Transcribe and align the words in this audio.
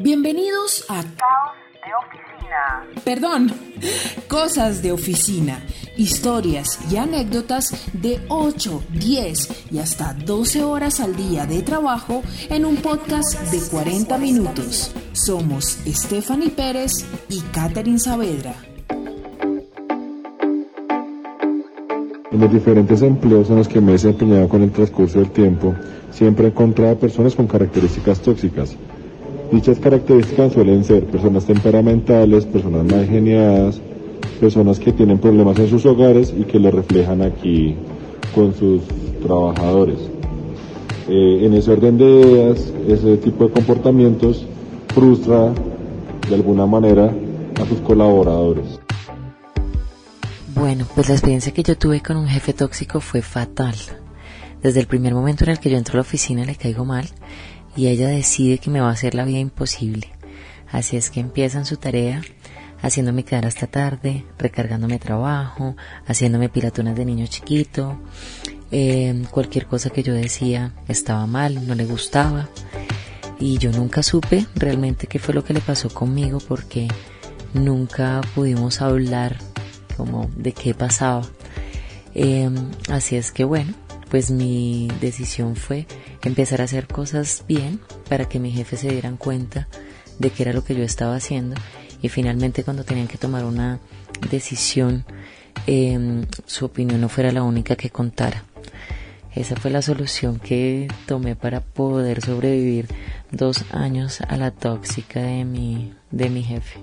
Bienvenidos 0.00 0.84
a 0.88 1.02
Caos 1.02 1.56
de 1.72 1.90
Oficina. 2.06 3.02
Perdón, 3.04 3.52
Cosas 4.28 4.80
de 4.80 4.92
Oficina, 4.92 5.60
historias 5.96 6.78
y 6.88 6.98
anécdotas 6.98 7.90
de 7.94 8.20
8, 8.28 8.84
10 8.92 9.72
y 9.72 9.78
hasta 9.80 10.14
12 10.14 10.62
horas 10.62 11.00
al 11.00 11.16
día 11.16 11.46
de 11.46 11.62
trabajo 11.62 12.22
en 12.48 12.64
un 12.64 12.76
podcast 12.76 13.40
de 13.50 13.58
40 13.58 14.18
minutos. 14.18 14.94
Somos 15.14 15.80
Stephanie 15.84 16.50
Pérez 16.50 16.92
y 17.28 17.40
Catherine 17.52 17.98
Saavedra. 17.98 18.54
En 22.30 22.40
los 22.40 22.52
diferentes 22.52 23.02
empleos 23.02 23.50
en 23.50 23.56
los 23.56 23.66
que 23.66 23.80
me 23.80 23.90
he 23.90 23.92
desempeñado 23.94 24.48
con 24.48 24.62
el 24.62 24.70
transcurso 24.70 25.18
del 25.18 25.32
tiempo, 25.32 25.74
siempre 26.12 26.44
he 26.44 26.50
encontrado 26.50 26.96
personas 27.00 27.34
con 27.34 27.48
características 27.48 28.20
tóxicas. 28.20 28.76
Dichas 29.50 29.78
características 29.78 30.52
suelen 30.52 30.84
ser 30.84 31.06
personas 31.06 31.46
temperamentales, 31.46 32.44
personas 32.44 32.84
mal 32.84 33.06
geniadas, 33.06 33.80
personas 34.40 34.78
que 34.78 34.92
tienen 34.92 35.18
problemas 35.18 35.58
en 35.58 35.68
sus 35.70 35.86
hogares 35.86 36.34
y 36.38 36.44
que 36.44 36.58
lo 36.58 36.70
reflejan 36.70 37.22
aquí 37.22 37.74
con 38.34 38.54
sus 38.54 38.82
trabajadores. 39.22 39.98
Eh, 41.08 41.46
en 41.46 41.54
ese 41.54 41.72
orden 41.72 41.96
de 41.96 42.04
ideas, 42.04 42.72
ese 42.86 43.16
tipo 43.16 43.44
de 43.44 43.50
comportamientos 43.50 44.44
frustra 44.94 45.54
de 46.28 46.34
alguna 46.34 46.66
manera 46.66 47.10
a 47.58 47.66
sus 47.66 47.80
colaboradores. 47.80 48.78
Bueno, 50.54 50.84
pues 50.94 51.08
la 51.08 51.14
experiencia 51.14 51.52
que 51.52 51.62
yo 51.62 51.78
tuve 51.78 52.02
con 52.02 52.18
un 52.18 52.26
jefe 52.26 52.52
tóxico 52.52 53.00
fue 53.00 53.22
fatal. 53.22 53.76
Desde 54.62 54.80
el 54.80 54.86
primer 54.86 55.14
momento 55.14 55.44
en 55.44 55.50
el 55.50 55.58
que 55.58 55.70
yo 55.70 55.78
entro 55.78 55.94
a 55.94 55.96
la 55.96 56.02
oficina 56.02 56.44
le 56.44 56.56
caigo 56.56 56.84
mal 56.84 57.06
y 57.76 57.88
ella 57.88 58.08
decide 58.08 58.58
que 58.58 58.70
me 58.70 58.80
va 58.80 58.88
a 58.88 58.92
hacer 58.92 59.14
la 59.14 59.24
vida 59.24 59.38
imposible. 59.38 60.08
Así 60.70 60.96
es 60.96 61.10
que 61.10 61.20
empiezan 61.20 61.64
su 61.64 61.76
tarea 61.76 62.22
haciéndome 62.82 63.24
quedar 63.24 63.46
hasta 63.46 63.66
tarde, 63.66 64.24
recargándome 64.38 64.98
trabajo, 64.98 65.76
haciéndome 66.06 66.48
pilatunas 66.48 66.96
de 66.96 67.04
niño 67.04 67.26
chiquito. 67.26 67.98
Eh, 68.70 69.24
cualquier 69.30 69.66
cosa 69.66 69.90
que 69.90 70.02
yo 70.02 70.12
decía 70.12 70.72
estaba 70.88 71.26
mal, 71.26 71.66
no 71.66 71.74
le 71.74 71.84
gustaba. 71.84 72.48
Y 73.40 73.58
yo 73.58 73.70
nunca 73.70 74.02
supe 74.02 74.46
realmente 74.54 75.06
qué 75.06 75.18
fue 75.18 75.34
lo 75.34 75.44
que 75.44 75.54
le 75.54 75.60
pasó 75.60 75.88
conmigo 75.90 76.38
porque 76.46 76.88
nunca 77.54 78.20
pudimos 78.34 78.82
hablar 78.82 79.36
como 79.96 80.28
de 80.36 80.52
qué 80.52 80.74
pasaba. 80.74 81.22
Em, 82.14 82.70
así 82.90 83.16
es 83.16 83.30
que 83.30 83.44
bueno, 83.44 83.74
pues 84.10 84.30
mi 84.30 84.88
decisión 85.00 85.56
fue 85.56 85.86
empezar 86.22 86.60
a 86.60 86.64
hacer 86.64 86.86
cosas 86.86 87.44
bien 87.46 87.80
para 88.08 88.26
que 88.28 88.38
mi 88.38 88.50
jefe 88.50 88.76
se 88.76 88.88
dieran 88.88 89.16
cuenta 89.16 89.68
de 90.18 90.30
qué 90.30 90.44
era 90.44 90.52
lo 90.52 90.64
que 90.64 90.74
yo 90.74 90.82
estaba 90.82 91.16
haciendo 91.16 91.56
y 92.02 92.08
finalmente 92.08 92.64
cuando 92.64 92.84
tenían 92.84 93.08
que 93.08 93.18
tomar 93.18 93.44
una 93.44 93.80
decisión 94.30 95.04
em, 95.66 96.26
su 96.46 96.64
opinión 96.64 97.00
no 97.00 97.08
fuera 97.08 97.32
la 97.32 97.42
única 97.42 97.76
que 97.76 97.90
contara. 97.90 98.44
Esa 99.34 99.56
fue 99.56 99.70
la 99.70 99.82
solución 99.82 100.40
que 100.40 100.88
tomé 101.06 101.36
para 101.36 101.60
poder 101.60 102.22
sobrevivir 102.22 102.88
dos 103.30 103.64
años 103.70 104.20
a 104.22 104.36
la 104.36 104.50
tóxica 104.50 105.20
de 105.20 105.44
mi, 105.44 105.92
de 106.10 106.30
mi 106.30 106.42
jefe. 106.42 106.80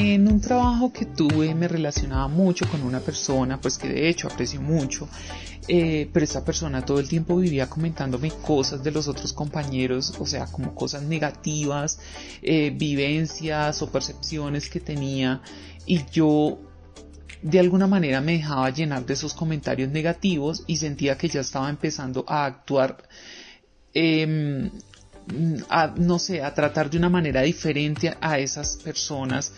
En 0.00 0.28
un 0.28 0.40
trabajo 0.40 0.92
que 0.92 1.06
tuve 1.06 1.56
me 1.56 1.66
relacionaba 1.66 2.28
mucho 2.28 2.68
con 2.70 2.82
una 2.82 3.00
persona, 3.00 3.60
pues 3.60 3.78
que 3.78 3.88
de 3.88 4.08
hecho 4.08 4.28
aprecio 4.28 4.60
mucho, 4.60 5.08
eh, 5.66 6.08
pero 6.12 6.22
esta 6.22 6.44
persona 6.44 6.84
todo 6.84 7.00
el 7.00 7.08
tiempo 7.08 7.34
vivía 7.34 7.68
comentándome 7.68 8.30
cosas 8.30 8.84
de 8.84 8.92
los 8.92 9.08
otros 9.08 9.32
compañeros, 9.32 10.14
o 10.20 10.24
sea, 10.24 10.46
como 10.46 10.72
cosas 10.76 11.02
negativas, 11.02 11.98
eh, 12.42 12.70
vivencias 12.70 13.82
o 13.82 13.90
percepciones 13.90 14.70
que 14.70 14.78
tenía, 14.78 15.42
y 15.84 16.04
yo 16.12 16.60
de 17.42 17.58
alguna 17.58 17.88
manera 17.88 18.20
me 18.20 18.34
dejaba 18.34 18.70
llenar 18.70 19.04
de 19.04 19.14
esos 19.14 19.34
comentarios 19.34 19.90
negativos 19.90 20.62
y 20.68 20.76
sentía 20.76 21.18
que 21.18 21.28
ya 21.28 21.40
estaba 21.40 21.68
empezando 21.70 22.24
a 22.28 22.44
actuar 22.44 22.98
eh, 23.94 24.70
a, 25.68 25.94
no 25.96 26.18
sé, 26.18 26.42
a 26.42 26.54
tratar 26.54 26.90
de 26.90 26.98
una 26.98 27.08
manera 27.08 27.42
diferente 27.42 28.16
a 28.20 28.38
esas 28.38 28.76
personas 28.76 29.52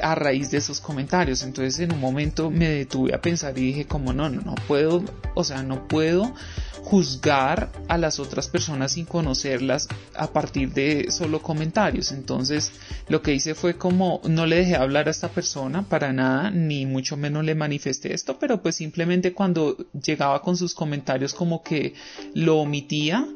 a 0.00 0.14
raíz 0.14 0.50
de 0.50 0.58
esos 0.58 0.80
comentarios. 0.80 1.42
Entonces 1.42 1.78
en 1.80 1.92
un 1.92 2.00
momento 2.00 2.50
me 2.50 2.68
detuve 2.68 3.14
a 3.14 3.20
pensar 3.20 3.56
y 3.58 3.66
dije 3.66 3.86
como 3.86 4.12
no, 4.12 4.28
no, 4.28 4.40
no 4.40 4.54
puedo, 4.66 5.04
o 5.34 5.44
sea, 5.44 5.62
no 5.62 5.86
puedo 5.88 6.34
juzgar 6.82 7.70
a 7.88 7.96
las 7.96 8.18
otras 8.18 8.48
personas 8.48 8.92
sin 8.92 9.06
conocerlas 9.06 9.88
a 10.14 10.32
partir 10.32 10.72
de 10.72 11.10
solo 11.10 11.40
comentarios. 11.40 12.12
Entonces 12.12 12.72
lo 13.08 13.22
que 13.22 13.34
hice 13.34 13.54
fue 13.54 13.76
como 13.76 14.20
no 14.28 14.46
le 14.46 14.56
dejé 14.56 14.76
hablar 14.76 15.08
a 15.08 15.12
esta 15.12 15.28
persona 15.28 15.88
para 15.88 16.12
nada, 16.12 16.50
ni 16.50 16.86
mucho 16.86 17.16
menos 17.16 17.44
le 17.44 17.54
manifesté 17.54 18.14
esto, 18.14 18.38
pero 18.38 18.62
pues 18.62 18.76
simplemente 18.76 19.32
cuando 19.32 19.76
llegaba 19.92 20.42
con 20.42 20.56
sus 20.56 20.74
comentarios 20.74 21.34
como 21.34 21.62
que 21.62 21.94
lo 22.34 22.58
omitía 22.58 23.26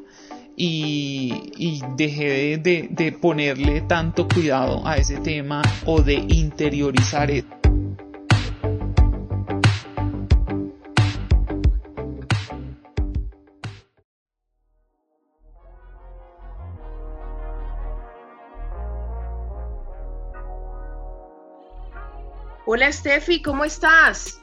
y, 0.59 1.81
dejé 1.95 2.57
de, 2.57 3.11
ponerle 3.21 3.81
tanto 3.81 4.27
cuidado 4.27 4.85
a 4.87 4.97
ese 4.97 5.17
tema 5.17 5.61
o 5.85 6.01
de 6.01 6.15
interiorizar 6.15 7.29
eso. 7.29 7.47
Hola 22.69 22.91
Steffi, 22.91 23.41
¿cómo 23.41 23.63
estás? 23.63 24.41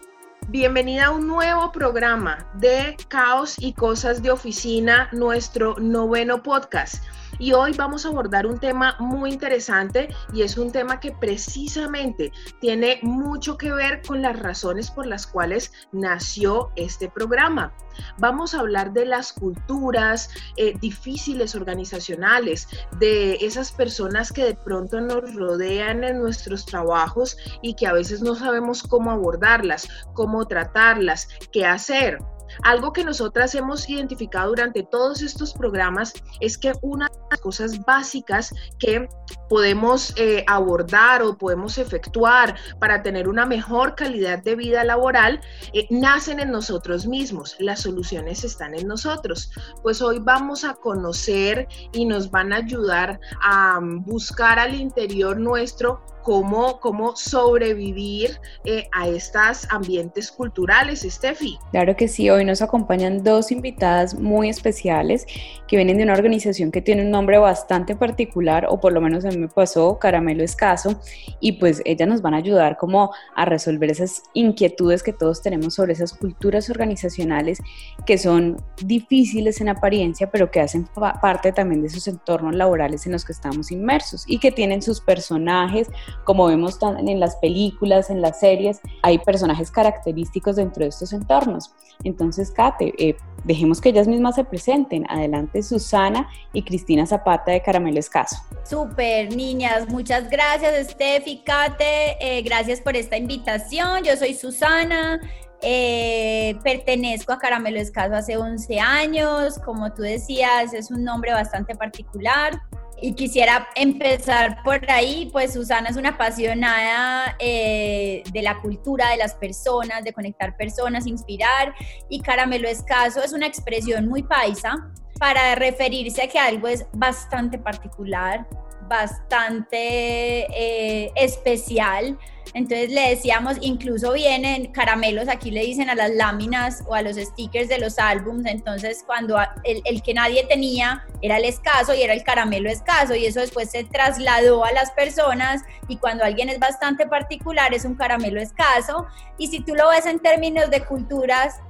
Bienvenida 0.55 1.07
a 1.07 1.11
un 1.11 1.27
nuevo 1.27 1.73
programa 1.73 2.49
de 2.55 2.97
Caos 3.09 3.57
y 3.59 3.73
Cosas 3.73 4.23
de 4.23 4.31
Oficina, 4.31 5.09
nuestro 5.11 5.75
noveno 5.81 6.45
podcast. 6.45 7.03
Y 7.39 7.53
hoy 7.53 7.73
vamos 7.73 8.05
a 8.05 8.09
abordar 8.09 8.47
un 8.47 8.59
tema 8.59 8.97
muy 8.99 9.33
interesante 9.33 10.09
y 10.33 10.43
es 10.43 10.57
un 10.57 10.71
tema 10.71 11.01
que 11.01 11.13
precisamente 11.13 12.33
tiene 12.61 12.99
mucho 13.03 13.57
que 13.57 13.73
ver 13.73 14.03
con 14.03 14.23
las 14.23 14.39
razones 14.39 14.91
por 14.91 15.07
las 15.07 15.27
cuales 15.27 15.73
nació 15.93 16.71
este 16.77 17.09
programa. 17.09 17.75
Vamos 18.19 18.55
a 18.55 18.61
hablar 18.61 18.93
de 18.93 19.07
las 19.07 19.33
culturas 19.33 20.31
eh, 20.57 20.75
difíciles 20.81 21.55
organizacionales, 21.55 22.69
de 22.99 23.35
esas 23.37 23.73
personas 23.73 24.33
que 24.33 24.45
de 24.45 24.55
pronto 24.55 25.01
nos 25.01 25.35
rodean 25.35 26.05
en 26.05 26.19
nuestros 26.19 26.67
trabajos 26.67 27.37
y 27.63 27.75
que 27.75 27.87
a 27.87 27.93
veces 27.93 28.23
no 28.23 28.35
sabemos 28.35 28.83
cómo 28.83 29.11
abordarlas, 29.11 29.89
cómo 30.15 30.47
tratarlas, 30.47 31.29
qué 31.53 31.65
hacer. 31.65 32.19
Algo 32.63 32.93
que 32.93 33.05
nosotras 33.05 33.55
hemos 33.55 33.89
identificado 33.89 34.51
durante 34.51 34.83
todos 34.83 35.23
estos 35.23 35.53
programas 35.53 36.13
es 36.41 36.59
que 36.59 36.73
una 36.83 37.09
de 37.09 37.19
las 37.31 37.41
cosas 37.41 37.85
básicas 37.85 38.53
que 38.79 39.09
podemos 39.49 40.15
eh, 40.17 40.45
abordar 40.47 41.23
o 41.23 41.37
podemos 41.37 41.79
efectuar 41.79 42.57
para 42.79 43.03
tener 43.03 43.29
una 43.29 43.47
mejor 43.47 43.95
calidad 43.95 44.43
de 44.43 44.57
vida 44.57 44.85
laboral 44.85 45.41
eh, 45.73 45.87
nacen 45.91 46.41
en 46.41 46.51
nosotros 46.51 47.07
mismos. 47.07 47.57
Las 47.59 47.81
soluciones 47.81 48.45
están 48.45 48.75
en 48.75 48.87
nosotros. 48.87 49.51
Pues 49.83 50.01
hoy 50.03 50.19
vamos 50.21 50.65
a 50.65 50.75
conocer 50.75 51.69
y 51.93 52.05
nos 52.05 52.31
van 52.31 52.53
a 52.53 52.57
ayudar 52.57 53.21
a 53.43 53.81
buscar 53.83 54.59
al 54.59 54.75
interior 54.75 55.39
nuestro 55.39 56.03
cómo, 56.25 56.81
cómo 56.81 57.15
sobrevivir 57.15 58.41
eh, 58.65 58.89
a 58.93 59.07
estos 59.07 59.67
ambientes 59.71 60.33
culturales, 60.33 61.03
Steffi. 61.03 61.59
Claro 61.71 61.95
que 61.97 62.09
sí, 62.09 62.31
hoy 62.31 62.44
nos 62.45 62.63
acompañan 62.63 63.23
dos 63.25 63.51
invitadas 63.51 64.15
muy 64.15 64.49
especiales 64.49 65.27
que 65.67 65.77
vienen 65.77 65.97
de 65.97 66.05
una 66.05 66.13
organización 66.13 66.71
que 66.71 66.83
tiene 66.83 67.03
un 67.03 67.11
nombre 67.11 67.39
bastante 67.39 67.97
particular, 67.97 68.67
o 68.69 68.81
por 68.81 68.93
lo 68.93 69.01
menos 69.01 69.25
a 69.25 69.31
mí 69.31 69.39
me 69.39 69.49
pasó, 69.49 69.99
Caramelo 69.99 70.43
Escaso, 70.43 71.01
y 71.41 71.53
pues 71.53 71.83
ellas 71.85 72.09
nos 72.09 72.23
van 72.23 72.35
a 72.35 72.39
ayudar 72.39 72.77
como 72.77 73.13
a 73.35 73.45
resolver 73.45 73.91
esas 73.91 74.23
inquietudes 74.35 75.03
que 75.03 75.13
todos 75.13 75.43
tenemos 75.43 75.75
sobre 75.75 75.93
esas 75.93 76.13
culturas 76.13 76.71
organizacionales 76.71 77.61
que 78.07 78.19
son 78.19 78.57
difíciles 78.85 79.61
en 79.61 79.69
apariencia, 79.69 80.31
pero 80.31 80.51
que 80.51 80.61
hacen 80.61 80.89
parte 81.21 81.53
también 81.53 81.81
de 81.81 81.89
esos 81.89 82.09
entornos 82.09 82.55
laborales 82.55 83.07
en 83.07 83.13
los 83.13 83.25
que 83.25 83.33
estamos 83.33 83.71
inmersos 83.71 84.25
y 84.27 84.39
que 84.39 84.53
tienen 84.53 84.83
sus 84.83 85.01
personajes, 85.01 85.89
como 86.25 86.47
vemos 86.47 86.79
en 86.99 87.21
las 87.21 87.37
películas, 87.37 88.11
en 88.11 88.21
las 88.21 88.41
series, 88.41 88.81
hay 89.03 89.19
personajes 89.19 89.71
característicos 89.71 90.57
dentro 90.57 90.83
de 90.83 90.89
estos 90.89 91.13
entornos. 91.13 91.73
Entonces, 92.03 92.34
Kate, 92.55 92.95
eh, 92.99 93.17
dejemos 93.45 93.81
que 93.81 93.91
ellas 93.91 94.09
mismas 94.09 94.35
se 94.35 94.45
presenten. 94.45 95.05
Adelante, 95.11 95.63
Susana 95.63 96.29
y 96.53 96.63
Cristina 96.63 97.07
Zapata 97.07 97.53
de 97.53 97.63
Caramelo 97.63 97.99
Escaso. 97.99 98.37
Super, 98.65 99.35
niñas, 99.35 99.89
muchas 99.89 100.29
gracias, 100.31 100.89
Steffi, 100.89 101.43
Kate, 101.45 102.17
eh, 102.21 102.43
gracias 102.43 102.81
por 102.81 102.97
esta 102.97 103.17
invitación. 103.17 104.05
Yo 104.05 104.17
soy 104.17 104.35
Susana. 104.35 105.21
Eh, 105.67 106.57
pertenezco 106.63 107.33
a 107.33 107.39
Caramelo 107.39 107.81
Escaso 107.81 108.15
hace 108.15 108.37
11 108.37 108.81
años, 108.81 109.59
como 109.65 109.93
tú 109.95 110.03
decías, 110.03 110.75
es 110.75 110.91
un 110.91 111.05
nombre 111.05 111.33
bastante 111.33 111.75
particular. 111.75 112.61
Y 113.01 113.15
quisiera 113.15 113.69
empezar 113.75 114.63
por 114.63 114.91
ahí, 114.91 115.29
pues 115.33 115.53
Susana 115.53 115.89
es 115.89 115.97
una 115.97 116.11
apasionada 116.11 117.37
eh, 117.39 118.23
de 118.33 118.43
la 118.43 118.61
cultura, 118.61 119.11
de 119.11 119.17
las 119.17 119.35
personas, 119.35 120.05
de 120.05 120.13
conectar 120.13 120.57
personas, 120.57 121.07
inspirar. 121.07 121.75
Y 122.09 122.21
Caramelo 122.21 122.69
Escaso 122.69 123.23
es 123.23 123.33
una 123.33 123.47
expresión 123.47 124.09
muy 124.09 124.23
paisa 124.23 124.91
para 125.19 125.55
referirse 125.55 126.23
a 126.23 126.29
que 126.29 126.39
algo 126.39 126.69
es 126.69 126.87
bastante 126.93 127.59
particular, 127.59 128.47
bastante 128.89 130.47
eh, 130.51 131.13
especial. 131.17 132.19
Entonces 132.53 132.91
le 132.93 133.09
decíamos, 133.11 133.57
incluso 133.63 134.13
vienen 134.13 134.71
caramelos, 134.71 135.29
aquí 135.29 135.51
le 135.51 135.63
dicen 135.63 135.91
a 135.91 135.97
las 135.97 136.11
láminas 136.15 136.85
o 136.87 136.95
a 136.95 137.03
los 137.03 137.17
stickers 137.17 137.69
de 137.69 137.79
los 137.79 137.99
álbums. 137.99 138.47
Entonces 138.47 139.03
cuando 139.05 139.37
el, 139.65 139.83
el, 139.85 140.03
que 140.03 140.15
nadie 140.15 140.47
tenía 140.47 141.05
era 141.21 141.39
el 141.39 141.47
escaso 141.47 141.95
y 141.95 142.03
era 142.03 142.13
el 142.13 142.23
caramelo 142.23 142.71
escaso 142.71 143.17
y 143.17 143.27
eso 143.27 143.41
después 143.41 143.71
se 143.71 143.83
trasladó 143.83 144.65
a 144.65 144.73
las 144.73 144.93
personas 144.93 145.63
y 145.89 145.97
cuando 145.97 146.25
alguien 146.25 146.49
es 146.49 146.61
bastante 146.61 147.07
particular 147.07 147.75
es 147.75 147.85
un 147.85 147.97
caramelo 147.97 148.41
escaso. 148.41 149.07
Y 149.37 149.49
si 149.49 149.61
tú 149.61 149.75
lo 149.75 149.89
ves 149.89 150.07
en 150.07 150.21
términos 150.21 150.71
de 150.71 150.85
culturas, 150.85 151.61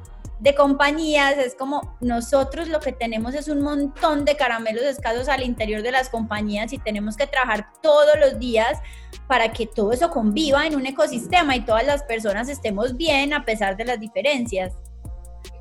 de 0.45 0.55
compañías, 0.55 1.39
es 1.39 1.55
como 1.55 1.97
nosotros 2.03 2.69
lo 2.69 2.79
que 2.79 2.93
tenemos 2.93 3.35
es 3.35 3.49
un 3.49 3.63
montón 3.63 4.27
de 4.27 4.37
caramelos 4.37 4.85
escasos 4.85 5.31
al 5.31 5.43
interior 5.43 5.81
de 5.81 5.91
las 5.91 6.11
compañías 6.11 6.75
y 6.75 6.79
tenemos 6.79 7.17
que 7.17 7.27
trabajar 7.27 7.69
todos 7.83 8.13
los 8.21 8.39
días 8.39 8.79
para 9.27 9.53
que 9.53 9.67
todo 9.67 9.93
eso 9.93 10.11
conviva 10.11 10.67
en 10.67 10.77
un 10.77 10.85
ecosistema 10.85 11.57
y 11.57 11.65
todas 11.65 11.87
las 11.87 12.03
personas 12.03 12.51
estemos 12.51 12.95
bien 12.95 13.33
a 13.33 13.47
pesar 13.47 13.79
de 13.79 13.87
las 13.87 13.99
diferencias. 13.99 14.75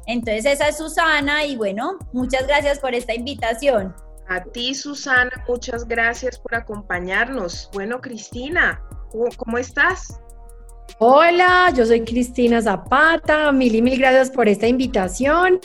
Entonces 0.05 0.45
esa 0.45 0.67
es 0.67 0.77
Susana 0.77 1.45
y 1.45 1.55
bueno, 1.55 1.97
muchas 2.11 2.45
gracias 2.45 2.79
por 2.79 2.93
esta 2.93 3.13
invitación. 3.13 3.95
A 4.27 4.43
ti 4.43 4.75
Susana, 4.75 5.31
muchas 5.47 5.87
gracias 5.87 6.37
por 6.37 6.55
acompañarnos. 6.55 7.69
Bueno, 7.71 8.01
Cristina, 8.01 8.81
¿cómo 9.37 9.57
estás? 9.57 10.19
Hola, 10.99 11.71
yo 11.75 11.85
soy 11.85 12.01
Cristina 12.01 12.61
Zapata, 12.61 13.51
mil 13.51 13.75
y 13.75 13.81
mil 13.81 13.97
gracias 13.97 14.29
por 14.29 14.47
esta 14.47 14.67
invitación. 14.67 15.59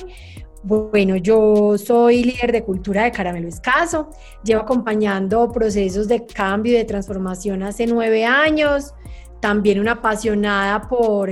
Bueno, 0.62 1.16
yo 1.16 1.78
soy 1.78 2.24
líder 2.24 2.50
de 2.52 2.64
cultura 2.64 3.04
de 3.04 3.12
Caramelo 3.12 3.48
Escaso, 3.48 4.10
llevo 4.42 4.62
acompañando 4.62 5.50
procesos 5.52 6.08
de 6.08 6.26
cambio 6.26 6.72
y 6.72 6.76
de 6.76 6.84
transformación 6.84 7.62
hace 7.62 7.86
nueve 7.86 8.24
años, 8.24 8.94
también 9.40 9.78
una 9.78 9.92
apasionada 9.92 10.82
por, 10.88 11.30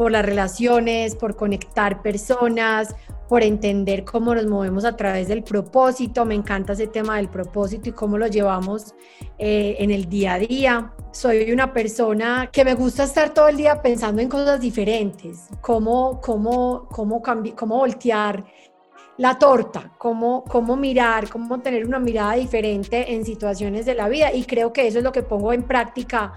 por 0.00 0.12
las 0.12 0.24
relaciones, 0.24 1.14
por 1.14 1.36
conectar 1.36 2.00
personas, 2.00 2.96
por 3.28 3.42
entender 3.42 4.02
cómo 4.02 4.34
nos 4.34 4.46
movemos 4.46 4.86
a 4.86 4.96
través 4.96 5.28
del 5.28 5.42
propósito. 5.42 6.24
Me 6.24 6.34
encanta 6.34 6.72
ese 6.72 6.86
tema 6.86 7.18
del 7.18 7.28
propósito 7.28 7.90
y 7.90 7.92
cómo 7.92 8.16
lo 8.16 8.26
llevamos 8.26 8.94
eh, 9.36 9.76
en 9.78 9.90
el 9.90 10.08
día 10.08 10.32
a 10.32 10.38
día. 10.38 10.94
Soy 11.12 11.52
una 11.52 11.74
persona 11.74 12.48
que 12.50 12.64
me 12.64 12.72
gusta 12.72 13.04
estar 13.04 13.34
todo 13.34 13.48
el 13.48 13.58
día 13.58 13.82
pensando 13.82 14.22
en 14.22 14.30
cosas 14.30 14.58
diferentes, 14.58 15.48
cómo, 15.60 16.18
cómo, 16.22 16.88
cómo, 16.90 17.20
cómo 17.54 17.76
voltear 17.76 18.42
la 19.18 19.38
torta, 19.38 19.92
cómo, 19.98 20.44
cómo 20.44 20.76
mirar, 20.76 21.28
cómo 21.28 21.60
tener 21.60 21.84
una 21.84 21.98
mirada 21.98 22.36
diferente 22.36 23.12
en 23.12 23.26
situaciones 23.26 23.84
de 23.84 23.96
la 23.96 24.08
vida. 24.08 24.32
Y 24.32 24.44
creo 24.44 24.72
que 24.72 24.86
eso 24.86 24.96
es 24.96 25.04
lo 25.04 25.12
que 25.12 25.22
pongo 25.22 25.52
en 25.52 25.64
práctica 25.64 26.32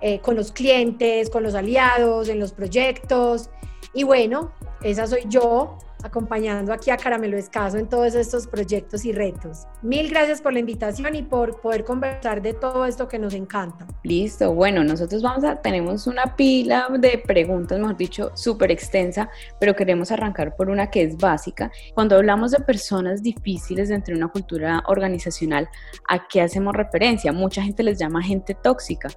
eh, 0.00 0.20
con 0.20 0.36
los 0.36 0.52
clientes, 0.52 1.30
con 1.30 1.42
los 1.42 1.54
aliados, 1.54 2.28
en 2.28 2.40
los 2.40 2.52
proyectos. 2.52 3.50
Y 3.92 4.04
bueno, 4.04 4.52
esa 4.82 5.06
soy 5.06 5.24
yo 5.28 5.78
acompañando 6.02 6.72
aquí 6.72 6.90
a 6.90 6.96
Caramelo 6.96 7.36
Escaso 7.36 7.78
en 7.78 7.88
todos 7.88 8.14
estos 8.14 8.46
proyectos 8.46 9.04
y 9.04 9.12
retos. 9.12 9.66
Mil 9.82 10.08
gracias 10.08 10.40
por 10.40 10.52
la 10.52 10.60
invitación 10.60 11.14
y 11.14 11.22
por 11.22 11.60
poder 11.60 11.84
conversar 11.84 12.42
de 12.42 12.54
todo 12.54 12.86
esto 12.86 13.08
que 13.08 13.18
nos 13.18 13.34
encanta. 13.34 13.86
Listo, 14.02 14.54
bueno, 14.54 14.82
nosotros 14.84 15.22
vamos 15.22 15.44
a, 15.44 15.60
tenemos 15.60 16.06
una 16.06 16.36
pila 16.36 16.88
de 16.98 17.18
preguntas, 17.18 17.78
mejor 17.78 17.96
dicho, 17.96 18.30
súper 18.34 18.70
extensa, 18.70 19.28
pero 19.58 19.74
queremos 19.74 20.10
arrancar 20.10 20.56
por 20.56 20.70
una 20.70 20.90
que 20.90 21.02
es 21.02 21.16
básica. 21.16 21.70
Cuando 21.94 22.16
hablamos 22.16 22.52
de 22.52 22.60
personas 22.60 23.22
difíciles 23.22 23.88
dentro 23.88 24.14
de 24.14 24.22
una 24.22 24.32
cultura 24.32 24.82
organizacional, 24.86 25.68
¿a 26.08 26.26
qué 26.28 26.40
hacemos 26.42 26.74
referencia? 26.74 27.32
Mucha 27.32 27.62
gente 27.62 27.82
les 27.82 27.98
llama 27.98 28.22
gente 28.22 28.54
tóxica 28.54 29.08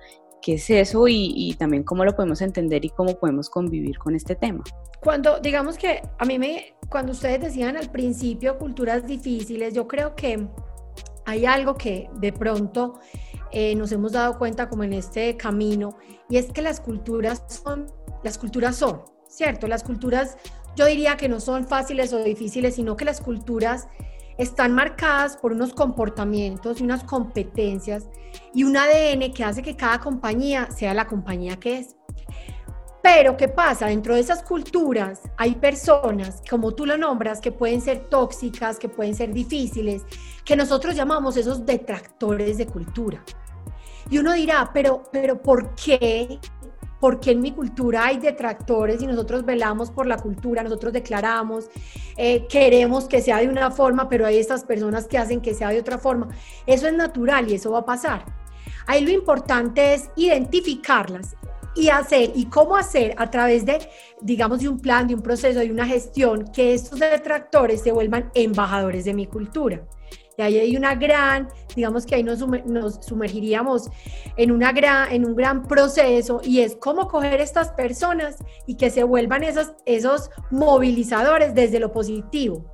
qué 0.43 0.55
es 0.55 0.69
eso 0.69 1.07
y, 1.07 1.55
también 1.57 1.83
cómo 1.83 2.03
lo 2.03 2.15
podemos 2.15 2.41
entender 2.41 2.83
y 2.83 2.89
cómo 2.89 3.15
podemos 3.17 3.49
convivir 3.49 3.97
con 3.97 4.13
este 4.13 4.35
tema. 4.35 4.63
Cuando, 5.01 5.39
digamos 5.39 5.77
que 5.77 6.01
a 6.19 6.25
mí 6.25 6.37
me, 6.37 6.75
cuando 6.89 7.13
ustedes 7.13 7.41
decían 7.41 7.77
al 7.77 7.89
principio 7.89 8.57
culturas 8.59 9.07
difíciles, 9.07 9.73
yo 9.73 9.87
creo 9.87 10.15
que 10.15 10.45
hay 11.25 11.45
algo 11.45 11.75
que 11.75 12.09
de 12.19 12.33
pronto 12.33 12.99
eh, 13.51 13.73
nos 13.75 13.91
hemos 13.93 14.11
dado 14.11 14.37
cuenta 14.37 14.67
como 14.67 14.83
en 14.83 14.93
este 14.93 15.37
camino 15.37 15.97
y 16.29 16.37
es 16.37 16.51
que 16.51 16.61
las 16.61 16.81
culturas 16.81 17.43
son, 17.47 17.87
las 18.23 18.37
culturas 18.37 18.75
son, 18.75 19.01
¿cierto? 19.29 19.67
Las 19.67 19.83
culturas 19.83 20.37
yo 20.75 20.85
diría 20.85 21.15
que 21.15 21.29
no 21.29 21.39
son 21.39 21.67
fáciles 21.67 22.11
o 22.11 22.23
difíciles, 22.23 22.75
sino 22.75 22.97
que 22.97 23.05
las 23.05 23.21
culturas 23.21 23.87
están 24.37 24.73
marcadas 24.73 25.37
por 25.37 25.53
unos 25.53 25.73
comportamientos 25.73 26.79
y 26.79 26.83
unas 26.83 27.03
competencias 27.03 28.07
y 28.53 28.63
un 28.63 28.77
ADN 28.77 29.31
que 29.33 29.43
hace 29.43 29.61
que 29.61 29.75
cada 29.75 29.99
compañía 29.99 30.69
sea 30.71 30.93
la 30.93 31.07
compañía 31.07 31.59
que 31.59 31.79
es. 31.79 31.95
Pero, 33.03 33.35
¿qué 33.35 33.49
pasa? 33.49 33.87
Dentro 33.87 34.15
de 34.15 34.21
esas 34.21 34.43
culturas 34.43 35.21
hay 35.35 35.55
personas, 35.55 36.41
como 36.49 36.73
tú 36.73 36.85
lo 36.85 36.97
nombras, 36.97 37.41
que 37.41 37.51
pueden 37.51 37.81
ser 37.81 38.07
tóxicas, 38.07 38.79
que 38.79 38.87
pueden 38.87 39.13
ser 39.13 39.33
difíciles, 39.33 40.03
que 40.45 40.55
nosotros 40.55 40.95
llamamos 40.95 41.35
esos 41.35 41.65
detractores 41.65 42.57
de 42.57 42.65
cultura. 42.65 43.21
Y 44.09 44.19
uno 44.19 44.31
dirá, 44.31 44.71
pero, 44.73 45.03
pero 45.11 45.41
¿por 45.41 45.75
qué 45.75 46.39
porque 47.03 47.31
en 47.31 47.41
mi 47.41 47.51
cultura 47.51 48.05
hay 48.05 48.17
detractores 48.17 49.01
y 49.01 49.07
nosotros 49.07 49.43
velamos 49.43 49.91
por 49.91 50.07
la 50.07 50.15
cultura, 50.15 50.63
nosotros 50.63 50.93
declaramos, 50.93 51.69
eh, 52.15 52.47
queremos 52.47 53.09
que 53.09 53.21
sea 53.21 53.39
de 53.39 53.49
una 53.49 53.71
forma, 53.71 54.07
pero 54.07 54.25
hay 54.25 54.37
estas 54.37 54.63
personas 54.63 55.05
que 55.05 55.17
hacen 55.17 55.41
que 55.41 55.53
sea 55.53 55.67
de 55.67 55.81
otra 55.81 55.97
forma. 55.97 56.29
Eso 56.65 56.87
es 56.87 56.93
natural 56.93 57.51
y 57.51 57.55
eso 57.55 57.71
va 57.71 57.79
a 57.79 57.85
pasar. 57.85 58.23
Ahí 58.87 59.03
lo 59.03 59.11
importante 59.11 59.93
es 59.93 60.11
identificarlas 60.15 61.35
y 61.75 61.89
hacer 61.89 62.31
y 62.35 62.45
cómo 62.45 62.77
hacer 62.77 63.13
a 63.17 63.29
través 63.29 63.65
de, 63.65 63.79
digamos, 64.21 64.61
de 64.61 64.69
un 64.69 64.79
plan, 64.79 65.05
de 65.05 65.15
un 65.15 65.21
proceso, 65.21 65.59
de 65.59 65.71
una 65.71 65.85
gestión, 65.85 66.45
que 66.53 66.73
estos 66.73 67.01
detractores 67.01 67.81
se 67.81 67.91
vuelvan 67.91 68.31
embajadores 68.33 69.03
de 69.03 69.13
mi 69.13 69.27
cultura. 69.27 69.85
Y 70.37 70.41
ahí 70.41 70.57
hay 70.57 70.77
una 70.77 70.95
gran, 70.95 71.47
digamos 71.75 72.05
que 72.05 72.15
ahí 72.15 72.23
nos, 72.23 72.39
sumergiríamos 73.05 73.89
en, 74.37 74.51
una 74.51 74.71
gran, 74.71 75.11
en 75.11 75.25
un 75.25 75.35
gran 75.35 75.67
proceso 75.67 76.41
y 76.43 76.61
es 76.61 76.75
cómo 76.75 77.07
coger 77.07 77.39
estas 77.39 77.71
personas 77.71 78.37
y 78.65 78.75
que 78.75 78.89
se 78.89 79.03
vuelvan 79.03 79.43
esos, 79.43 79.73
esos 79.85 80.29
movilizadores 80.49 81.53
desde 81.53 81.79
lo 81.79 81.91
positivo. 81.91 82.71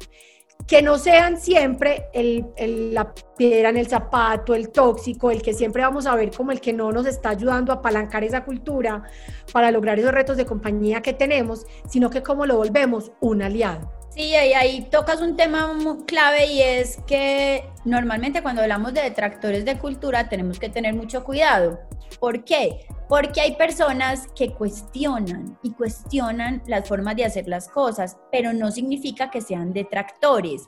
Que 0.68 0.84
no 0.84 1.00
sean 1.00 1.42
siempre 1.42 2.10
el, 2.14 2.46
la 2.94 3.14
piedra 3.36 3.70
en 3.70 3.78
el 3.78 3.88
zapato, 3.88 4.54
el 4.54 4.70
tóxico, 4.70 5.32
el 5.32 5.42
que 5.42 5.54
siempre 5.54 5.82
vamos 5.82 6.06
a 6.06 6.14
ver 6.16 6.30
como 6.30 6.52
el 6.52 6.62
que 6.62 6.74
no 6.74 6.92
nos 6.92 7.08
está 7.08 7.30
ayudando 7.30 7.72
a 7.72 7.76
apalancar 7.78 8.24
esa 8.24 8.46
cultura 8.46 9.04
para 9.52 9.72
lograr 9.72 9.98
esos 9.98 10.12
retos 10.12 10.38
de 10.38 10.46
compañía 10.46 11.02
que 11.02 11.14
tenemos, 11.14 11.66
sino 11.90 12.12
que 12.12 12.22
cómo 12.22 12.46
lo 12.46 12.58
volvemos 12.58 13.12
un 13.20 13.42
aliado. 13.42 13.99
Sí, 14.20 14.36
ahí, 14.36 14.52
ahí 14.52 14.82
tocas 14.92 15.22
un 15.22 15.38
tema 15.38 15.72
muy 15.72 16.04
clave 16.04 16.46
y 16.48 16.62
es 16.62 16.98
que 17.08 17.64
normalmente 17.86 18.44
cuando 18.44 18.62
hablamos 18.62 18.94
de 18.94 19.02
detractores 19.02 19.64
de 19.64 19.78
cultura 19.78 20.28
tenemos 20.28 20.60
que 20.60 20.68
tener 20.68 20.94
mucho 20.94 21.24
cuidado. 21.24 21.80
¿Por 22.20 22.44
qué? 22.44 22.86
Porque 23.08 23.40
hay 23.40 23.56
personas 23.56 24.28
que 24.36 24.52
cuestionan 24.52 25.58
y 25.64 25.72
cuestionan 25.72 26.62
las 26.68 26.86
formas 26.86 27.16
de 27.16 27.24
hacer 27.24 27.48
las 27.48 27.70
cosas, 27.70 28.18
pero 28.30 28.52
no 28.52 28.72
significa 28.72 29.32
que 29.32 29.40
sean 29.40 29.72
detractores. 29.72 30.68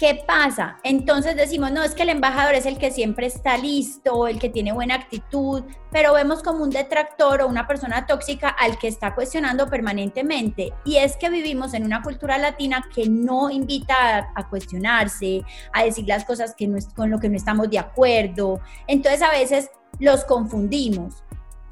¿Qué 0.00 0.14
pasa? 0.26 0.78
Entonces 0.82 1.36
decimos, 1.36 1.72
no, 1.72 1.82
es 1.82 1.94
que 1.94 2.04
el 2.04 2.08
embajador 2.08 2.54
es 2.54 2.64
el 2.64 2.78
que 2.78 2.90
siempre 2.90 3.26
está 3.26 3.58
listo, 3.58 4.28
el 4.28 4.38
que 4.38 4.48
tiene 4.48 4.72
buena 4.72 4.94
actitud, 4.94 5.62
pero 5.92 6.14
vemos 6.14 6.42
como 6.42 6.64
un 6.64 6.70
detractor 6.70 7.42
o 7.42 7.46
una 7.46 7.66
persona 7.66 8.06
tóxica 8.06 8.48
al 8.48 8.78
que 8.78 8.88
está 8.88 9.14
cuestionando 9.14 9.68
permanentemente. 9.68 10.72
Y 10.86 10.96
es 10.96 11.18
que 11.18 11.28
vivimos 11.28 11.74
en 11.74 11.84
una 11.84 12.00
cultura 12.00 12.38
latina 12.38 12.88
que 12.94 13.10
no 13.10 13.50
invita 13.50 14.32
a, 14.34 14.48
cuestionarse, 14.48 15.42
a 15.74 15.84
decir 15.84 16.06
las 16.08 16.24
cosas 16.24 16.54
que 16.56 16.66
no, 16.66 16.78
con 16.96 17.10
lo 17.10 17.20
que 17.20 17.28
no 17.28 17.36
estamos 17.36 17.68
de 17.68 17.80
acuerdo. 17.80 18.58
Entonces 18.86 19.20
a 19.20 19.30
veces 19.30 19.70
los 19.98 20.24
confundimos 20.24 21.22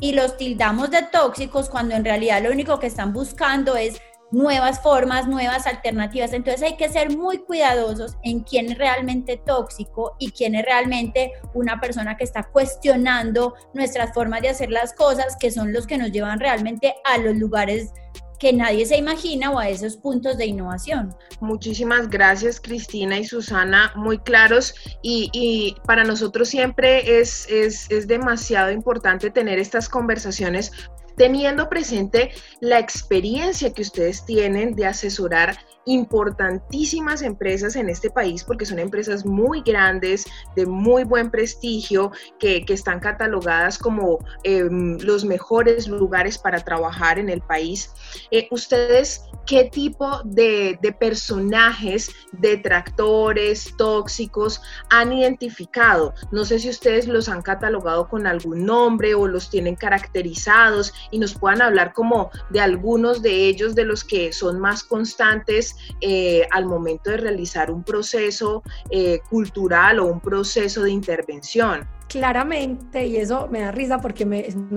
y 0.01 0.13
los 0.13 0.37
tildamos 0.37 0.91
de 0.91 1.03
tóxicos 1.03 1.71
cuando 1.71 1.95
en 1.95 2.05
realidad 2.05 2.43
lo 2.43 2.51
único 2.51 2.79
que 2.79 2.89
están 2.89 3.15
buscando 3.15 3.75
es 3.75 4.03
nuevas 4.31 4.81
formas, 4.81 5.27
nuevas 5.27 5.67
alternativas. 5.67 6.33
Entonces 6.33 6.63
hay 6.63 6.77
que 6.77 6.89
ser 6.89 7.17
muy 7.17 7.39
cuidadosos 7.39 8.17
en 8.23 8.41
quién 8.41 8.73
es 8.73 8.79
realmente 8.79 9.41
tóxico 9.45 10.17
y 10.19 10.31
quién 10.31 10.55
es 10.55 10.65
realmente 10.65 11.33
una 11.55 11.81
persona 11.81 12.17
que 12.17 12.25
está 12.25 12.43
cuestionando 12.45 13.55
nuestras 13.75 14.13
formas 14.13 14.43
de 14.43 14.51
hacer 14.51 14.71
las 14.71 14.93
cosas, 14.93 15.37
que 15.39 15.51
son 15.51 15.73
los 15.73 15.87
que 15.87 15.99
nos 15.99 16.13
llevan 16.13 16.41
realmente 16.41 16.95
a 17.05 17.19
los 17.19 17.37
lugares 17.37 17.93
que 18.39 18.53
nadie 18.53 18.87
se 18.87 18.97
imagina 18.97 19.51
o 19.51 19.59
a 19.59 19.69
esos 19.69 19.97
puntos 19.97 20.39
de 20.39 20.47
innovación. 20.47 21.15
Muchísimas 21.41 22.09
gracias 22.09 22.61
Cristina 22.61 23.19
y 23.19 23.25
Susana, 23.25 23.93
muy 23.97 24.19
claros 24.19 24.75
y, 25.03 25.75
para 25.85 26.05
nosotros 26.05 26.49
siempre 26.49 27.21
es, 27.21 27.49
es, 27.51 27.91
es 27.91 28.07
demasiado 28.07 28.71
importante 28.71 29.31
tener 29.31 29.59
estas 29.59 29.89
conversaciones 29.89 30.71
teniendo 31.19 31.69
presente 31.69 32.31
la 32.61 32.79
experiencia 32.79 33.73
que 33.73 33.83
ustedes 33.83 34.25
tienen 34.25 34.75
de 34.75 34.87
asesorar 34.87 35.59
importantísimas 35.89 37.23
empresas 37.23 37.75
en 37.75 37.89
este 37.89 38.11
país 38.11 38.45
porque 38.45 38.67
son 38.67 38.79
empresas 38.79 39.25
muy 39.25 39.63
grandes, 39.63 40.27
de 40.55 40.67
muy 40.67 41.05
buen 41.05 41.31
prestigio, 41.31 42.13
que, 42.39 42.65
están 42.69 43.01
catalogadas 43.01 43.79
como 43.79 44.19
em, 44.45 44.99
los 44.99 45.25
mejores 45.25 45.89
lugares 45.89 46.37
para 46.37 46.61
trabajar 46.61 47.19
en 47.19 47.31
el 47.31 47.41
país. 47.41 47.91
Eh, 48.31 48.47
¿Ustedes 48.51 49.25
qué 49.47 49.65
tipo 49.65 50.21
de, 50.25 50.79
de 50.83 50.93
personajes, 50.93 52.11
detractores, 52.33 53.75
tóxicos 53.79 54.61
han 54.91 55.15
identificado? 55.15 56.13
No 56.31 56.45
sé 56.45 56.59
si 56.59 56.69
ustedes 56.69 57.09
los 57.09 57.31
han 57.31 57.41
catalogado 57.41 58.09
con 58.09 58.27
algún 58.27 58.67
nombre 58.67 59.15
o 59.15 59.27
los 59.27 59.49
tienen 59.49 59.77
caracterizados 59.77 60.93
y 61.11 61.19
nos 61.19 61.35
puedan 61.35 61.63
hablar 61.63 61.93
como 61.93 62.31
de 62.51 62.61
algunos 62.61 63.23
de 63.23 63.49
ellos, 63.49 63.75
de 63.75 63.85
los 63.85 64.05
que 64.05 64.33
son 64.33 64.61
más 64.61 64.83
constantes 64.83 65.77
eh, 66.01 66.47
al 66.51 66.67
momento 66.67 67.11
de 67.11 67.19
realizar 67.19 67.71
un 67.71 67.83
proceso 67.83 68.63
eh, 68.91 69.21
cultural 69.31 69.99
o 70.01 70.07
un 70.07 70.21
proceso 70.21 70.83
de 70.83 70.91
intervención. 70.91 71.87
Claramente, 72.09 73.07
y 73.07 73.17
eso 73.17 73.49
me 73.51 73.61
da 73.61 73.71
risa 73.71 74.01
porque 74.01 74.25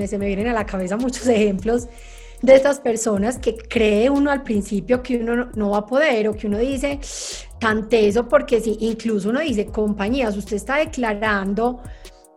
se 0.07 0.17
me 0.17 0.25
vienen 0.27 0.47
a 0.47 0.53
la 0.53 0.65
cabeza 0.65 0.97
muchos 0.97 1.27
ejemplos 1.27 1.87
de 2.41 2.55
estas 2.55 2.79
personas 2.79 3.37
que 3.37 3.55
cree 3.55 4.09
uno 4.09 4.31
al 4.31 4.43
principio 4.43 5.03
que 5.03 5.17
uno 5.17 5.49
no, 5.55 5.69
va 5.69 5.79
a 5.79 5.85
poder 5.85 6.27
o 6.27 6.33
que 6.33 6.47
uno 6.47 6.57
dice 6.57 6.99
tan 7.59 7.87
teso 7.87 8.27
porque 8.27 8.59
si 8.59 8.77
incluso 8.79 9.29
uno 9.29 9.39
dice 9.39 9.67
compañías, 9.67 10.35
usted 10.35 10.55
está 10.55 10.77
declarando 10.77 11.81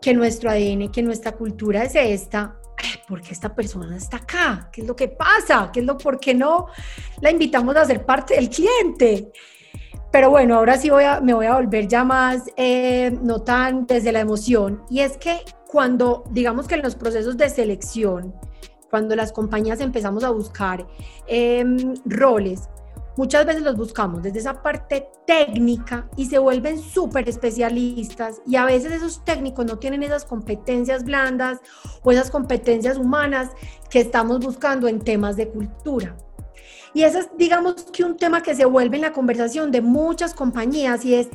que 0.00 0.12
nuestro 0.12 0.50
ADN, 0.50 0.90
que 0.92 1.02
nuestra 1.02 1.32
cultura 1.32 1.84
es 1.84 1.94
esta, 1.94 2.58
¿por 3.06 3.20
qué 3.20 3.32
esta 3.32 3.54
persona 3.54 3.96
está 3.96 4.18
acá? 4.18 4.68
¿Qué 4.72 4.80
es 4.82 4.86
lo 4.86 4.96
que 4.96 5.08
pasa? 5.08 5.70
¿Qué 5.72 5.80
es 5.80 5.86
lo 5.86 5.96
por 5.96 6.18
qué 6.18 6.34
no 6.34 6.66
la 7.20 7.30
invitamos 7.30 7.76
a 7.76 7.84
ser 7.84 8.04
parte 8.04 8.34
del 8.34 8.48
cliente? 8.48 9.32
Pero 10.10 10.30
bueno, 10.30 10.54
ahora 10.54 10.78
sí 10.78 10.90
voy 10.90 11.04
a, 11.04 11.20
me 11.20 11.34
voy 11.34 11.46
a 11.46 11.56
volver 11.56 11.88
ya 11.88 12.04
más, 12.04 12.44
eh, 12.56 13.18
no 13.22 13.42
tan 13.42 13.86
desde 13.86 14.12
la 14.12 14.20
emoción. 14.20 14.84
Y 14.88 15.00
es 15.00 15.16
que 15.16 15.40
cuando, 15.66 16.24
digamos 16.30 16.68
que 16.68 16.76
en 16.76 16.82
los 16.82 16.94
procesos 16.94 17.36
de 17.36 17.50
selección, 17.50 18.34
cuando 18.90 19.16
las 19.16 19.32
compañías 19.32 19.80
empezamos 19.80 20.22
a 20.22 20.30
buscar 20.30 20.86
em, 21.26 21.94
roles, 22.04 22.68
Muchas 23.16 23.46
veces 23.46 23.62
los 23.62 23.76
buscamos 23.76 24.22
desde 24.22 24.40
esa 24.40 24.60
parte 24.60 25.08
técnica 25.26 26.08
y 26.16 26.26
se 26.26 26.38
vuelven 26.38 26.80
súper 26.80 27.28
especialistas 27.28 28.40
y 28.44 28.56
a 28.56 28.64
veces 28.64 28.92
esos 28.92 29.24
técnicos 29.24 29.64
no 29.66 29.78
tienen 29.78 30.02
esas 30.02 30.24
competencias 30.24 31.04
blandas 31.04 31.60
o 32.02 32.10
esas 32.10 32.30
competencias 32.30 32.98
humanas 32.98 33.50
que 33.88 34.00
estamos 34.00 34.40
buscando 34.40 34.88
en 34.88 34.98
temas 35.00 35.36
de 35.36 35.48
cultura. 35.48 36.16
Y 36.94 37.02
ese 37.02 37.18
es, 37.18 37.28
digamos, 37.36 37.74
que 37.92 38.04
un 38.04 38.16
tema 38.16 38.40
que 38.40 38.54
se 38.54 38.64
vuelve 38.64 38.96
en 38.96 39.02
la 39.02 39.12
conversación 39.12 39.72
de 39.72 39.82
muchas 39.82 40.32
compañías 40.32 41.04
y 41.04 41.16
es, 41.16 41.28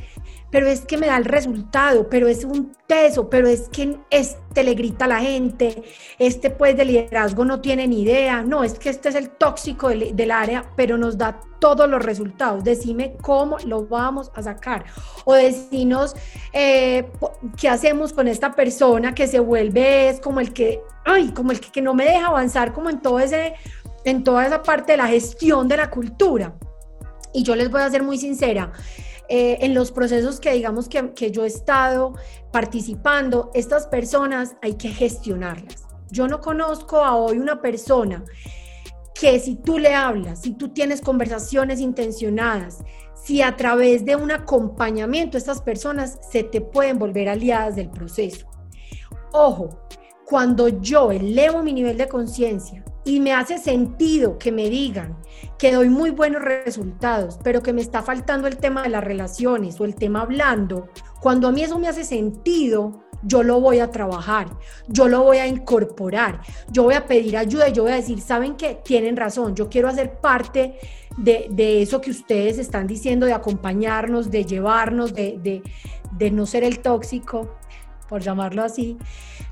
pero 0.49 0.67
es 0.67 0.81
que 0.81 0.97
me 0.97 1.07
da 1.07 1.17
el 1.17 1.25
resultado, 1.25 2.09
pero 2.09 2.27
es 2.29 2.45
un 2.45 2.71
teso, 2.87 3.29
pero 3.29 3.47
es 3.47 3.67
que 3.69 3.99
este 4.09 4.63
le 4.63 4.73
grita 4.73 5.05
a 5.05 5.09
la 5.09 5.19
gente, 5.19 5.83
este 6.17 6.49
pues 6.49 6.75
de 6.75 6.85
liderazgo 6.85 7.45
no 7.45 7.61
tiene 7.61 7.87
ni 7.87 8.01
idea, 8.01 8.41
no, 8.41 8.63
es 8.63 8.79
que 8.79 8.89
este 8.89 9.09
es 9.09 9.15
el 9.15 9.29
tóxico 9.29 9.89
del, 9.89 10.31
área, 10.31 10.71
pero 10.75 10.97
nos 10.97 11.17
da 11.17 11.41
todos 11.59 11.89
los 11.89 12.03
resultados. 12.03 12.63
Decime 12.63 13.17
cómo 13.21 13.57
lo 13.65 13.85
vamos 13.85 14.31
a 14.33 14.41
sacar. 14.41 14.85
O 15.25 15.33
decinos 15.33 16.15
eh, 16.53 17.11
qué 17.57 17.67
hacemos 17.67 18.13
con 18.13 18.27
esta 18.27 18.53
persona 18.53 19.13
que 19.13 19.27
se 19.27 19.39
vuelve, 19.39 20.09
es 20.09 20.21
como 20.21 20.39
el 20.39 20.53
que, 20.53 20.81
ay, 21.05 21.31
como 21.31 21.51
el 21.51 21.59
que, 21.59 21.69
que 21.69 21.81
no 21.81 21.93
me 21.93 22.05
deja 22.05 22.27
avanzar 22.27 22.73
como 22.73 22.89
en 22.89 23.01
todo 23.01 23.19
ese 23.19 23.55
en 24.03 24.23
toda 24.23 24.45
esa 24.45 24.63
parte 24.63 24.93
de 24.93 24.97
la 24.97 25.07
gestión 25.07 25.67
de 25.67 25.77
la 25.77 25.89
cultura. 25.89 26.55
Y 27.33 27.43
yo 27.43 27.55
les 27.55 27.69
voy 27.69 27.81
a 27.81 27.89
ser 27.89 28.03
muy 28.03 28.17
sincera, 28.17 28.71
eh, 29.31 29.59
en 29.61 29.75
los 29.75 29.91
procesos 29.91 30.39
que 30.39 30.53
digamos 30.53 30.89
que, 30.89 31.13
que 31.13 31.29
yo 31.29 31.43
he 31.43 31.47
estado 31.47 32.13
participando, 32.51 33.51
estas 33.53 33.85
personas 33.85 34.55
hay 34.63 34.73
que 34.73 34.89
gestionarlas. 34.89 35.83
Yo 36.09 36.27
no 36.27 36.41
conozco 36.41 36.97
a 36.97 37.15
hoy 37.15 37.37
una 37.37 37.61
persona 37.61 38.25
que 39.13 39.39
si 39.39 39.55
tú 39.55 39.77
le 39.77 39.93
hablas, 39.93 40.41
si 40.41 40.53
tú 40.53 40.69
tienes 40.69 41.01
conversaciones 41.01 41.79
intencionadas, 41.79 42.79
si 43.13 43.43
a 43.43 43.55
través 43.55 44.03
de 44.03 44.15
un 44.15 44.31
acompañamiento 44.31 45.37
estas 45.37 45.61
personas 45.61 46.17
se 46.31 46.43
te 46.43 46.61
pueden 46.61 46.97
volver 46.97 47.29
aliadas 47.29 47.75
del 47.75 47.91
proceso. 47.91 48.47
Ojo, 49.33 49.69
cuando 50.25 50.69
yo 50.69 51.11
elevo 51.11 51.61
mi 51.61 51.73
nivel 51.73 51.97
de 51.97 52.07
conciencia 52.07 52.83
y 53.09 53.19
me 53.19 53.33
hace 53.33 53.57
sentido 53.57 54.37
que 54.37 54.51
me 54.51 54.69
digan 54.69 55.17
que 55.57 55.71
doy 55.71 55.89
muy 55.89 56.11
buenos 56.11 56.43
resultados, 56.43 57.39
pero 57.43 57.63
que 57.63 57.73
me 57.73 57.81
está 57.81 58.03
faltando 58.03 58.47
el 58.47 58.57
tema 58.57 58.83
de 58.83 58.89
las 58.89 59.03
relaciones 59.03 59.81
o 59.81 59.85
el 59.85 59.95
tema 59.95 60.21
hablando, 60.21 60.89
cuando 61.19 61.47
a 61.47 61.51
mí 61.51 61.63
eso 61.63 61.79
me 61.79 61.87
hace 61.87 62.03
sentido, 62.03 63.03
yo 63.23 63.41
lo 63.41 63.59
voy 63.61 63.79
a 63.79 63.89
trabajar, 63.89 64.47
yo 64.87 65.07
lo 65.07 65.23
voy 65.23 65.37
a 65.37 65.47
incorporar, 65.47 66.41
yo 66.71 66.83
voy 66.83 66.93
a 66.93 67.07
pedir 67.07 67.35
ayuda 67.35 67.69
y 67.69 67.73
yo 67.73 67.81
voy 67.81 67.93
a 67.93 67.95
decir, 67.95 68.21
¿saben 68.21 68.55
qué? 68.55 68.79
Tienen 68.85 69.17
razón, 69.17 69.55
yo 69.55 69.69
quiero 69.69 69.87
hacer 69.87 70.19
parte 70.19 70.75
de, 71.17 71.47
de 71.49 71.81
eso 71.81 72.01
que 72.01 72.11
ustedes 72.11 72.59
están 72.59 72.85
diciendo, 72.85 73.25
de 73.25 73.33
acompañarnos, 73.33 74.29
de 74.29 74.45
llevarnos, 74.45 75.15
de, 75.15 75.39
de, 75.41 75.63
de 76.11 76.29
no 76.29 76.45
ser 76.45 76.63
el 76.63 76.77
tóxico, 76.79 77.57
por 78.09 78.21
llamarlo 78.21 78.63
así, 78.63 78.97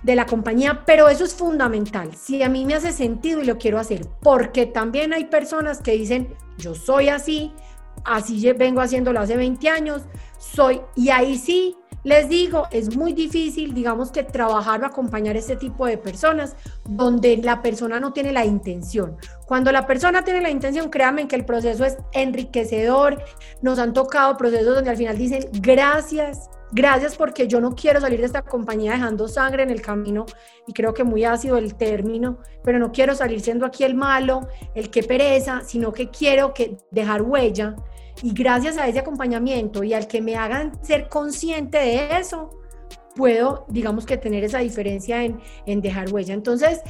de 0.04 0.16
la 0.16 0.26
compañía, 0.26 0.84
pero 0.86 1.08
eso 1.08 1.24
es 1.24 1.36
fundamental. 1.36 2.16
Si 2.16 2.42
a 2.42 2.50
mí 2.50 2.66
me 2.66 2.74
hace 2.74 2.92
sentido 2.92 3.42
y 3.42 3.46
lo 3.46 3.58
quiero 3.58 3.80
hacer, 3.80 4.06
porque 4.22 4.66
también 4.66 5.14
hay 5.14 5.26
personas 5.26 5.82
que 5.82 5.92
dicen, 5.92 6.34
yo 6.58 6.74
soy 6.74 7.10
así, 7.10 7.54
así 8.04 8.52
vengo 8.54 8.82
haciéndolo 8.82 9.20
hace 9.20 9.38
20 9.38 9.70
años, 9.70 10.02
soy, 10.40 10.82
y 10.96 11.10
ahí 11.10 11.38
sí, 11.38 11.78
les 12.04 12.30
digo, 12.30 12.68
es 12.72 12.96
muy 12.96 13.12
difícil, 13.12 13.74
digamos 13.74 14.12
que 14.12 14.24
trabajar 14.24 14.82
o 14.82 14.86
acompañar 14.86 15.36
este 15.36 15.58
tipo 15.58 15.86
de 15.86 15.98
personas 15.98 16.56
donde 16.86 17.36
la 17.38 17.62
persona 17.62 18.00
no 18.00 18.14
tiene 18.14 18.32
la 18.32 18.46
intención. 18.46 19.18
Cuando 19.46 19.74
la 19.74 19.86
persona 19.86 20.24
tiene 20.24 20.40
la 20.40 20.50
intención, 20.50 20.90
créanme 20.90 21.28
que 21.28 21.36
el 21.36 21.44
proceso 21.44 21.84
es 21.84 21.98
enriquecedor. 22.14 23.22
Nos 23.62 23.78
han 23.78 23.92
tocado 23.92 24.38
procesos 24.38 24.76
donde 24.76 24.90
al 24.90 24.96
final 24.96 25.18
dicen, 25.18 25.50
gracias, 25.60 26.50
Gracias 26.72 27.16
porque 27.16 27.48
yo 27.48 27.62
no 27.62 27.76
quiero 27.76 28.02
salir 28.02 28.20
de 28.20 28.26
esta 28.26 28.42
compañía 28.42 28.92
dejando 28.92 29.28
sangre 29.28 29.64
en 29.64 29.70
el 29.70 29.82
camino 29.82 30.26
y 30.68 30.74
creo 30.74 30.94
que 30.94 31.06
muy 31.06 31.24
ácido 31.24 31.58
el 31.58 31.76
término, 31.76 32.40
pero 32.64 32.78
no 32.78 32.92
quiero 32.92 33.16
salir 33.16 33.40
siendo 33.40 33.66
aquí 33.66 33.86
el 33.86 33.96
malo, 33.96 34.48
el 34.76 34.90
que 34.90 35.04
pereza, 35.04 35.62
sino 35.66 35.94
que 35.94 36.10
quiero 36.10 36.54
que 36.54 36.78
dejar 36.92 37.22
huella 37.22 37.76
y 38.22 38.34
gracias 38.34 38.78
a 38.78 38.88
ese 38.88 39.00
acompañamiento 39.00 39.84
y 39.84 39.94
al 39.94 40.08
que 40.08 40.22
me 40.22 40.36
hagan 40.36 40.84
ser 40.84 41.08
consciente 41.08 41.78
de 41.78 42.18
eso, 42.18 42.50
puedo, 43.16 43.66
digamos 43.70 44.06
que 44.06 44.18
tener 44.18 44.44
esa 44.44 44.60
diferencia 44.60 45.24
en, 45.24 45.40
en, 45.66 45.82
dejar 45.82 46.12
huella. 46.12 46.34
Entonces, 46.34 46.82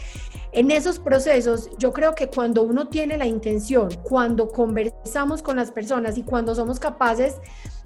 en 0.52 0.72
esos 0.72 1.00
procesos, 1.00 1.70
yo 1.78 1.92
creo 1.92 2.16
que 2.16 2.28
cuando 2.28 2.64
uno 2.64 2.88
tiene 2.88 3.18
la 3.18 3.26
intención, 3.26 3.90
cuando 4.04 4.50
conversamos 4.50 5.42
con 5.42 5.58
las 5.58 5.72
personas 5.72 6.18
y 6.18 6.24
cuando 6.24 6.56
somos 6.56 6.80
capaces 6.80 7.36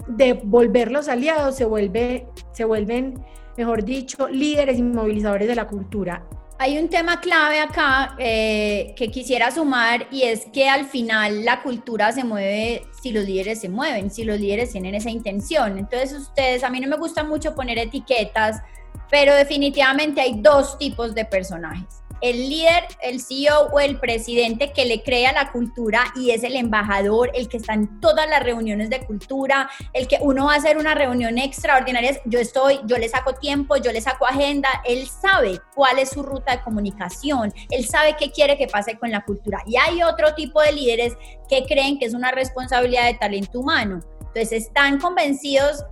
de 0.06 0.34
volverlos 0.34 1.08
aliados, 1.08 1.56
se, 1.56 1.64
vuelve, 1.64 2.26
se 2.52 2.64
vuelven, 2.64 3.22
mejor 3.56 3.84
dicho, 3.84 4.28
líderes 4.28 4.78
y 4.78 4.82
movilizadores 4.82 5.48
de 5.48 5.54
la 5.54 5.66
cultura. 5.66 6.24
Hay 6.58 6.78
un 6.78 6.88
tema 6.88 7.20
clave 7.20 7.58
acá 7.58 8.14
eh, 8.18 8.94
que 8.96 9.10
quisiera 9.10 9.50
sumar 9.50 10.06
y 10.12 10.22
es 10.22 10.46
que 10.52 10.68
al 10.68 10.84
final 10.84 11.44
la 11.44 11.60
cultura 11.62 12.12
se 12.12 12.22
mueve 12.22 12.82
si 13.02 13.10
los 13.10 13.24
líderes 13.24 13.60
se 13.60 13.68
mueven, 13.68 14.12
si 14.12 14.22
los 14.22 14.38
líderes 14.38 14.70
tienen 14.70 14.94
esa 14.94 15.10
intención. 15.10 15.76
Entonces 15.76 16.12
ustedes, 16.12 16.62
a 16.62 16.70
mí 16.70 16.78
no 16.78 16.86
me 16.86 16.96
gusta 16.96 17.24
mucho 17.24 17.56
poner 17.56 17.78
etiquetas, 17.78 18.62
pero 19.10 19.34
definitivamente 19.34 20.20
hay 20.20 20.40
dos 20.40 20.78
tipos 20.78 21.16
de 21.16 21.24
personajes 21.24 22.01
el 22.22 22.48
líder, 22.48 22.84
el 23.02 23.20
CEO 23.20 23.68
o 23.72 23.80
el 23.80 23.98
presidente 23.98 24.72
que 24.72 24.86
le 24.86 25.02
crea 25.02 25.32
la 25.32 25.50
cultura 25.50 26.04
y 26.14 26.30
es 26.30 26.44
el 26.44 26.56
embajador, 26.56 27.30
el 27.34 27.48
que 27.48 27.56
está 27.56 27.74
en 27.74 28.00
todas 28.00 28.28
las 28.28 28.42
reuniones 28.42 28.88
de 28.90 29.04
cultura, 29.04 29.68
el 29.92 30.06
que 30.06 30.18
uno 30.20 30.46
va 30.46 30.54
a 30.54 30.56
hacer 30.56 30.78
una 30.78 30.94
reunión 30.94 31.36
extraordinaria, 31.36 32.20
yo 32.24 32.38
estoy, 32.38 32.80
yo 32.86 32.96
le 32.96 33.08
saco 33.08 33.34
tiempo, 33.34 33.76
yo 33.76 33.92
le 33.92 34.00
saco 34.00 34.26
agenda, 34.26 34.68
él 34.86 35.08
sabe 35.08 35.60
cuál 35.74 35.98
es 35.98 36.10
su 36.10 36.22
ruta 36.22 36.56
de 36.56 36.62
comunicación, 36.62 37.52
él 37.70 37.84
sabe 37.86 38.16
qué 38.16 38.30
quiere 38.30 38.56
que 38.56 38.68
pase 38.68 38.96
con 38.96 39.10
la 39.10 39.24
cultura. 39.24 39.62
Y 39.66 39.76
hay 39.76 40.02
otro 40.02 40.32
tipo 40.34 40.62
de 40.62 40.72
líderes 40.72 41.14
que 41.48 41.64
creen 41.64 41.98
que 41.98 42.06
es 42.06 42.14
una 42.14 42.30
responsabilidad 42.30 43.06
de 43.06 43.14
talento 43.14 43.58
humano. 43.58 44.00
Entonces 44.20 44.52
están 44.52 44.98
convencidos 44.98 45.84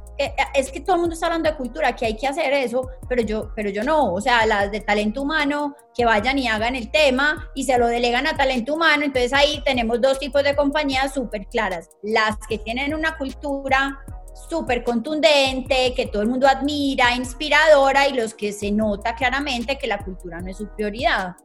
es 0.54 0.70
que 0.70 0.80
todo 0.80 0.96
el 0.96 1.00
mundo 1.00 1.14
está 1.14 1.26
hablando 1.26 1.50
de 1.50 1.56
cultura, 1.56 1.94
que 1.96 2.06
hay 2.06 2.16
que 2.16 2.26
hacer 2.26 2.52
eso, 2.52 2.88
pero 3.08 3.22
yo, 3.22 3.52
pero 3.54 3.70
yo 3.70 3.82
no, 3.82 4.12
o 4.12 4.20
sea, 4.20 4.46
las 4.46 4.70
de 4.70 4.80
talento 4.80 5.22
humano, 5.22 5.74
que 5.94 6.04
vayan 6.04 6.38
y 6.38 6.48
hagan 6.48 6.74
el 6.74 6.90
tema 6.90 7.50
y 7.54 7.64
se 7.64 7.78
lo 7.78 7.86
delegan 7.86 8.26
a 8.26 8.36
talento 8.36 8.74
humano, 8.74 9.04
entonces 9.04 9.32
ahí 9.32 9.62
tenemos 9.64 10.00
dos 10.00 10.18
tipos 10.18 10.42
de 10.44 10.54
compañías 10.54 11.14
súper 11.14 11.46
claras, 11.46 11.90
las 12.02 12.36
que 12.48 12.58
tienen 12.58 12.94
una 12.94 13.16
cultura 13.16 14.00
súper 14.48 14.84
contundente, 14.84 15.94
que 15.94 16.06
todo 16.06 16.22
el 16.22 16.28
mundo 16.28 16.46
admira, 16.46 17.14
inspiradora 17.14 18.08
y 18.08 18.14
los 18.14 18.34
que 18.34 18.52
se 18.52 18.70
nota 18.70 19.14
claramente 19.14 19.78
que 19.78 19.86
la 19.86 19.98
cultura 19.98 20.40
no 20.40 20.50
es 20.50 20.56
su 20.56 20.68
prioridad, 20.68 21.36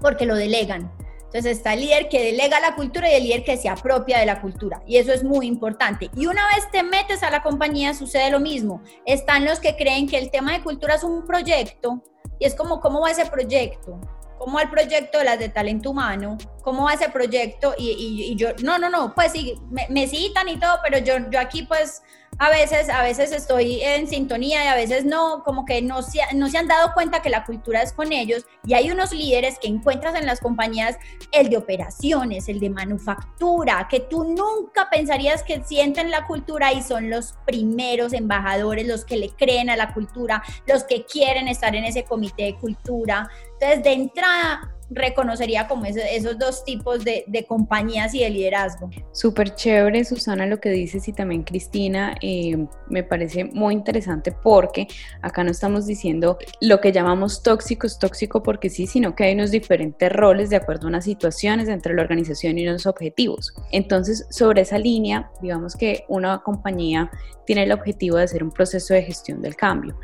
porque 0.00 0.26
lo 0.26 0.34
delegan. 0.34 0.92
Entonces 1.34 1.56
está 1.56 1.72
el 1.72 1.80
líder 1.80 2.08
que 2.08 2.22
delega 2.22 2.60
la 2.60 2.76
cultura 2.76 3.10
y 3.10 3.14
el 3.14 3.24
líder 3.24 3.42
que 3.42 3.56
se 3.56 3.68
apropia 3.68 4.20
de 4.20 4.26
la 4.26 4.40
cultura. 4.40 4.80
Y 4.86 4.98
eso 4.98 5.12
es 5.12 5.24
muy 5.24 5.48
importante. 5.48 6.08
Y 6.14 6.26
una 6.26 6.46
vez 6.54 6.70
te 6.70 6.84
metes 6.84 7.24
a 7.24 7.30
la 7.30 7.42
compañía 7.42 7.92
sucede 7.92 8.30
lo 8.30 8.38
mismo. 8.38 8.80
Están 9.04 9.44
los 9.44 9.58
que 9.58 9.74
creen 9.74 10.06
que 10.06 10.16
el 10.16 10.30
tema 10.30 10.52
de 10.52 10.62
cultura 10.62 10.94
es 10.94 11.02
un 11.02 11.26
proyecto 11.26 12.00
y 12.38 12.44
es 12.44 12.54
como, 12.54 12.80
¿cómo 12.80 13.00
va 13.00 13.10
ese 13.10 13.26
proyecto? 13.26 14.00
¿Cómo 14.38 14.58
va 14.58 14.62
el 14.62 14.70
proyecto 14.70 15.18
de 15.18 15.24
las 15.24 15.40
de 15.40 15.48
talento 15.48 15.90
humano? 15.90 16.38
¿Cómo 16.62 16.84
va 16.84 16.94
ese 16.94 17.08
proyecto? 17.08 17.74
Y, 17.76 18.36
yo, 18.36 18.50
no, 18.62 18.78
no, 18.78 18.88
no, 18.88 19.12
pues 19.12 19.32
sí, 19.32 19.54
me, 19.70 19.88
me, 19.90 20.06
citan 20.06 20.48
y 20.48 20.60
todo, 20.60 20.78
pero 20.84 20.98
yo, 20.98 21.14
yo 21.32 21.40
aquí 21.40 21.64
pues 21.64 22.00
a 22.38 22.50
veces, 22.50 22.88
a 22.88 23.02
veces 23.02 23.32
estoy 23.32 23.80
en 23.82 24.08
sintonía 24.08 24.64
y 24.64 24.68
a 24.68 24.74
veces 24.74 25.04
no, 25.04 25.42
como 25.44 25.64
que 25.64 25.82
no 25.82 26.02
se, 26.02 26.20
no 26.34 26.48
se 26.48 26.58
han 26.58 26.66
dado 26.66 26.92
cuenta 26.94 27.22
que 27.22 27.30
la 27.30 27.44
cultura 27.44 27.82
es 27.82 27.92
con 27.92 28.12
ellos 28.12 28.46
y 28.66 28.74
hay 28.74 28.90
unos 28.90 29.12
líderes 29.12 29.58
que 29.58 29.68
encuentras 29.68 30.14
en 30.14 30.26
las 30.26 30.40
compañías, 30.40 30.96
el 31.32 31.48
de 31.48 31.56
operaciones, 31.56 32.48
el 32.48 32.60
de 32.60 32.70
manufactura, 32.70 33.86
que 33.88 34.00
tú 34.00 34.24
nunca 34.24 34.90
pensarías 34.90 35.42
que 35.42 35.62
sienten 35.62 36.10
la 36.10 36.26
cultura 36.26 36.72
y 36.72 36.82
son 36.82 37.10
los 37.10 37.34
primeros 37.46 38.12
embajadores, 38.12 38.86
los 38.86 39.04
que 39.04 39.16
le 39.16 39.30
creen 39.30 39.70
a 39.70 39.76
la 39.76 39.94
cultura, 39.94 40.42
los 40.66 40.84
que 40.84 41.04
quieren 41.04 41.48
estar 41.48 41.74
en 41.76 41.84
ese 41.84 42.04
comité 42.04 42.44
de 42.44 42.56
cultura. 42.56 43.28
Entonces, 43.64 43.82
de 43.82 43.92
entrada, 43.94 44.74
reconocería 44.90 45.66
como 45.66 45.86
esos 45.86 46.38
dos 46.38 46.64
tipos 46.64 47.02
de, 47.02 47.46
compañías 47.48 48.14
y 48.14 48.20
de 48.20 48.28
liderazgo. 48.28 48.90
Súper 49.12 49.54
chévere, 49.54 50.04
Susana, 50.04 50.44
lo 50.44 50.60
que 50.60 50.68
dices 50.68 51.08
y 51.08 51.14
también 51.14 51.44
Cristina, 51.44 52.14
eh, 52.20 52.66
me 52.90 53.02
parece 53.02 53.44
muy 53.46 53.72
interesante 53.72 54.32
porque 54.32 54.86
acá 55.22 55.42
no 55.42 55.50
estamos 55.50 55.86
diciendo 55.86 56.36
lo 56.60 56.82
que 56.82 56.92
llamamos 56.92 57.42
tóxico 57.42 57.86
es 57.86 57.98
tóxico 57.98 58.42
porque 58.42 58.68
sí, 58.68 58.86
sino 58.86 59.14
que 59.14 59.24
hay 59.24 59.34
unos 59.34 59.50
diferentes 59.50 60.12
roles 60.12 60.50
de 60.50 60.56
acuerdo 60.56 60.86
a 60.86 60.88
unas 60.88 61.04
situaciones 61.04 61.70
entre 61.70 61.94
la 61.94 62.02
organización 62.02 62.58
y 62.58 62.68
unos 62.68 62.84
objetivos. 62.84 63.54
Entonces, 63.72 64.26
sobre 64.28 64.60
esa 64.60 64.76
línea, 64.76 65.30
digamos 65.40 65.74
que 65.74 66.04
una 66.08 66.42
compañía 66.42 67.10
tiene 67.46 67.62
el 67.62 67.72
objetivo 67.72 68.18
de 68.18 68.24
hacer 68.24 68.44
un 68.44 68.50
proceso 68.50 68.92
de 68.92 69.02
gestión 69.04 69.40
del 69.40 69.56
cambio. 69.56 69.96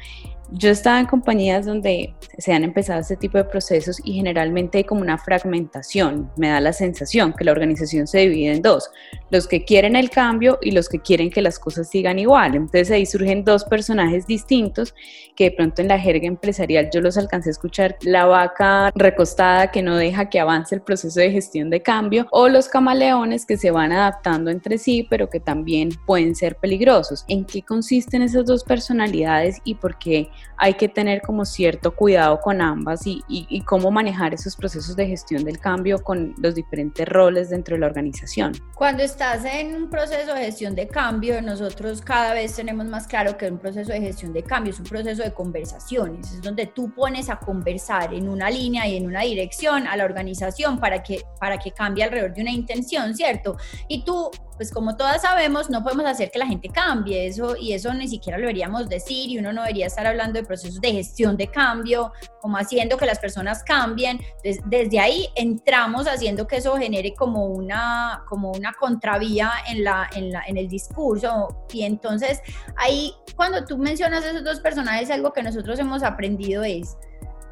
Yo 0.52 0.70
estaba 0.70 0.98
en 0.98 1.06
compañías 1.06 1.64
donde 1.64 2.12
se 2.38 2.52
han 2.52 2.64
empezado 2.64 3.00
este 3.00 3.16
tipo 3.16 3.38
de 3.38 3.44
procesos 3.44 4.00
y 4.04 4.14
generalmente 4.14 4.78
hay 4.78 4.84
como 4.84 5.00
una 5.00 5.16
fragmentación. 5.16 6.28
Me 6.36 6.48
da 6.48 6.60
la 6.60 6.72
sensación 6.72 7.32
que 7.32 7.44
la 7.44 7.52
organización 7.52 8.08
se 8.08 8.18
divide 8.18 8.54
en 8.54 8.62
dos, 8.62 8.90
los 9.30 9.46
que 9.46 9.64
quieren 9.64 9.94
el 9.94 10.10
cambio 10.10 10.58
y 10.60 10.72
los 10.72 10.88
que 10.88 10.98
quieren 10.98 11.30
que 11.30 11.40
las 11.40 11.58
cosas 11.60 11.88
sigan 11.88 12.18
igual. 12.18 12.56
Entonces 12.56 12.90
ahí 12.90 13.06
surgen 13.06 13.44
dos 13.44 13.64
personajes 13.64 14.26
distintos 14.26 14.92
que 15.36 15.44
de 15.44 15.50
pronto 15.52 15.82
en 15.82 15.88
la 15.88 16.00
jerga 16.00 16.26
empresarial 16.26 16.90
yo 16.92 17.00
los 17.00 17.16
alcancé 17.16 17.50
a 17.50 17.52
escuchar, 17.52 17.96
la 18.02 18.26
vaca 18.26 18.90
recostada 18.96 19.70
que 19.70 19.82
no 19.82 19.96
deja 19.96 20.28
que 20.28 20.40
avance 20.40 20.74
el 20.74 20.82
proceso 20.82 21.20
de 21.20 21.30
gestión 21.30 21.70
de 21.70 21.80
cambio 21.80 22.26
o 22.32 22.48
los 22.48 22.68
camaleones 22.68 23.46
que 23.46 23.56
se 23.56 23.70
van 23.70 23.92
adaptando 23.92 24.50
entre 24.50 24.78
sí 24.78 25.06
pero 25.08 25.30
que 25.30 25.38
también 25.38 25.90
pueden 26.06 26.34
ser 26.34 26.56
peligrosos. 26.56 27.24
¿En 27.28 27.44
qué 27.44 27.62
consisten 27.62 28.22
esas 28.22 28.46
dos 28.46 28.64
personalidades 28.64 29.58
y 29.64 29.76
por 29.76 29.96
qué? 29.98 30.28
Hay 30.56 30.74
que 30.74 30.88
tener 30.88 31.22
como 31.22 31.44
cierto 31.44 31.94
cuidado 31.96 32.38
con 32.40 32.60
ambas 32.60 33.02
y, 33.06 33.22
cómo 33.64 33.90
manejar 33.90 34.34
esos 34.34 34.56
procesos 34.56 34.96
de 34.96 35.06
gestión 35.06 35.44
del 35.44 35.58
cambio 35.58 36.02
con 36.02 36.34
los 36.38 36.54
diferentes 36.54 37.08
roles 37.08 37.50
dentro 37.50 37.76
de 37.76 37.80
la 37.80 37.86
organización. 37.86 38.52
Cuando 38.74 39.02
estás 39.02 39.44
en 39.44 39.74
un 39.74 39.88
proceso 39.88 40.34
de 40.34 40.44
gestión 40.44 40.74
de 40.74 40.88
cambio, 40.88 41.40
nosotros 41.40 42.02
cada 42.02 42.34
vez 42.34 42.54
tenemos 42.56 42.86
más 42.86 43.06
claro 43.06 43.36
que 43.38 43.50
un 43.50 43.58
proceso 43.58 43.92
de 43.92 44.00
gestión 44.00 44.32
de 44.32 44.42
cambio 44.42 44.72
es 44.72 44.78
un 44.80 44.86
proceso 44.86 45.22
de 45.22 45.32
conversaciones, 45.32 46.32
es 46.32 46.42
donde 46.42 46.66
tú 46.66 46.92
pones 46.94 47.30
a 47.30 47.36
conversar 47.36 48.12
en 48.12 48.28
una 48.28 48.50
línea 48.50 48.86
y 48.86 48.96
en 48.96 49.06
una 49.06 49.22
dirección 49.22 49.86
a 49.86 49.96
la 49.96 50.04
organización 50.04 50.78
para 50.78 51.02
que, 51.02 51.22
para 51.38 51.58
que 51.58 51.70
cambie 51.70 52.04
alrededor 52.04 52.34
de 52.34 52.42
una 52.42 52.52
intención, 52.52 53.14
¿cierto? 53.14 53.56
Y 53.88 54.04
tú 54.04 54.30
pues 54.60 54.70
como 54.72 54.94
todas 54.94 55.22
sabemos, 55.22 55.70
no 55.70 55.82
podemos 55.82 56.04
hacer 56.04 56.30
que 56.30 56.38
la 56.38 56.46
gente 56.46 56.68
cambie 56.68 57.26
eso 57.26 57.56
y 57.56 57.72
eso 57.72 57.94
ni 57.94 58.06
siquiera 58.08 58.36
lo 58.36 58.42
deberíamos 58.42 58.90
decir 58.90 59.30
y 59.30 59.38
uno 59.38 59.54
no 59.54 59.62
debería 59.62 59.86
estar 59.86 60.06
hablando 60.06 60.38
de 60.38 60.44
procesos 60.44 60.82
de 60.82 60.92
gestión 60.92 61.38
de 61.38 61.46
cambio, 61.46 62.12
como 62.42 62.58
haciendo 62.58 62.98
que 62.98 63.06
las 63.06 63.18
personas 63.18 63.64
cambien. 63.64 64.20
desde 64.66 65.00
ahí 65.00 65.28
entramos 65.34 66.06
haciendo 66.06 66.46
que 66.46 66.56
eso 66.56 66.76
genere 66.76 67.14
como 67.14 67.46
una, 67.46 68.22
como 68.28 68.52
una 68.52 68.74
contravía 68.74 69.50
en, 69.66 69.82
la, 69.82 70.10
en, 70.14 70.30
la, 70.30 70.42
en 70.46 70.58
el 70.58 70.68
discurso 70.68 71.64
y 71.72 71.84
entonces 71.84 72.42
ahí 72.76 73.14
cuando 73.36 73.64
tú 73.64 73.78
mencionas 73.78 74.26
esos 74.26 74.44
dos 74.44 74.60
personajes, 74.60 75.10
algo 75.10 75.32
que 75.32 75.42
nosotros 75.42 75.78
hemos 75.78 76.02
aprendido 76.02 76.64
es... 76.64 76.98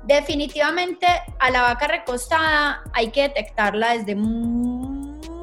Definitivamente 0.05 1.07
a 1.39 1.51
la 1.51 1.63
vaca 1.63 1.87
recostada 1.87 2.83
hay 2.93 3.11
que 3.11 3.23
detectarla 3.23 3.95
desde 3.95 4.15
muy 4.15 4.98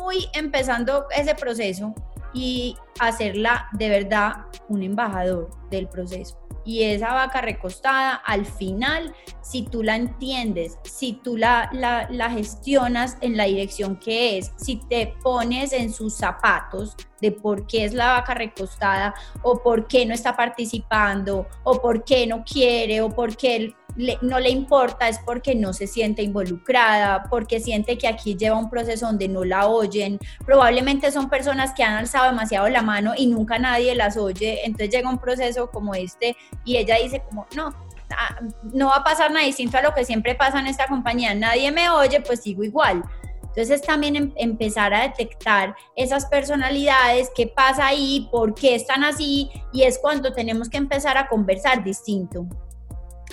muy 0.05 0.29
empezando 0.33 1.07
ese 1.09 1.33
proceso 1.33 1.93
y 2.31 2.77
hacerla 2.99 3.67
de 3.73 3.89
verdad 3.89 4.33
un 4.69 4.83
embajador 4.83 5.49
del 5.71 5.87
proceso. 5.87 6.37
Y 6.63 6.83
esa 6.83 7.13
vaca 7.13 7.41
recostada, 7.41 8.15
al 8.15 8.45
final, 8.45 9.13
si 9.41 9.63
tú 9.63 9.83
la 9.83 9.95
entiendes, 9.95 10.79
si 10.83 11.13
tú 11.13 11.37
la, 11.37 11.69
la, 11.71 12.07
la, 12.09 12.29
gestionas 12.31 13.17
en 13.21 13.37
la 13.37 13.45
dirección 13.45 13.97
que 13.97 14.39
es, 14.39 14.51
si 14.57 14.77
te 14.77 15.13
pones 15.23 15.73
en 15.73 15.93
sus 15.93 16.15
zapatos 16.15 16.95
de 17.21 17.31
por 17.31 17.67
qué 17.67 17.85
es 17.85 17.93
la 17.93 18.13
vaca 18.13 18.33
recostada, 18.33 19.13
o 19.43 19.61
por 19.61 19.87
qué 19.87 20.07
no 20.07 20.13
está 20.15 20.35
participando, 20.35 21.47
o 21.63 21.79
por 21.79 22.03
qué 22.03 22.25
no 22.25 22.43
quiere, 22.43 23.01
o 23.01 23.09
por 23.09 23.37
qué 23.37 23.75
no 23.95 24.39
le 24.39 24.49
importa 24.49 25.07
es 25.07 25.19
porque 25.19 25.55
no 25.55 25.73
se 25.73 25.87
siente 25.87 26.21
involucrada, 26.21 27.23
porque 27.29 27.59
siente 27.59 27.97
que 27.97 28.07
aquí 28.07 28.35
lleva 28.35 28.57
un 28.57 28.69
proceso 28.69 29.05
donde 29.05 29.27
no 29.27 29.45
la 29.45 29.67
oyen. 29.67 30.19
Probablemente 30.45 31.11
son 31.11 31.29
personas 31.29 31.73
que 31.73 31.83
han 31.83 31.93
alzado 31.93 32.29
demasiado 32.29 32.67
la 32.69 32.81
mano 32.81 33.13
y 33.15 33.27
nunca 33.27 33.57
nadie 33.57 33.95
las 33.95 34.17
oye. 34.17 34.65
Entonces 34.65 34.89
llega 34.89 35.09
un 35.09 35.19
proceso 35.19 35.69
como 35.69 35.95
este 35.95 36.35
y 36.65 36.77
ella 36.77 36.97
dice 37.01 37.23
como, 37.27 37.47
no, 37.55 37.73
ah, 38.11 38.39
no 38.73 38.87
va 38.87 38.97
a 38.97 39.03
pasar 39.03 39.31
nada 39.31 39.45
distinto 39.45 39.77
a 39.77 39.81
lo 39.81 39.93
que 39.93 40.05
siempre 40.05 40.35
pasa 40.35 40.59
en 40.59 40.67
esta 40.67 40.87
compañía. 40.87 41.33
Nadie 41.33 41.71
me 41.71 41.89
oye, 41.89 42.19
pues 42.21 42.41
sigo 42.41 42.63
igual. 42.63 43.03
Entonces 43.43 43.81
también 43.81 44.17
em, 44.17 44.33
empezar 44.35 44.93
a 44.93 45.03
detectar 45.03 45.73
esas 45.95 46.25
personalidades, 46.25 47.31
qué 47.33 47.47
pasa 47.47 47.87
ahí, 47.87 48.27
por 48.29 48.53
qué 48.53 48.75
están 48.75 49.05
así, 49.05 49.49
y 49.71 49.83
es 49.83 49.97
cuando 49.97 50.33
tenemos 50.33 50.67
que 50.67 50.75
empezar 50.75 51.17
a 51.17 51.29
conversar 51.29 51.81
distinto 51.81 52.45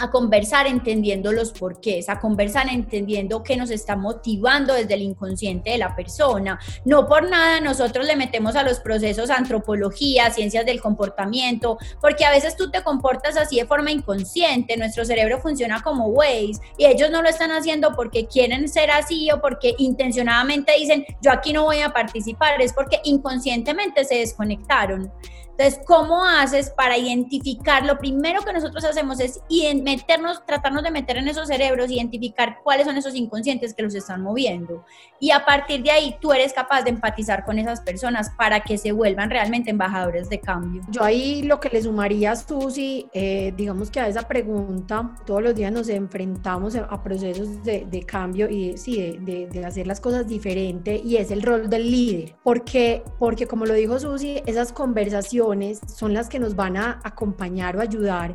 a 0.01 0.11
conversar 0.11 0.67
entendiendo 0.67 1.33
los 1.33 1.53
porqués, 1.53 2.09
a 2.09 2.19
conversar 2.19 2.69
entendiendo 2.69 3.43
qué 3.43 3.57
nos 3.57 3.71
está 3.71 3.97
motivando 3.97 4.75
desde 4.75 4.95
el 4.95 5.03
inconsciente 5.03 5.71
de 5.71 5.79
la 5.79 5.95
persona. 5.95 6.59
No 6.85 7.07
por 7.07 7.29
nada 7.29 7.61
nosotros 7.61 8.07
le 8.07 8.17
metemos 8.17 8.57
a 8.57 8.63
los 8.63 8.81
procesos 8.81 9.31
antropología, 9.31 10.31
ciencias 10.31 10.67
del 10.67 10.81
comportamiento, 10.81 11.79
porque 12.01 12.25
a 12.25 12.31
veces 12.31 12.57
tú 12.57 12.71
te 12.71 12.83
comportas 12.83 13.37
así 13.37 13.57
de 13.57 13.67
forma 13.67 13.91
inconsciente, 13.91 14.77
nuestro 14.77 15.05
cerebro 15.05 15.41
funciona 15.41 15.83
como 15.83 16.07
Waze 16.07 16.61
y 16.79 16.87
ellos 16.87 17.11
no 17.11 17.23
lo 17.23 17.29
están 17.29 17.51
haciendo 17.51 17.95
porque 17.95 18.27
quieren 18.27 18.69
ser 18.69 18.91
así 18.91 19.31
o 19.31 19.41
porque 19.41 19.75
intencionadamente 19.79 20.73
dicen 20.79 21.05
yo 21.21 21.31
aquí 21.33 21.53
no 21.53 21.65
voy 21.65 21.81
a 21.81 21.93
participar, 21.93 22.61
es 22.61 22.73
porque 22.73 23.01
inconscientemente 23.05 24.05
se 24.05 24.17
desconectaron. 24.17 25.13
Entonces, 25.57 25.81
¿cómo 25.87 26.25
haces 26.25 26.71
para 26.71 26.97
identificar? 26.97 27.85
Lo 27.85 27.99
primero 27.99 28.43
que 28.43 28.53
nosotros 28.53 28.85
hacemos 28.85 29.21
es 29.21 29.41
meternos, 29.83 30.45
tratarnos 30.47 30.83
de 30.83 30.91
meter 30.91 31.19
en 31.19 31.29
esos 31.29 31.49
cerebros, 31.49 31.91
identificar 31.91 32.61
cuáles 32.65 32.87
son 32.87 32.97
esos 32.97 33.15
inconscientes 33.15 33.75
que 33.75 33.83
los 33.83 33.95
están 33.95 34.23
moviendo. 34.23 34.85
Y 35.21 35.31
a 35.31 35.45
partir 35.45 35.83
de 35.83 35.91
ahí, 35.91 36.17
tú 36.21 36.33
eres 36.33 36.53
capaz 36.53 36.83
de 36.83 36.91
empatizar 36.91 37.45
con 37.45 37.59
esas 37.59 37.81
personas 37.83 38.31
para 38.31 38.61
que 38.61 38.79
se 38.79 38.93
vuelvan 38.93 39.29
realmente 39.29 39.71
embajadores 39.71 40.31
de 40.31 40.41
cambio. 40.41 40.83
Yo 40.89 41.05
ahí 41.05 41.43
lo 41.43 41.61
que 41.61 41.69
le 41.69 41.83
sumaría, 41.83 42.35
Susi, 42.35 43.09
eh, 43.13 43.53
digamos 43.57 43.91
que 43.91 44.01
a 44.01 44.09
esa 44.09 44.23
pregunta, 44.23 45.15
todos 45.27 45.43
los 45.43 45.55
días 45.55 45.71
nos 45.71 45.89
enfrentamos 45.89 46.77
a 46.77 47.03
procesos 47.03 47.63
de, 47.63 48.05
cambio 48.07 48.49
y 48.51 48.77
sí, 48.79 49.19
de, 49.21 49.47
de, 49.47 49.65
hacer 49.65 49.87
las 49.87 50.01
cosas 50.01 50.27
diferente 50.27 51.01
y 51.05 51.17
es 51.17 51.31
el 51.31 51.43
rol 51.43 51.69
del 51.69 51.91
líder. 51.91 52.35
Porque, 52.43 53.05
porque 53.19 53.47
como 53.47 53.67
lo 53.67 53.75
dijo 53.75 53.99
Susi, 54.01 54.43
esas 54.47 54.73
conversaciones 54.73 55.42
son 55.87 56.15
las 56.15 56.29
que 56.29 56.39
nos 56.39 56.55
van 56.57 56.77
a 56.77 57.01
acompañar 57.05 57.77
o 57.77 57.81
ayudar 57.81 58.35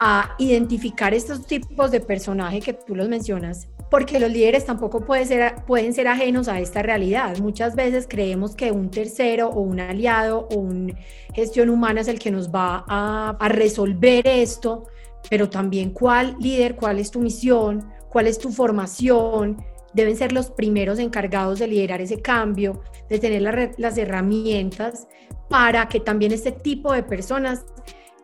a 0.00 0.34
identificar 0.38 1.12
estos 1.12 1.46
tipos 1.46 1.90
de 1.90 2.00
personaje 2.00 2.60
que 2.60 2.72
tú 2.72 2.94
los 2.94 3.08
mencionas 3.08 3.68
porque 3.90 4.20
los 4.20 4.30
líderes 4.30 4.64
tampoco 4.64 5.00
pueden 5.00 5.26
ser, 5.26 5.54
pueden 5.66 5.94
ser 5.94 6.08
ajenos 6.08 6.48
a 6.48 6.60
esta 6.60 6.82
realidad. 6.82 7.38
Muchas 7.38 7.74
veces 7.74 8.06
creemos 8.08 8.54
que 8.54 8.70
un 8.70 8.90
tercero 8.90 9.48
o 9.48 9.60
un 9.60 9.80
aliado 9.80 10.46
o 10.50 10.58
una 10.58 10.94
gestión 11.34 11.70
humana 11.70 12.02
es 12.02 12.08
el 12.08 12.18
que 12.18 12.30
nos 12.30 12.50
va 12.50 12.84
a, 12.86 13.36
a 13.38 13.48
resolver 13.48 14.26
esto, 14.26 14.84
pero 15.30 15.48
también 15.48 15.90
cuál 15.90 16.36
líder, 16.38 16.76
cuál 16.76 16.98
es 16.98 17.10
tu 17.10 17.20
misión, 17.20 17.90
cuál 18.10 18.26
es 18.26 18.38
tu 18.38 18.50
formación, 18.50 19.64
deben 19.92 20.16
ser 20.16 20.32
los 20.32 20.50
primeros 20.50 20.98
encargados 20.98 21.58
de 21.58 21.66
liderar 21.66 22.00
ese 22.00 22.20
cambio, 22.20 22.82
de 23.08 23.18
tener 23.18 23.74
las 23.78 23.98
herramientas 23.98 25.08
para 25.48 25.88
que 25.88 26.00
también 26.00 26.32
este 26.32 26.52
tipo 26.52 26.92
de 26.92 27.02
personas 27.02 27.64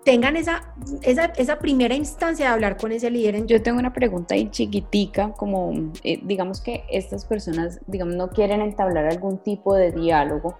tengan 0.05 0.37
esa, 0.37 0.74
esa, 1.03 1.59
primera 1.59 1.94
instancia 1.94 2.46
de 2.46 2.53
hablar 2.53 2.77
con 2.77 2.92
ese 2.92 3.11
líder. 3.11 3.46
Yo 3.46 3.62
tengo 3.62 3.79
una 3.79 3.92
pregunta 3.92 4.35
ahí 4.35 4.50
chiquitica, 4.50 5.33
como 5.33 5.92
eh, 6.03 6.20
digamos 6.22 6.61
que 6.61 6.85
estas 6.90 7.24
personas, 7.24 7.81
digamos, 7.87 8.14
no 8.14 8.29
quieren 8.29 8.61
entablar 8.61 9.07
algún 9.07 9.38
tipo 9.38 9.74
de 9.74 9.92
diálogo 9.92 10.59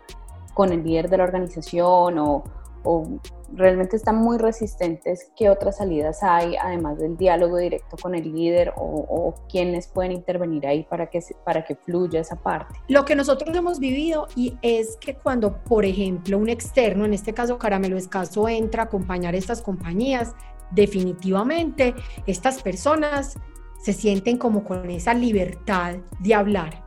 con 0.55 0.73
el 0.73 0.83
líder 0.83 1.11
de 1.11 1.19
la 1.19 1.25
organización 1.25 2.19
o, 2.19 2.45
o 2.85 3.19
realmente 3.53 3.97
están 3.97 4.17
muy 4.17 4.39
resistentes, 4.39 5.31
¿qué 5.37 5.49
otras 5.51 5.79
salidas 5.79 6.23
hay, 6.23 6.57
además 6.57 6.99
del 6.99 7.17
diálogo 7.17 7.57
directo 7.57 7.97
con 8.01 8.15
el 8.15 8.33
líder 8.33 8.73
o, 8.77 8.83
o 8.83 9.35
quiénes 9.49 9.89
pueden 9.89 10.13
intervenir 10.13 10.67
ahí 10.67 10.85
para 10.85 11.09
que, 11.09 11.21
para 11.45 11.65
que 11.65 11.75
fluya 11.75 12.21
esa 12.21 12.37
parte? 12.37 12.75
Lo 12.89 13.05
que 13.05 13.17
nosotros 13.17 13.57
hemos 13.57 13.79
vivido 13.79 14.29
y 14.37 14.57
es 14.63 14.97
que 14.97 15.15
cuando, 15.15 15.63
por 15.65 15.85
ejemplo, 15.85 16.39
un 16.39 16.49
externo, 16.49 17.05
en 17.05 17.15
este 17.15 17.33
caso 17.33 17.59
Caramelo 17.59 17.97
Escaso, 17.97 18.49
entra 18.49 18.85
a 18.85 18.87
acompañar 18.87 19.35
estas 19.35 19.63
compañías, 19.63 20.35
definitivamente 20.71 21.95
estas 22.27 22.63
personas 22.63 23.39
se 23.83 23.93
sienten 23.93 24.39
como 24.39 24.65
con 24.65 24.91
esa 24.91 25.15
libertad 25.15 25.97
de 26.21 26.35
hablar 26.35 26.85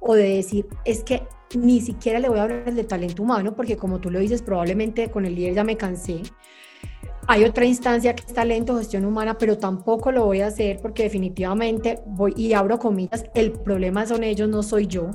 o 0.00 0.14
de 0.14 0.36
decir, 0.36 0.66
es 0.84 1.02
que 1.02 1.26
ni 1.54 1.80
siquiera 1.80 2.18
le 2.18 2.28
voy 2.28 2.38
a 2.38 2.44
hablar 2.44 2.74
de 2.74 2.84
talento 2.84 3.22
humano, 3.22 3.54
porque 3.54 3.76
como 3.76 4.00
tú 4.00 4.10
lo 4.10 4.18
dices, 4.18 4.42
probablemente 4.42 5.10
con 5.10 5.26
el 5.26 5.34
líder 5.34 5.54
ya 5.54 5.64
me 5.64 5.76
cansé. 5.76 6.22
Hay 7.28 7.44
otra 7.44 7.64
instancia 7.64 8.14
que 8.14 8.24
es 8.24 8.32
talento, 8.32 8.78
gestión 8.78 9.04
humana, 9.04 9.36
pero 9.36 9.58
tampoco 9.58 10.12
lo 10.12 10.24
voy 10.24 10.42
a 10.42 10.46
hacer 10.46 10.78
porque 10.80 11.04
definitivamente 11.04 12.00
voy 12.06 12.32
y 12.36 12.52
abro 12.52 12.78
comillas, 12.78 13.24
el 13.34 13.52
problema 13.52 14.06
son 14.06 14.22
ellos, 14.22 14.48
no 14.48 14.62
soy 14.62 14.86
yo. 14.86 15.10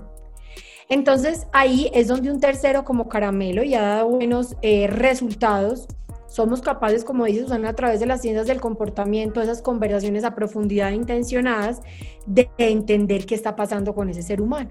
Entonces 0.89 1.47
ahí 1.53 1.89
es 1.93 2.09
donde 2.09 2.29
un 2.29 2.41
tercero 2.41 2.83
como 2.83 3.07
caramelo 3.07 3.63
y 3.63 3.75
ha 3.75 3.81
dado 3.81 4.09
buenos 4.09 4.57
eh, 4.61 4.87
resultados 4.87 5.87
somos 6.31 6.61
capaces, 6.61 7.03
como 7.03 7.25
dice 7.25 7.41
Susana, 7.41 7.69
a 7.69 7.73
través 7.73 7.99
de 7.99 8.05
las 8.05 8.21
ciencias 8.21 8.47
del 8.47 8.61
comportamiento, 8.61 9.41
esas 9.41 9.61
conversaciones 9.61 10.23
a 10.23 10.33
profundidad 10.33 10.91
intencionadas, 10.91 11.81
de 12.25 12.49
entender 12.57 13.25
qué 13.25 13.35
está 13.35 13.57
pasando 13.57 13.93
con 13.93 14.07
ese 14.07 14.23
ser 14.23 14.41
humano. 14.41 14.69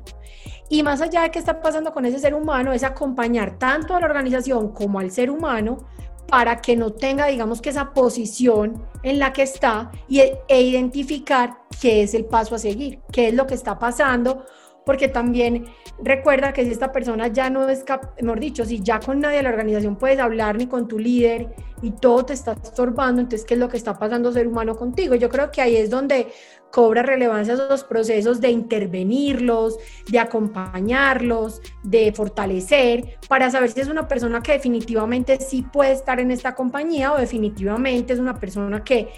Y 0.70 0.83
más 0.83 1.03
allá 1.03 1.20
de 1.20 1.31
qué 1.31 1.38
está 1.38 1.61
pasando 1.61 1.92
con 1.92 2.07
ese 2.07 2.18
ser 2.18 2.33
humano, 2.33 2.73
es 2.73 2.83
acompañar 2.83 3.59
tanto 3.59 3.94
a 3.94 4.01
la 4.01 4.07
organización 4.07 4.73
como 4.73 5.01
al 5.01 5.11
ser 5.11 5.31
humano 5.31 5.87
para 6.29 6.62
que 6.62 6.77
no 6.77 6.92
tenga, 6.92 7.27
digamos 7.27 7.61
que 7.61 7.68
esa 7.68 7.92
posición 7.92 8.83
en 9.03 9.18
la 9.18 9.35
que 9.35 9.42
está 9.42 9.90
y, 10.09 10.20
e 10.20 10.62
identificar 10.62 11.59
qué 11.79 12.05
es 12.05 12.14
el 12.14 12.25
paso 12.25 12.55
a 12.55 12.59
seguir, 12.59 13.01
qué 13.12 13.29
es 13.29 13.35
lo 13.35 13.46
que 13.46 13.55
está 13.55 13.79
pasando, 13.79 14.46
porque 14.90 15.07
también 15.07 15.66
recuerda 16.03 16.53
que 16.53 16.64
si 16.64 16.72
esta 16.72 16.90
persona 16.90 17.29
ya 17.29 17.48
no 17.48 17.68
es, 17.68 17.85
mejor 18.20 18.40
dicho, 18.40 18.64
si 18.64 18.83
ya 18.83 18.98
con 18.98 19.20
nadie 19.20 19.37
de 19.37 19.44
la 19.44 19.50
organización 19.50 19.94
puedes 19.94 20.18
hablar 20.18 20.57
ni 20.57 20.66
con 20.66 20.88
tu 20.88 20.98
líder 20.98 21.55
y 21.81 21.92
todo 21.92 22.24
te 22.24 22.33
está 22.33 22.57
estorbando, 22.61 23.20
entonces, 23.20 23.46
¿qué 23.46 23.55
es 23.55 23.61
lo 23.61 23.68
que 23.68 23.76
está 23.76 23.96
pasando 23.96 24.33
ser 24.33 24.48
humano 24.48 24.74
contigo? 24.74 25.14
Yo 25.14 25.29
creo 25.29 25.53
que 25.53 25.62
ahí 25.62 25.76
es 25.76 25.90
donde 25.90 26.26
cobra 26.71 27.03
relevancia 27.03 27.55
esos 27.55 27.85
procesos 27.85 28.41
de 28.41 28.51
intervenirlos, 28.51 29.79
de 30.09 30.19
acompañarlos, 30.19 31.61
de 31.83 32.13
fortalecer, 32.13 33.19
para 33.29 33.51
saber 33.51 33.71
si 33.71 33.81
es 33.81 33.89
una 33.89 34.09
persona 34.09 34.43
que 34.43 34.53
definitivamente 34.53 35.41
sí 35.41 35.63
puede 35.63 35.93
estar 35.93 36.21
en 36.21 36.31
esta 36.31 36.55
compañía 36.55 37.13
o 37.13 37.19
definitivamente 37.19 38.13
es 38.13 38.19
una 38.19 38.39
persona 38.39 38.85
que 38.85 39.09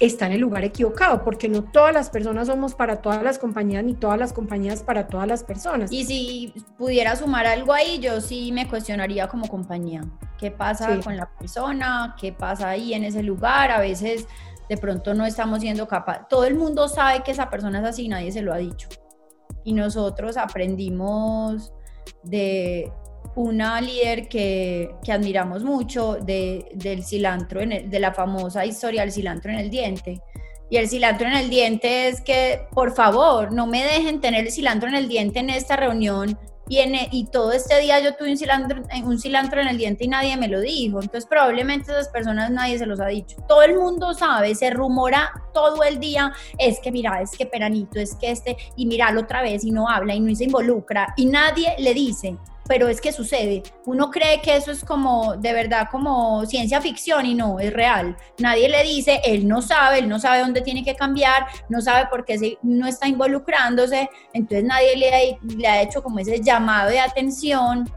está 0.00 0.26
en 0.26 0.32
el 0.32 0.40
lugar 0.40 0.64
equivocado, 0.64 1.22
porque 1.22 1.48
no 1.48 1.64
todas 1.64 1.92
las 1.92 2.08
personas 2.08 2.46
somos 2.46 2.74
para 2.74 3.02
todas 3.02 3.22
las 3.22 3.38
compañías, 3.38 3.84
ni 3.84 3.94
todas 3.94 4.18
las 4.18 4.32
compañías 4.32 4.82
para 4.82 5.06
todas 5.06 5.28
las 5.28 5.44
personas. 5.44 5.92
Y 5.92 6.04
si 6.04 6.54
pudiera 6.78 7.14
sumar 7.14 7.46
algo 7.46 7.72
ahí, 7.72 7.98
yo 7.98 8.20
sí 8.20 8.52
me 8.52 8.66
cuestionaría 8.68 9.28
como 9.28 9.48
compañía. 9.48 10.02
¿Qué 10.38 10.50
pasa 10.50 10.98
con 11.00 11.16
la 11.16 11.28
persona? 11.38 12.16
¿Qué 12.18 12.32
pasa 12.32 12.70
ahí 12.70 12.94
en 12.94 13.04
ese 13.04 13.22
lugar? 13.22 13.70
A 13.70 13.80
veces 13.80 14.26
de 14.72 14.78
pronto 14.78 15.12
no 15.12 15.26
estamos 15.26 15.60
siendo 15.60 15.86
capaces. 15.86 16.24
Todo 16.30 16.46
el 16.46 16.54
mundo 16.54 16.88
sabe 16.88 17.22
que 17.22 17.32
esa 17.32 17.50
persona 17.50 17.80
es 17.80 17.84
así, 17.84 18.08
nadie 18.08 18.32
se 18.32 18.40
lo 18.40 18.54
ha 18.54 18.56
dicho. 18.56 18.88
Y 19.64 19.74
nosotros 19.74 20.38
aprendimos 20.38 21.74
de 22.22 22.90
una 23.36 23.82
líder 23.82 24.28
que, 24.28 24.94
que 25.04 25.12
admiramos 25.12 25.62
mucho, 25.62 26.14
de, 26.14 26.70
del 26.74 27.04
cilantro, 27.04 27.60
de 27.60 28.00
la 28.00 28.14
famosa 28.14 28.64
historia 28.64 29.02
del 29.02 29.12
cilantro 29.12 29.52
en 29.52 29.58
el 29.58 29.68
diente. 29.68 30.22
Y 30.70 30.78
el 30.78 30.88
cilantro 30.88 31.26
en 31.26 31.34
el 31.34 31.50
diente 31.50 32.08
es 32.08 32.22
que, 32.22 32.66
por 32.72 32.94
favor, 32.94 33.52
no 33.52 33.66
me 33.66 33.84
dejen 33.84 34.22
tener 34.22 34.46
el 34.46 34.52
cilantro 34.52 34.88
en 34.88 34.94
el 34.94 35.06
diente 35.06 35.40
en 35.40 35.50
esta 35.50 35.76
reunión 35.76 36.38
y, 36.68 37.26
todo 37.32 37.52
este 37.52 37.78
día 37.80 38.00
yo 38.00 38.14
tuve 38.14 38.30
un 38.30 38.38
cilantro, 38.38 38.82
un 39.04 39.18
cilantro 39.18 39.60
en 39.60 39.68
el 39.68 39.78
diente 39.78 40.04
y 40.04 40.08
nadie 40.08 40.36
me 40.36 40.48
lo 40.48 40.60
dijo. 40.60 41.02
Entonces 41.02 41.26
probablemente 41.26 41.92
esas 41.92 42.08
personas 42.08 42.50
nadie 42.50 42.78
se 42.78 42.86
los 42.86 43.00
ha 43.00 43.06
dicho. 43.06 43.36
Todo 43.48 43.62
el 43.62 43.74
mundo 43.74 44.14
sabe, 44.14 44.54
se 44.54 44.70
rumora 44.70 45.32
todo 45.52 45.82
el 45.82 45.98
día, 45.98 46.32
es 46.58 46.80
que 46.80 46.90
mira, 46.90 47.20
es 47.20 47.32
que 47.32 47.46
Peranito, 47.46 47.98
es 47.98 48.14
que 48.14 48.30
este, 48.30 48.56
y 48.76 48.86
miralo 48.86 49.22
otra 49.22 49.42
vez 49.42 49.64
y 49.64 49.70
no 49.70 49.88
habla 49.88 50.14
y 50.14 50.20
no 50.20 50.34
se 50.34 50.44
involucra 50.44 51.12
y 51.16 51.26
nadie 51.26 51.74
le 51.78 51.94
dice, 51.94 52.36
pero 52.66 52.88
es 52.88 53.00
que 53.00 53.12
sucede. 53.12 53.62
Uno 53.86 54.10
cree 54.10 54.40
que 54.40 54.56
eso 54.56 54.70
es 54.70 54.84
como, 54.84 55.36
de 55.36 55.52
verdad, 55.52 55.88
como 55.90 56.44
ciencia 56.46 56.80
ficción 56.80 57.26
y 57.26 57.34
no, 57.34 57.60
es 57.60 57.72
real. 57.72 58.16
Nadie 58.38 58.68
le 58.68 58.82
dice, 58.84 59.20
él 59.24 59.46
no 59.46 59.62
sabe, 59.62 59.98
él 59.98 60.08
no 60.08 60.18
sabe 60.18 60.40
dónde 60.40 60.60
tiene 60.60 60.84
que 60.84 60.94
cambiar, 60.94 61.46
no 61.68 61.80
sabe 61.80 62.06
por 62.06 62.24
qué 62.24 62.38
se, 62.38 62.58
no 62.62 62.86
está 62.86 63.08
involucrándose, 63.08 64.08
entonces 64.32 64.64
nadie 64.64 64.96
le 64.96 65.14
ha, 65.14 65.38
le 65.56 65.68
ha 65.68 65.82
hecho 65.82 66.02
como 66.02 66.18
ese 66.18 66.40
llamado 66.40 66.90
de 66.90 67.00
atención 67.00 67.90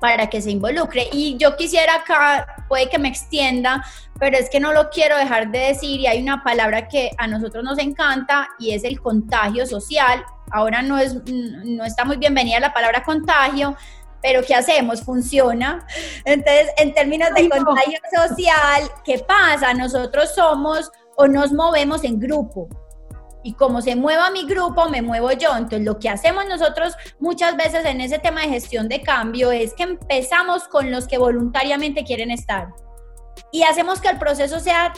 para 0.00 0.28
que 0.28 0.40
se 0.40 0.50
involucre. 0.50 1.08
Y 1.12 1.36
yo 1.38 1.56
quisiera 1.56 1.96
acá, 1.96 2.64
puede 2.68 2.88
que 2.88 2.98
me 2.98 3.08
extienda, 3.08 3.84
pero 4.18 4.36
es 4.36 4.48
que 4.50 4.60
no 4.60 4.72
lo 4.72 4.90
quiero 4.90 5.16
dejar 5.16 5.50
de 5.50 5.58
decir 5.58 6.00
y 6.00 6.06
hay 6.06 6.22
una 6.22 6.42
palabra 6.42 6.88
que 6.88 7.10
a 7.18 7.26
nosotros 7.26 7.64
nos 7.64 7.78
encanta 7.78 8.48
y 8.58 8.72
es 8.72 8.84
el 8.84 9.00
contagio 9.00 9.66
social. 9.66 10.24
Ahora 10.50 10.82
no, 10.82 10.98
es, 10.98 11.16
no 11.26 11.84
está 11.84 12.04
muy 12.04 12.16
bienvenida 12.16 12.60
la 12.60 12.72
palabra 12.72 13.02
contagio, 13.02 13.76
pero 14.22 14.42
¿qué 14.42 14.54
hacemos? 14.54 15.02
Funciona. 15.02 15.86
Entonces, 16.24 16.68
en 16.76 16.92
términos 16.94 17.30
de 17.34 17.48
contagio 17.48 17.98
social, 18.14 18.90
¿qué 19.04 19.18
pasa? 19.18 19.74
Nosotros 19.74 20.34
somos 20.34 20.90
o 21.16 21.26
nos 21.26 21.52
movemos 21.52 22.04
en 22.04 22.18
grupo. 22.18 22.68
Y 23.42 23.54
como 23.54 23.80
se 23.80 23.96
mueva 23.96 24.30
mi 24.30 24.46
grupo, 24.46 24.88
me 24.88 25.00
muevo 25.00 25.30
yo. 25.32 25.50
Entonces, 25.56 25.82
lo 25.82 25.98
que 25.98 26.08
hacemos 26.08 26.46
nosotros 26.46 26.94
muchas 27.18 27.56
veces 27.56 27.84
en 27.84 28.00
ese 28.00 28.18
tema 28.18 28.42
de 28.42 28.48
gestión 28.48 28.88
de 28.88 29.02
cambio 29.02 29.52
es 29.52 29.74
que 29.74 29.84
empezamos 29.84 30.66
con 30.68 30.90
los 30.90 31.06
que 31.06 31.18
voluntariamente 31.18 32.04
quieren 32.04 32.30
estar. 32.30 32.68
Y 33.52 33.62
hacemos 33.62 34.00
que 34.00 34.08
el 34.08 34.18
proceso 34.18 34.60
sea 34.60 34.92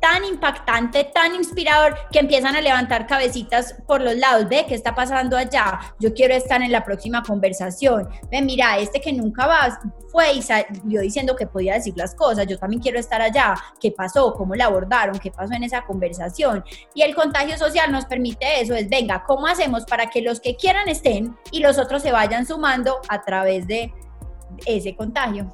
tan 0.00 0.24
impactante, 0.24 1.04
tan 1.04 1.34
inspirador, 1.34 1.96
que 2.10 2.20
empiezan 2.20 2.56
a 2.56 2.60
levantar 2.60 3.06
cabecitas 3.06 3.74
por 3.86 4.00
los 4.00 4.16
lados. 4.16 4.48
Ve, 4.48 4.64
¿qué 4.68 4.74
está 4.74 4.94
pasando 4.94 5.36
allá? 5.36 5.78
Yo 5.98 6.14
quiero 6.14 6.34
estar 6.34 6.62
en 6.62 6.72
la 6.72 6.84
próxima 6.84 7.22
conversación. 7.22 8.08
Ve, 8.30 8.42
mira, 8.42 8.78
este 8.78 9.00
que 9.00 9.12
nunca 9.12 9.46
va, 9.46 9.80
fue 10.10 10.32
y 10.32 10.42
salió 10.42 11.00
diciendo 11.00 11.36
que 11.36 11.46
podía 11.46 11.74
decir 11.74 11.94
las 11.96 12.14
cosas. 12.14 12.46
Yo 12.46 12.58
también 12.58 12.80
quiero 12.80 12.98
estar 12.98 13.20
allá. 13.20 13.54
¿Qué 13.80 13.92
pasó? 13.92 14.34
¿Cómo 14.34 14.54
la 14.54 14.66
abordaron? 14.66 15.18
¿Qué 15.18 15.30
pasó 15.30 15.54
en 15.54 15.64
esa 15.64 15.84
conversación? 15.84 16.64
Y 16.94 17.02
el 17.02 17.14
contagio 17.14 17.58
social 17.58 17.90
nos 17.90 18.06
permite 18.06 18.60
eso. 18.60 18.74
Es, 18.74 18.88
venga, 18.88 19.24
¿cómo 19.26 19.46
hacemos 19.46 19.84
para 19.84 20.10
que 20.10 20.22
los 20.22 20.40
que 20.40 20.56
quieran 20.56 20.88
estén 20.88 21.36
y 21.50 21.60
los 21.60 21.78
otros 21.78 22.02
se 22.02 22.12
vayan 22.12 22.46
sumando 22.46 23.00
a 23.08 23.22
través 23.22 23.66
de 23.66 23.92
ese 24.66 24.94
contagio? 24.94 25.52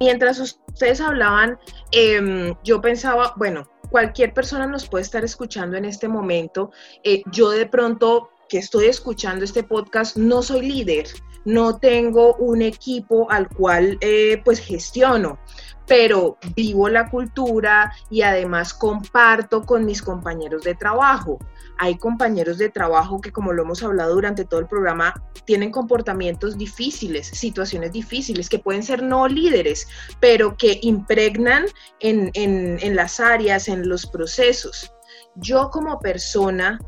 Mientras 0.00 0.38
ustedes 0.38 1.00
hablaban, 1.00 1.58
em, 1.92 2.54
yo 2.62 2.80
pensaba, 2.80 3.34
bueno, 3.36 3.68
cualquier 3.90 4.32
persona 4.32 4.66
nos 4.66 4.88
puede 4.88 5.02
estar 5.02 5.24
escuchando 5.24 5.76
en 5.76 5.84
este 5.84 6.08
momento. 6.08 6.70
Eh, 7.02 7.22
yo 7.32 7.50
de 7.50 7.66
pronto 7.66 8.30
que 8.48 8.58
estoy 8.58 8.86
escuchando 8.86 9.44
este 9.44 9.62
podcast 9.62 10.16
no 10.16 10.42
soy 10.42 10.66
líder, 10.66 11.06
no 11.44 11.78
tengo 11.78 12.34
un 12.36 12.62
equipo 12.62 13.30
al 13.30 13.48
cual 13.48 13.98
eh, 14.00 14.40
pues 14.44 14.60
gestiono, 14.60 15.38
pero 15.88 16.38
vivo 16.54 16.88
la 16.88 17.10
cultura 17.10 17.92
y 18.10 18.22
además 18.22 18.74
comparto 18.74 19.62
con 19.62 19.84
mis 19.84 20.02
compañeros 20.02 20.62
de 20.62 20.74
trabajo 20.74 21.38
hay 21.78 21.96
compañeros 21.96 22.58
de 22.58 22.68
trabajo 22.68 23.20
que, 23.20 23.32
como 23.32 23.52
lo 23.52 23.62
hemos 23.62 23.82
hablado 23.82 24.14
durante 24.14 24.44
todo 24.44 24.60
el 24.60 24.66
programa, 24.66 25.14
tienen 25.44 25.70
comportamientos 25.70 26.58
difíciles, 26.58 27.28
situaciones 27.28 27.92
difíciles, 27.92 28.48
que 28.48 28.58
pueden 28.58 28.82
ser 28.82 29.02
no 29.02 29.28
líderes, 29.28 29.86
pero 30.20 30.56
que 30.56 30.80
impregnan 30.82 31.66
en, 32.00 32.96
las 32.96 33.20
áreas, 33.20 33.68
en 33.68 33.88
los 33.88 34.06
procesos. 34.06 34.92
Yo 35.36 35.70
como 35.70 36.00
persona 36.00 36.80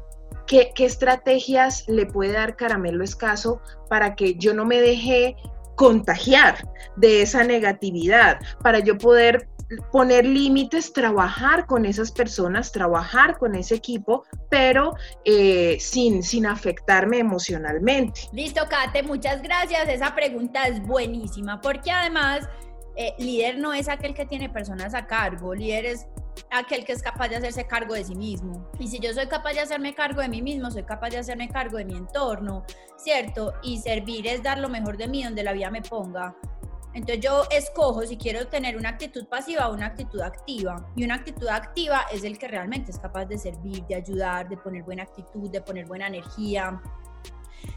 ¿qué, 0.46 0.72
¿qué 0.74 0.86
estrategias 0.86 1.84
le 1.86 2.06
puede 2.06 2.32
dar 2.32 2.56
Caramelo 2.56 3.04
Escaso 3.04 3.62
para 3.88 4.16
que 4.16 4.34
yo 4.34 4.54
no 4.54 4.64
me 4.64 4.80
deje 4.80 5.36
contagiar 5.80 6.56
de 6.96 7.22
esa 7.22 7.42
negatividad, 7.42 8.38
para 8.62 8.80
yo 8.80 8.98
poder 8.98 9.48
poner 9.90 10.26
límites, 10.26 10.92
trabajar 10.92 11.64
con 11.64 11.86
esas 11.86 12.12
personas, 12.12 12.70
trabajar 12.70 13.38
con 13.38 13.54
ese 13.54 13.76
equipo, 13.76 14.24
pero 14.50 14.92
eh, 15.24 15.78
sin, 15.80 16.22
sin 16.22 16.44
afectarme 16.44 17.20
emocionalmente. 17.20 18.28
Listo, 18.34 18.60
Kate, 18.68 19.02
muchas 19.02 19.40
gracias. 19.40 19.88
Esa 19.88 20.14
pregunta 20.14 20.68
es 20.68 20.82
buenísima, 20.86 21.62
porque 21.62 21.90
además 21.90 22.46
eh, 22.96 23.14
líder 23.18 23.58
no 23.58 23.72
es 23.72 23.88
aquel 23.88 24.14
que 24.14 24.26
tiene 24.26 24.48
personas 24.48 24.94
a 24.94 25.06
cargo, 25.06 25.54
líder 25.54 25.86
es 25.86 26.06
aquel 26.50 26.84
que 26.84 26.92
es 26.92 27.02
capaz 27.02 27.28
de 27.28 27.36
hacerse 27.36 27.66
cargo 27.66 27.94
de 27.94 28.04
sí 28.04 28.14
mismo. 28.14 28.68
Y 28.78 28.88
si 28.88 28.98
yo 28.98 29.12
soy 29.12 29.26
capaz 29.26 29.52
de 29.52 29.60
hacerme 29.60 29.94
cargo 29.94 30.20
de 30.20 30.28
mí 30.28 30.42
mismo, 30.42 30.70
soy 30.70 30.84
capaz 30.84 31.10
de 31.10 31.18
hacerme 31.18 31.48
cargo 31.48 31.78
de 31.78 31.84
mi 31.84 31.96
entorno, 31.96 32.64
¿cierto? 32.96 33.54
Y 33.62 33.78
servir 33.78 34.26
es 34.26 34.42
dar 34.42 34.58
lo 34.58 34.68
mejor 34.68 34.96
de 34.96 35.08
mí 35.08 35.22
donde 35.24 35.42
la 35.42 35.52
vida 35.52 35.70
me 35.70 35.82
ponga. 35.82 36.34
Entonces 36.92 37.20
yo 37.20 37.44
escojo 37.50 38.02
si 38.02 38.16
quiero 38.16 38.48
tener 38.48 38.76
una 38.76 38.88
actitud 38.88 39.26
pasiva 39.26 39.68
o 39.68 39.74
una 39.74 39.86
actitud 39.86 40.20
activa. 40.20 40.90
Y 40.96 41.04
una 41.04 41.14
actitud 41.16 41.46
activa 41.48 42.06
es 42.12 42.24
el 42.24 42.36
que 42.36 42.48
realmente 42.48 42.90
es 42.90 42.98
capaz 42.98 43.26
de 43.26 43.38
servir, 43.38 43.84
de 43.86 43.94
ayudar, 43.94 44.48
de 44.48 44.56
poner 44.56 44.82
buena 44.82 45.04
actitud, 45.04 45.48
de 45.50 45.60
poner 45.60 45.86
buena 45.86 46.08
energía, 46.08 46.80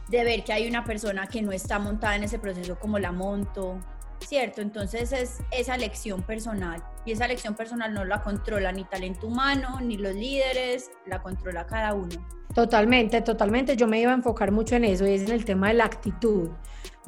de 0.09 0.23
ver 0.23 0.43
que 0.43 0.53
hay 0.53 0.67
una 0.67 0.83
persona 0.83 1.27
que 1.27 1.41
no 1.41 1.51
está 1.51 1.77
montada 1.77 2.15
en 2.15 2.23
ese 2.23 2.39
proceso 2.39 2.79
como 2.79 2.97
la 2.97 3.11
monto, 3.11 3.79
¿cierto? 4.27 4.61
Entonces 4.61 5.11
es 5.11 5.39
esa 5.51 5.77
lección 5.77 6.21
personal. 6.23 6.83
Y 7.05 7.11
esa 7.11 7.27
lección 7.27 7.55
personal 7.55 7.93
no 7.93 8.05
la 8.05 8.21
controla 8.21 8.71
ni 8.71 8.85
talento 8.85 9.27
humano, 9.27 9.79
ni 9.81 9.97
los 9.97 10.15
líderes, 10.15 10.91
la 11.05 11.21
controla 11.21 11.65
cada 11.65 11.93
uno. 11.93 12.25
Totalmente, 12.53 13.21
totalmente. 13.21 13.75
Yo 13.75 13.87
me 13.87 13.99
iba 13.99 14.11
a 14.11 14.15
enfocar 14.15 14.51
mucho 14.51 14.75
en 14.75 14.85
eso 14.85 15.05
y 15.07 15.13
es 15.13 15.23
en 15.23 15.31
el 15.31 15.43
tema 15.43 15.69
de 15.69 15.73
la 15.75 15.85
actitud. 15.85 16.49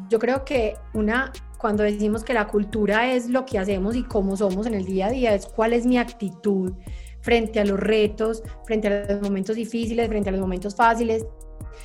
Yo 0.10 0.20
creo 0.20 0.44
que 0.44 0.76
una, 0.94 1.32
cuando 1.58 1.84
decimos 1.84 2.24
que 2.24 2.34
la 2.34 2.48
cultura 2.48 3.14
es 3.14 3.30
lo 3.30 3.46
que 3.46 3.60
hacemos 3.60 3.96
y 3.96 4.04
cómo 4.04 4.36
somos 4.36 4.66
en 4.66 4.74
el 4.74 4.86
día 4.86 5.08
a 5.08 5.12
día, 5.12 5.34
es 5.34 5.46
cuál 5.46 5.74
es 5.74 5.86
mi 5.86 5.98
actitud 5.98 6.74
frente 7.22 7.60
a 7.60 7.66
los 7.66 7.80
retos, 7.80 8.44
frente 8.66 8.88
a 8.88 9.14
los 9.14 9.22
momentos 9.22 9.56
difíciles, 9.56 10.08
frente 10.08 10.30
a 10.30 10.32
los 10.32 10.42
momentos 10.42 10.76
fáciles. 10.76 11.26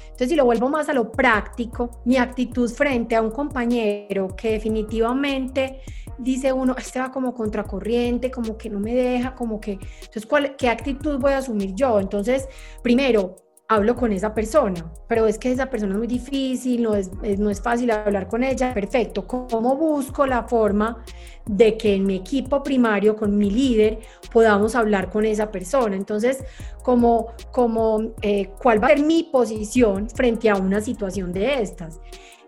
Entonces, 0.05 0.31
si 0.31 0.37
lo 0.37 0.45
vuelvo 0.45 0.69
más 0.69 0.89
a 0.89 0.93
lo 0.93 1.11
práctico, 1.11 2.03
mi 2.05 2.17
actitud 2.17 2.71
frente 2.71 3.17
a 3.17 3.23
un 3.23 3.31
compañero 3.31 4.29
que 4.37 4.53
definitivamente 4.53 5.81
dice 6.19 6.53
uno, 6.53 6.75
este 6.77 7.01
va 7.01 7.11
como 7.11 7.35
contracorriente, 7.35 8.31
como 8.31 8.57
que 8.57 8.71
no 8.71 8.79
me 8.79 8.95
deja, 8.95 9.35
como 9.35 9.61
que, 9.61 9.73
entonces, 9.73 10.27
¿cuál, 10.27 10.57
¿qué 10.57 10.69
actitud 10.69 11.19
voy 11.19 11.33
a 11.33 11.39
asumir 11.39 11.75
yo? 11.75 11.99
Entonces, 11.99 12.49
primero, 12.83 13.37
hablo 13.71 13.95
con 13.95 14.13
esa 14.13 14.35
persona, 14.35 14.93
pero 15.07 15.29
es 15.29 15.39
que 15.39 15.53
esa 15.53 15.71
persona 15.71 15.93
es 15.93 15.99
muy 15.99 16.09
difícil, 16.09 16.83
no 16.83 16.97
es, 16.97 17.09
no 17.39 17.51
es 17.51 17.63
fácil 17.63 17.93
hablar 17.93 18.27
con 18.27 18.43
ella, 18.43 18.75
perfecto. 18.75 19.29
¿Cómo 19.29 19.77
busco 19.77 20.27
la 20.27 20.43
forma 20.43 21.05
de 21.47 21.77
que 21.77 21.95
en 21.95 22.05
mi 22.05 22.17
equipo 22.17 22.65
primario, 22.65 23.15
con 23.15 23.37
mi 23.37 23.49
líder, 23.49 24.01
podamos 24.33 24.75
hablar 24.75 25.09
con 25.09 25.25
esa 25.25 25.53
persona? 25.53 25.95
Entonces, 25.95 26.43
como, 26.83 27.29
como 27.53 28.13
eh, 28.23 28.51
¿cuál 28.61 28.83
va 28.83 28.89
a 28.89 28.91
ser 28.91 29.05
mi 29.05 29.23
posición 29.23 30.11
frente 30.11 30.51
a 30.51 30.57
una 30.57 30.81
situación 30.81 31.33
de 31.33 31.63
estas? 31.63 32.01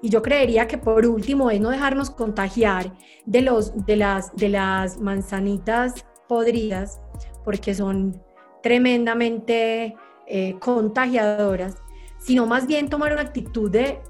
Y 0.02 0.08
yo 0.08 0.22
creería 0.22 0.66
que 0.66 0.76
por 0.76 1.06
último 1.06 1.52
es 1.52 1.60
no 1.60 1.70
dejarnos 1.70 2.10
contagiar 2.10 2.92
de, 3.26 3.42
los, 3.42 3.86
de, 3.86 3.94
las, 3.94 4.34
de 4.34 4.48
las 4.48 4.98
manzanitas 4.98 6.04
podridas, 6.26 7.00
porque 7.44 7.76
son 7.76 8.20
tremendamente 8.60 9.94
eh, 10.34 10.56
contagiadoras, 10.58 11.76
sino 12.16 12.46
más 12.46 12.66
bien 12.66 12.88
tomar 12.88 13.12
una 13.12 13.20
actitud 13.20 13.70
de 13.70 14.00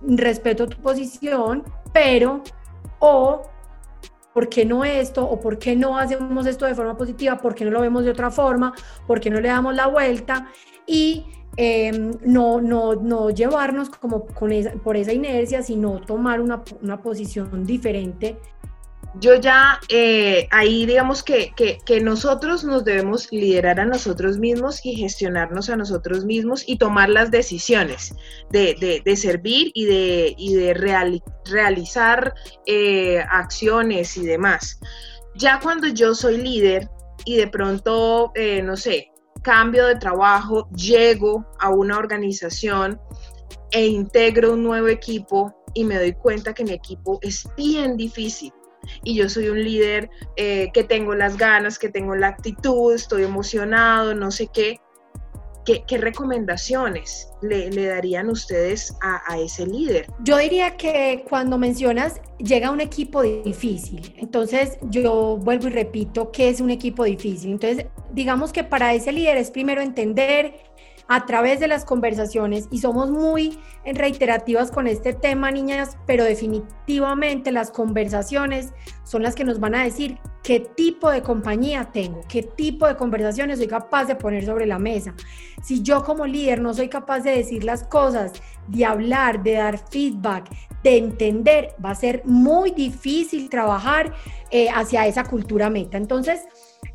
respeto 0.00 0.64
a 0.64 0.66
tu 0.68 0.78
posición, 0.80 1.64
pero 1.92 2.42
o 2.98 3.42
¿por 4.32 4.48
qué 4.48 4.64
no 4.64 4.86
esto? 4.86 5.28
¿O 5.28 5.38
por 5.38 5.58
qué 5.58 5.76
no 5.76 5.98
hacemos 5.98 6.46
esto 6.46 6.64
de 6.64 6.74
forma 6.74 6.96
positiva? 6.96 7.36
¿Por 7.36 7.54
qué 7.54 7.66
no 7.66 7.72
lo 7.72 7.82
vemos 7.82 8.04
de 8.04 8.10
otra 8.10 8.30
forma? 8.30 8.72
¿Por 9.06 9.20
qué 9.20 9.28
no 9.28 9.38
le 9.38 9.48
damos 9.48 9.74
la 9.74 9.86
vuelta? 9.86 10.48
Y 10.86 11.26
em, 11.58 12.12
no, 12.24 12.62
no, 12.62 12.94
no 12.94 13.28
llevarnos 13.28 13.90
como 13.90 14.24
con 14.24 14.52
esa, 14.52 14.72
por 14.72 14.96
esa 14.96 15.12
inercia, 15.12 15.62
sino 15.62 16.00
tomar 16.00 16.40
una, 16.40 16.62
una 16.80 17.02
posición 17.02 17.66
diferente 17.66 18.38
yo 19.18 19.34
ya 19.36 19.80
eh, 19.88 20.46
ahí 20.50 20.84
digamos 20.84 21.22
que, 21.22 21.52
nosotros 22.02 22.64
nos 22.64 22.84
debemos 22.84 23.30
liderar 23.32 23.80
a 23.80 23.86
nosotros 23.86 24.38
mismos 24.38 24.84
y 24.84 24.94
gestionarnos 24.94 25.70
a 25.70 25.76
nosotros 25.76 26.24
mismos 26.24 26.64
y 26.66 26.76
tomar 26.76 27.08
las 27.08 27.30
decisiones 27.30 28.14
de, 28.50 29.02
servir 29.16 29.70
y 29.74 29.86
de, 29.86 30.36
de 30.38 31.14
realizar 31.44 32.34
eh, 32.66 33.18
acciones 33.30 34.16
y 34.16 34.26
demás. 34.26 34.80
Ya 35.34 35.60
cuando 35.60 35.88
yo 35.88 36.14
soy 36.14 36.38
líder 36.38 36.88
y 37.24 37.36
de 37.36 37.48
pronto, 37.48 38.32
eh, 38.34 38.62
no 38.62 38.76
sé, 38.76 39.10
cambio 39.42 39.86
de 39.86 39.96
trabajo, 39.96 40.68
llego 40.70 41.46
a 41.60 41.70
una 41.70 41.98
organización 41.98 43.00
e 43.70 43.86
integro 43.86 44.52
un 44.52 44.62
nuevo 44.62 44.88
equipo 44.88 45.54
y 45.74 45.84
me 45.84 45.96
doy 45.96 46.12
cuenta 46.12 46.54
que 46.54 46.64
mi 46.64 46.72
equipo 46.72 47.18
es 47.22 47.48
bien 47.56 47.96
difícil 47.96 48.52
y 49.04 49.14
yo 49.14 49.28
soy 49.28 49.48
un 49.48 49.62
líder 49.62 50.10
eh, 50.36 50.70
que 50.72 50.84
tengo 50.84 51.14
las 51.14 51.36
ganas, 51.36 51.78
que 51.78 51.88
tengo 51.88 52.14
la 52.14 52.28
actitud, 52.28 52.94
estoy 52.94 53.24
emocionado, 53.24 54.14
no 54.14 54.30
sé 54.30 54.48
qué. 54.48 54.80
¿Qué, 55.64 55.98
recomendaciones 55.98 57.28
le, 57.42 57.68
darían 57.70 58.30
ustedes 58.30 58.96
a, 59.02 59.20
a, 59.26 59.40
ese 59.40 59.66
líder? 59.66 60.06
Yo 60.20 60.36
diría 60.36 60.76
que 60.76 61.24
cuando 61.28 61.58
mencionas 61.58 62.20
llega 62.38 62.70
un 62.70 62.80
equipo 62.80 63.22
difícil, 63.22 64.14
entonces 64.16 64.78
yo 64.82 65.36
vuelvo 65.36 65.66
y 65.66 65.70
repito 65.70 66.30
qué 66.30 66.50
es 66.50 66.60
un 66.60 66.70
equipo 66.70 67.02
difícil. 67.02 67.50
Entonces, 67.50 67.86
digamos 68.12 68.52
que 68.52 68.62
para 68.62 68.94
ese 68.94 69.10
líder 69.10 69.38
es 69.38 69.50
primero 69.50 69.82
entender 69.82 70.54
a 71.08 71.26
través 71.26 71.60
de 71.60 71.68
las 71.68 71.84
conversaciones 71.84 72.68
y 72.70 72.78
somos 72.78 73.10
muy 73.10 73.58
reiterativas 73.84 74.70
con 74.70 74.86
este 74.86 75.12
tema, 75.12 75.50
niñas, 75.50 75.96
pero 76.06 76.24
definitivamente 76.24 77.52
las 77.52 77.70
conversaciones 77.70 78.72
son 79.04 79.22
las 79.22 79.34
que 79.34 79.44
nos 79.44 79.60
van 79.60 79.74
a 79.74 79.84
decir 79.84 80.18
qué 80.42 80.60
tipo 80.60 81.10
de 81.10 81.22
compañía 81.22 81.90
tengo, 81.92 82.20
qué 82.28 82.42
tipo 82.42 82.86
de 82.86 82.96
conversaciones 82.96 83.58
soy 83.58 83.66
capaz 83.66 84.04
de 84.04 84.16
poner 84.16 84.44
sobre 84.44 84.66
la 84.66 84.78
mesa. 84.78 85.14
Si 85.62 85.82
yo 85.82 86.04
como 86.04 86.26
líder 86.26 86.60
no 86.60 86.74
soy 86.74 86.88
capaz 86.88 87.20
de 87.20 87.32
decir 87.32 87.64
las 87.64 87.84
cosas, 87.84 88.32
de 88.68 88.84
hablar, 88.84 89.42
de 89.42 89.52
dar 89.54 89.78
feedback, 89.90 90.48
de 90.82 90.98
entender, 90.98 91.74
va 91.84 91.90
a 91.90 91.94
ser 91.96 92.22
muy 92.24 92.70
difícil 92.70 93.48
trabajar 93.48 94.12
eh, 94.50 94.68
hacia 94.70 95.06
esa 95.06 95.24
cultura 95.24 95.68
meta. 95.68 95.96
Entonces, 95.96 96.42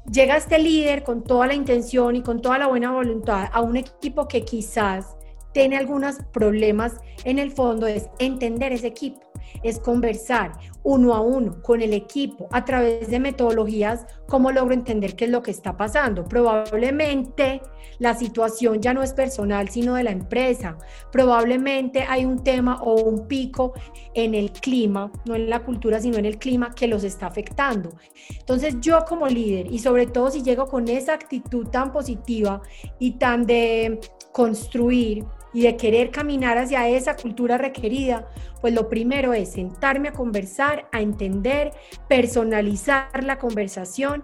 llega 0.10 0.38
este 0.38 0.60
líder 0.60 1.04
con 1.04 1.24
toda 1.24 1.48
la 1.48 1.54
intención 1.54 2.16
y 2.16 2.22
con 2.22 2.42
toda 2.42 2.58
la 2.58 2.68
buena 2.68 2.92
voluntad 2.92 3.50
a 3.52 3.62
un 3.62 3.78
equipo 3.78 4.28
que 4.28 4.44
quizás 4.44 5.16
tiene 5.54 5.78
algunos 5.78 6.18
problemas 6.32 6.94
en 7.26 7.40
el 7.40 7.52
fondo, 7.52 7.86
es 7.88 8.10
entender 8.20 8.72
ese 8.72 8.88
equipo, 8.88 9.20
es 9.64 9.80
conversar 9.80 10.54
uno 10.84 11.14
a 11.14 11.22
uno 11.22 11.62
con 11.62 11.82
el 11.82 11.94
equipo 11.94 12.48
a 12.52 12.66
través 12.66 13.10
de 13.10 13.20
metodologías, 13.20 14.06
cómo 14.28 14.52
logro 14.52 14.74
entender 14.74 15.16
qué 15.16 15.26
es 15.26 15.32
lo 15.32 15.44
que 15.44 15.52
está 15.52 15.78
pasando. 15.78 16.26
Probablemente 16.26 17.62
la 18.00 18.16
situación 18.16 18.82
ya 18.82 18.94
no 18.94 19.04
es 19.04 19.14
personal, 19.14 19.70
sino 19.70 19.96
de 19.96 20.04
la 20.04 20.12
empresa. 20.12 20.78
Probablemente 21.12 22.04
hay 22.08 22.26
un 22.26 22.44
tema 22.44 22.82
o 22.82 22.96
un 22.96 23.28
pico 23.28 23.74
en 24.14 24.34
el 24.34 24.52
clima, 24.52 25.12
no 25.26 25.36
en 25.36 25.50
la 25.50 25.64
cultura, 25.64 26.00
sino 26.00 26.18
en 26.18 26.26
el 26.26 26.38
clima 26.40 26.72
que 26.74 26.88
los 26.88 27.04
está 27.04 27.28
afectando. 27.28 27.92
Entonces 28.40 28.78
yo 28.80 29.06
como 29.06 29.28
líder, 29.28 29.72
y 29.72 29.80
sobre 29.80 30.08
todo 30.08 30.32
si 30.32 30.42
llego 30.42 30.66
con 30.66 30.88
esa 30.88 31.14
actitud 31.14 31.68
tan 31.68 31.92
positiva 31.92 32.62
y 32.98 33.12
tan 33.12 33.46
de 33.46 34.00
construir, 34.32 35.26
y 35.54 35.62
de 35.62 35.78
querer 35.78 36.12
caminar 36.12 36.58
hacia 36.58 36.88
esa 36.88 37.16
cultura 37.16 37.58
requerida, 37.58 38.30
pues 38.62 38.74
lo 38.74 38.90
primero 38.90 39.34
es 39.34 39.52
sentarme 39.52 40.10
a 40.10 40.14
conversar, 40.14 40.88
a 40.92 41.02
entender, 41.02 41.72
personalizar 42.08 43.24
la 43.24 43.38
conversación 43.38 44.24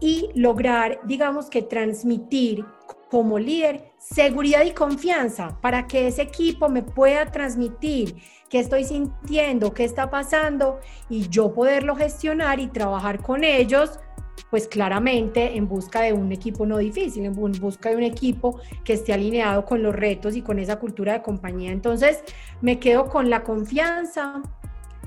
y 0.00 0.30
lograr, 0.34 1.00
digamos 1.04 1.50
que 1.50 1.62
transmitir 1.62 2.64
como 3.10 3.38
líder 3.38 3.92
seguridad 3.98 4.64
y 4.64 4.70
confianza 4.70 5.58
para 5.60 5.86
que 5.86 6.06
ese 6.06 6.22
equipo 6.22 6.68
me 6.68 6.82
pueda 6.82 7.26
transmitir 7.26 8.16
qué 8.48 8.60
estoy 8.60 8.84
sintiendo, 8.84 9.74
qué 9.74 9.84
está 9.84 10.10
pasando 10.10 10.80
y 11.08 11.28
yo 11.28 11.52
poderlo 11.52 11.96
gestionar 11.96 12.60
y 12.60 12.68
trabajar 12.68 13.20
con 13.20 13.44
ellos 13.44 13.98
pues 14.50 14.68
claramente 14.68 15.56
en 15.56 15.68
busca 15.68 16.02
de 16.02 16.12
un 16.12 16.32
equipo 16.32 16.66
no 16.66 16.78
difícil, 16.78 17.24
en 17.24 17.34
busca 17.34 17.90
de 17.90 17.96
un 17.96 18.02
equipo 18.02 18.60
que 18.84 18.94
esté 18.94 19.12
alineado 19.12 19.64
con 19.64 19.82
los 19.82 19.94
retos 19.94 20.36
y 20.36 20.42
con 20.42 20.58
esa 20.58 20.76
cultura 20.76 21.14
de 21.14 21.22
compañía. 21.22 21.72
Entonces 21.72 22.22
me 22.60 22.78
quedo 22.78 23.08
con 23.08 23.30
la 23.30 23.42
confianza, 23.42 24.42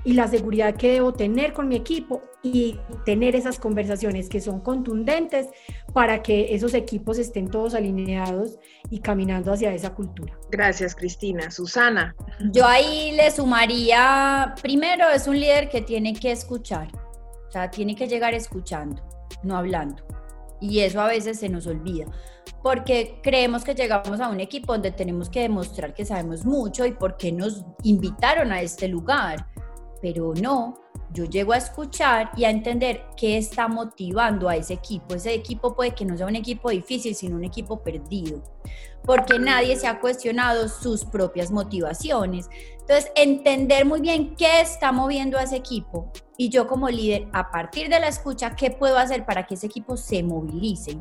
y 0.03 0.13
la 0.13 0.27
seguridad 0.27 0.75
que 0.75 0.91
debo 0.91 1.13
tener 1.13 1.53
con 1.53 1.67
mi 1.67 1.75
equipo 1.75 2.21
y 2.41 2.77
tener 3.05 3.35
esas 3.35 3.57
conversaciones 3.57 4.27
que 4.27 4.41
son 4.41 4.59
contundentes 4.59 5.47
para 5.93 6.21
que 6.21 6.53
esos 6.53 6.73
equipos 6.73 7.17
estén 7.17 7.49
todos 7.49 7.73
alineados 7.73 8.59
y 8.89 8.99
caminando 8.99 9.53
hacia 9.53 9.73
esa 9.73 9.93
cultura. 9.93 10.37
Gracias, 10.51 10.93
Cristina. 10.93 11.49
Susana. 11.51 12.15
Yo 12.51 12.65
ahí 12.65 13.13
le 13.15 13.31
sumaría, 13.31 14.53
primero 14.61 15.09
es 15.09 15.27
un 15.27 15.39
líder 15.39 15.69
que 15.69 15.81
tiene 15.81 16.13
que 16.13 16.31
escuchar, 16.31 16.89
o 17.47 17.51
sea, 17.51 17.71
tiene 17.71 17.95
que 17.95 18.07
llegar 18.07 18.33
escuchando, 18.33 19.01
no 19.41 19.57
hablando. 19.57 20.03
Y 20.59 20.79
eso 20.79 21.01
a 21.01 21.07
veces 21.07 21.39
se 21.39 21.49
nos 21.49 21.67
olvida, 21.67 22.05
porque 22.61 23.19
creemos 23.21 23.63
que 23.63 23.75
llegamos 23.75 24.19
a 24.21 24.29
un 24.29 24.39
equipo 24.39 24.73
donde 24.73 24.91
tenemos 24.91 25.29
que 25.29 25.41
demostrar 25.41 25.93
que 25.93 26.05
sabemos 26.05 26.45
mucho 26.45 26.85
y 26.85 26.91
por 26.91 27.17
qué 27.17 27.31
nos 27.31 27.65
invitaron 27.83 28.51
a 28.51 28.61
este 28.61 28.87
lugar 28.87 29.45
pero 30.03 30.33
no, 30.33 30.81
yo 31.13 31.23
llego 31.23 31.53
a 31.53 31.57
escuchar 31.57 32.31
y 32.35 32.43
a 32.43 32.49
entender 32.49 33.05
qué 33.15 33.37
está 33.37 33.69
motivando 33.69 34.49
a 34.49 34.57
ese 34.57 34.73
equipo. 34.73 35.15
Ese 35.15 35.33
equipo 35.33 35.77
puede 35.77 35.95
que 35.95 36.03
no 36.03 36.17
sea 36.17 36.27
un 36.27 36.35
equipo 36.35 36.71
difícil, 36.71 37.15
sino 37.15 37.37
un 37.37 37.45
equipo 37.45 37.81
perdido, 37.81 38.43
porque 39.05 39.39
nadie 39.39 39.77
se 39.77 39.87
ha 39.87 40.01
cuestionado 40.01 40.67
sus 40.67 41.05
propias 41.05 41.51
motivaciones. 41.51 42.49
Entonces, 42.83 43.11
entender 43.15 43.85
muy 43.85 44.01
bien 44.01 44.35
qué 44.35 44.59
está 44.59 44.91
moviendo 44.91 45.37
a 45.37 45.43
ese 45.43 45.55
equipo 45.55 46.11
y 46.37 46.49
yo 46.49 46.67
como 46.67 46.89
líder, 46.89 47.27
a 47.31 47.49
partir 47.49 47.87
de 47.87 47.99
la 47.99 48.09
escucha, 48.09 48.55
qué 48.55 48.71
puedo 48.71 48.97
hacer 48.97 49.25
para 49.25 49.47
que 49.47 49.53
ese 49.53 49.67
equipo 49.67 49.95
se 49.95 50.21
movilice 50.21 50.97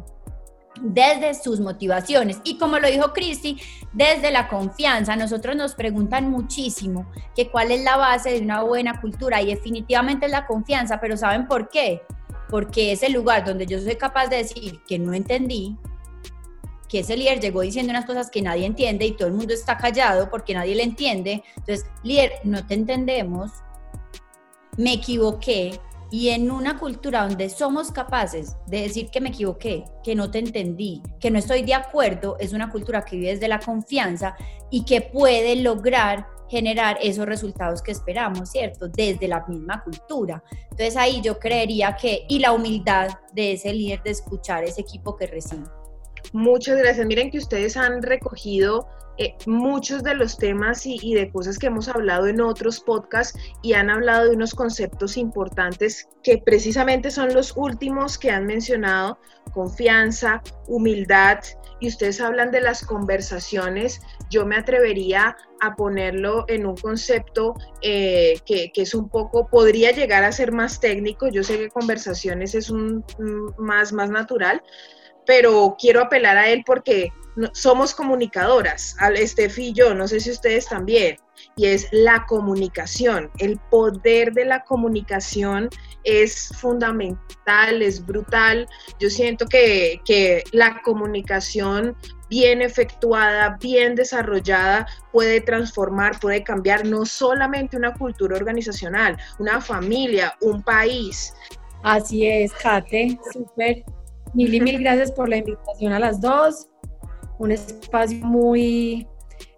desde 0.80 1.34
sus 1.34 1.58
motivaciones. 1.58 2.40
Y 2.44 2.56
como 2.56 2.78
lo 2.78 2.88
dijo 2.88 3.12
Cristi, 3.12 3.60
desde 3.92 4.30
la 4.30 4.48
confianza. 4.48 5.16
Nosotros 5.16 5.56
nos 5.56 5.74
preguntan 5.74 6.30
muchísimo 6.30 7.10
que 7.34 7.50
cuál 7.50 7.72
es 7.72 7.82
la 7.82 7.96
base 7.96 8.30
de 8.30 8.40
una 8.40 8.62
buena 8.62 9.00
cultura 9.00 9.42
y 9.42 9.46
definitivamente 9.46 10.26
es 10.26 10.32
la 10.32 10.46
confianza, 10.46 11.00
pero 11.00 11.16
¿saben 11.16 11.46
por 11.46 11.68
qué? 11.68 12.02
Porque 12.48 12.92
es 12.92 13.02
el 13.02 13.12
lugar 13.12 13.44
donde 13.44 13.66
yo 13.66 13.80
soy 13.80 13.96
capaz 13.96 14.28
de 14.28 14.36
decir 14.36 14.80
que 14.86 14.98
no 14.98 15.14
entendí, 15.14 15.76
que 16.92 16.98
ese 16.98 17.16
líder 17.16 17.40
llegó 17.40 17.62
diciendo 17.62 17.88
unas 17.88 18.04
cosas 18.04 18.30
que 18.30 18.42
nadie 18.42 18.66
entiende 18.66 19.06
y 19.06 19.12
todo 19.12 19.26
el 19.26 19.32
mundo 19.32 19.54
está 19.54 19.78
callado 19.78 20.28
porque 20.28 20.52
nadie 20.52 20.74
le 20.74 20.82
entiende. 20.82 21.42
Entonces, 21.56 21.86
líder, 22.02 22.32
no 22.44 22.66
te 22.66 22.74
entendemos, 22.74 23.50
me 24.76 24.92
equivoqué, 24.92 25.80
y 26.10 26.28
en 26.28 26.50
una 26.50 26.78
cultura 26.78 27.26
donde 27.26 27.48
somos 27.48 27.90
capaces 27.90 28.56
de 28.66 28.82
decir 28.82 29.08
que 29.08 29.22
me 29.22 29.30
equivoqué, 29.30 29.84
que 30.04 30.14
no 30.14 30.30
te 30.30 30.40
entendí, 30.40 31.02
que 31.18 31.30
no 31.30 31.38
estoy 31.38 31.62
de 31.62 31.72
acuerdo, 31.72 32.36
es 32.38 32.52
una 32.52 32.68
cultura 32.68 33.02
que 33.02 33.16
vive 33.16 33.30
desde 33.30 33.48
la 33.48 33.58
confianza 33.58 34.36
y 34.70 34.84
que 34.84 35.00
puede 35.00 35.56
lograr 35.56 36.26
generar 36.50 36.98
esos 37.00 37.24
resultados 37.24 37.80
que 37.80 37.92
esperamos, 37.92 38.50
¿cierto? 38.50 38.88
Desde 38.88 39.26
la 39.26 39.46
misma 39.46 39.82
cultura. 39.82 40.44
Entonces 40.64 40.98
ahí 40.98 41.22
yo 41.22 41.38
creería 41.38 41.96
que, 41.96 42.26
y 42.28 42.40
la 42.40 42.52
humildad 42.52 43.08
de 43.32 43.52
ese 43.52 43.72
líder 43.72 44.02
de 44.02 44.10
escuchar 44.10 44.62
ese 44.62 44.82
equipo 44.82 45.16
que 45.16 45.26
recibe. 45.26 45.64
Muchas 46.32 46.78
gracias. 46.78 47.06
Miren 47.06 47.30
que 47.30 47.38
ustedes 47.38 47.76
han 47.76 48.02
recogido 48.02 48.88
eh, 49.18 49.36
muchos 49.46 50.02
de 50.02 50.14
los 50.14 50.38
temas 50.38 50.86
y, 50.86 51.14
de 51.14 51.30
cosas 51.30 51.58
que 51.58 51.66
hemos 51.66 51.88
hablado 51.88 52.26
en 52.26 52.40
otros 52.40 52.80
podcasts 52.80 53.38
y 53.62 53.74
han 53.74 53.90
hablado 53.90 54.30
de 54.30 54.36
unos 54.36 54.54
conceptos 54.54 55.18
importantes 55.18 56.08
que 56.22 56.38
precisamente 56.38 57.10
son 57.10 57.34
los 57.34 57.54
últimos 57.54 58.16
que 58.16 58.30
han 58.30 58.46
mencionado, 58.46 59.18
confianza, 59.52 60.42
humildad, 60.66 61.40
y 61.78 61.88
ustedes 61.88 62.20
hablan 62.20 62.52
de 62.52 62.62
las 62.62 62.86
conversaciones, 62.86 64.00
yo 64.30 64.46
me 64.46 64.56
atrevería 64.56 65.36
a 65.60 65.74
ponerlo 65.74 66.44
en 66.48 66.64
un 66.64 66.76
concepto 66.76 67.54
eh, 67.82 68.38
que, 68.46 68.70
que, 68.72 68.82
es 68.82 68.94
un 68.94 69.08
poco, 69.08 69.48
podría 69.48 69.90
llegar 69.90 70.24
a 70.24 70.32
ser 70.32 70.52
más 70.52 70.80
técnico, 70.80 71.28
yo 71.28 71.42
sé 71.42 71.58
que 71.58 71.68
conversaciones 71.68 72.54
es 72.54 72.70
un 72.70 73.04
más, 73.58 73.92
más 73.92 74.10
natural, 74.10 74.62
pero 75.26 75.76
quiero 75.78 76.00
apelar 76.02 76.36
a 76.36 76.48
él 76.48 76.62
porque 76.66 77.12
somos 77.52 77.94
comunicadoras, 77.94 78.94
al 78.98 79.16
Estefi 79.16 79.68
y 79.68 79.72
yo, 79.72 79.94
no 79.94 80.06
sé 80.06 80.20
si 80.20 80.30
ustedes 80.30 80.66
también, 80.66 81.16
y 81.56 81.66
es 81.66 81.88
la 81.90 82.26
comunicación. 82.26 83.30
El 83.38 83.58
poder 83.70 84.32
de 84.32 84.44
la 84.44 84.62
comunicación 84.64 85.70
es 86.04 86.48
fundamental, 86.58 87.82
es 87.82 88.04
brutal. 88.04 88.68
Yo 89.00 89.08
siento 89.08 89.46
que, 89.46 90.00
que 90.04 90.44
la 90.52 90.80
comunicación 90.82 91.96
bien 92.28 92.62
efectuada, 92.62 93.58
bien 93.60 93.94
desarrollada, 93.94 94.86
puede 95.12 95.40
transformar, 95.40 96.18
puede 96.20 96.42
cambiar 96.42 96.86
no 96.86 97.04
solamente 97.04 97.76
una 97.76 97.92
cultura 97.94 98.36
organizacional, 98.36 99.16
una 99.38 99.60
familia, 99.60 100.34
un 100.40 100.62
país. 100.62 101.34
Así 101.82 102.26
es, 102.26 102.52
Kate, 102.52 103.18
súper. 103.32 103.84
Mil 104.34 104.54
y 104.54 104.60
mil 104.60 104.78
gracias 104.78 105.12
por 105.12 105.28
la 105.28 105.36
invitación 105.36 105.92
a 105.92 105.98
las 105.98 106.20
dos 106.20 106.68
un 107.42 107.50
espacio 107.50 108.18
muy 108.18 109.06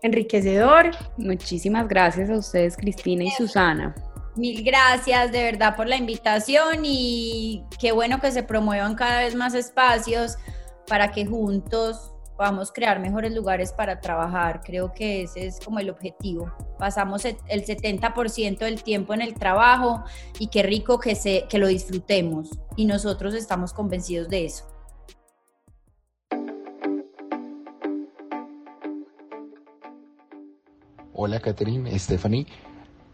enriquecedor. 0.02 0.90
Muchísimas 1.18 1.86
gracias 1.86 2.30
a 2.30 2.34
ustedes, 2.34 2.76
Cristina 2.76 3.24
y 3.24 3.30
Susana. 3.30 3.94
Mil 4.36 4.64
gracias 4.64 5.30
de 5.30 5.44
verdad 5.44 5.76
por 5.76 5.86
la 5.86 5.96
invitación 5.96 6.80
y 6.82 7.62
qué 7.78 7.92
bueno 7.92 8.20
que 8.20 8.32
se 8.32 8.42
promuevan 8.42 8.94
cada 8.94 9.20
vez 9.20 9.34
más 9.34 9.54
espacios 9.54 10.36
para 10.88 11.12
que 11.12 11.26
juntos 11.26 12.13
podamos 12.44 12.72
crear 12.72 13.00
mejores 13.00 13.32
lugares 13.32 13.72
para 13.72 14.02
trabajar. 14.02 14.60
Creo 14.62 14.92
que 14.92 15.22
ese 15.22 15.46
es 15.46 15.60
como 15.64 15.78
el 15.78 15.88
objetivo. 15.88 16.52
Pasamos 16.78 17.24
el 17.24 17.38
70% 17.64 18.58
del 18.58 18.82
tiempo 18.82 19.14
en 19.14 19.22
el 19.22 19.32
trabajo 19.32 20.04
y 20.38 20.48
qué 20.48 20.62
rico 20.62 21.00
que, 21.00 21.14
se, 21.14 21.46
que 21.48 21.56
lo 21.56 21.68
disfrutemos 21.68 22.50
y 22.76 22.84
nosotros 22.84 23.32
estamos 23.32 23.72
convencidos 23.72 24.28
de 24.28 24.44
eso. 24.44 24.66
Hola 31.14 31.40
Catherine, 31.40 31.98
Stephanie. 31.98 32.46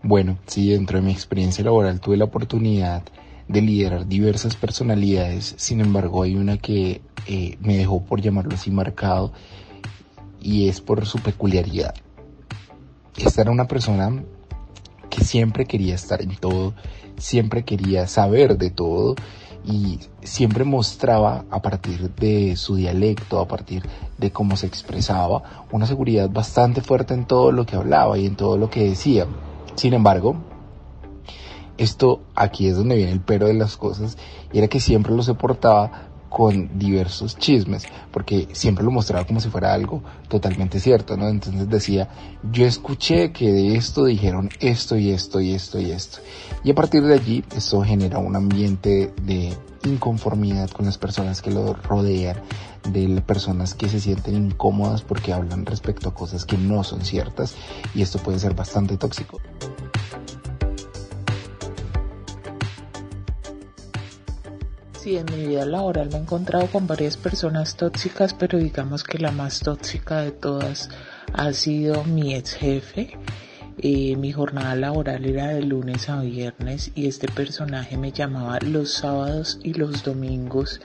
Bueno, 0.03 0.39
sí, 0.49 0.73
dentro 0.73 0.99
de 0.99 1.05
mi 1.05 1.13
experiencia 1.13 1.63
laboral 1.63 2.01
tuve 2.01 2.17
la 2.17 2.25
oportunidad 2.25 3.05
de 3.47 3.63
liderar 3.63 4.09
diversas 4.09 4.57
personalidades, 4.57 5.55
sin 5.57 5.81
embargo 5.81 6.25
hay 6.25 6.35
una 6.35 6.57
que 6.59 7.01
eh, 7.27 7.57
me 7.61 7.77
dejó, 7.77 8.03
por 8.03 8.21
llamarlo 8.21 8.55
así, 8.55 8.71
marcado 8.71 9.33
y 10.41 10.69
es 10.69 10.81
por 10.81 11.05
su 11.07 11.19
peculiaridad. 11.19 11.95
Esta 13.17 13.43
era 13.43 13.51
una 13.51 13.67
persona 13.67 14.23
que 15.11 15.25
siempre 15.25 15.67
quería 15.67 15.95
estar 15.95 16.23
en 16.23 16.37
todo, 16.37 16.75
siempre 17.19 17.65
quería 17.65 18.07
saber 18.07 18.57
de 18.57 18.71
todo 18.71 19.17
y 19.65 19.99
siempre 20.23 20.65
mostraba 20.65 21.45
a 21.51 21.61
partir 21.61 22.11
de 22.15 22.57
su 22.57 22.77
dialecto, 22.77 23.41
a 23.41 23.49
partir 23.49 23.83
de 24.17 24.31
cómo 24.31 24.57
se 24.57 24.67
expresaba, 24.67 25.67
una 25.71 25.87
seguridad 25.87 26.31
bastante 26.31 26.81
fuerte 26.81 27.15
en 27.15 27.27
todo 27.27 27.53
lo 27.53 27.67
que 27.67 27.77
hablaba 27.77 28.17
y 28.19 28.27
en 28.27 28.37
todo 28.37 28.57
lo 28.57 28.71
que 28.71 28.89
decía. 28.89 29.27
Sin 29.75 29.93
embargo, 29.93 30.37
esto 31.77 32.23
aquí 32.35 32.69
es 32.69 32.77
donde 32.77 32.97
viene 32.97 33.13
el 33.13 33.21
pero 33.21 33.47
de 33.47 33.55
las 33.55 33.77
cosas 33.77 34.19
era 34.53 34.69
que 34.69 34.81
siempre 34.81 35.15
lo 35.15 35.23
soportaba 35.23 36.10
con 36.31 36.79
diversos 36.79 37.37
chismes, 37.37 37.87
porque 38.13 38.49
siempre 38.53 38.85
lo 38.85 38.93
mostraba 38.93 39.27
como 39.27 39.41
si 39.41 39.51
fuera 39.51 39.75
algo 39.75 40.03
totalmente 40.29 40.79
cierto, 40.79 41.17
¿no? 41.17 41.29
Entonces 41.29 41.69
decía, 41.69 42.09
yo 42.53 42.65
escuché 42.65 43.33
que 43.33 43.53
de 43.53 43.77
esto 43.77 44.05
dijeron 44.05 44.49
esto 44.61 44.97
y 44.97 45.11
esto 45.11 45.41
y 45.41 45.53
esto 45.53 45.81
y 45.81 45.91
esto. 45.91 46.21
Y 46.63 46.71
a 46.71 46.75
partir 46.75 47.03
de 47.03 47.15
allí, 47.15 47.45
eso 47.55 47.83
genera 47.83 48.19
un 48.19 48.37
ambiente 48.37 49.13
de 49.23 49.53
inconformidad 49.85 50.71
con 50.71 50.87
las 50.87 50.99
personas 50.99 51.43
que 51.43 51.51
lo 51.51 51.75
rodean, 51.75 52.37
de 52.89 53.21
personas 53.23 53.75
que 53.75 53.89
se 53.89 54.01
sienten 54.01 54.37
incómodas 54.37 55.03
porque 55.03 55.33
hablan 55.33 55.67
respecto 55.67 56.09
a 56.09 56.15
cosas 56.15 56.47
que 56.47 56.57
no 56.57 56.85
son 56.85 57.05
ciertas 57.05 57.55
y 57.95 58.03
esto 58.03 58.19
puede 58.19 58.39
ser 58.39 58.55
bastante 58.55 58.97
tóxico. 58.97 59.41
Sí, 65.03 65.17
en 65.17 65.25
mi 65.35 65.47
vida 65.47 65.65
laboral 65.65 66.11
me 66.11 66.19
he 66.19 66.21
encontrado 66.21 66.67
con 66.67 66.87
varias 66.87 67.17
personas 67.17 67.75
tóxicas, 67.75 68.35
pero 68.35 68.59
digamos 68.59 69.03
que 69.03 69.17
la 69.17 69.31
más 69.31 69.61
tóxica 69.61 70.21
de 70.21 70.31
todas 70.31 70.91
ha 71.33 71.55
sido 71.55 72.05
mi 72.05 72.35
ex 72.35 72.53
jefe. 72.53 73.17
Eh, 73.79 74.15
mi 74.17 74.31
jornada 74.31 74.77
laboral 74.77 75.25
era 75.25 75.49
de 75.49 75.63
lunes 75.63 76.11
a 76.11 76.21
viernes 76.21 76.93
y 76.95 77.07
este 77.07 77.29
personaje 77.29 77.97
me 77.97 78.13
llamaba 78.13 78.59
los 78.61 78.93
sábados 78.93 79.59
y 79.63 79.73
los 79.73 80.05
domingos 80.05 80.83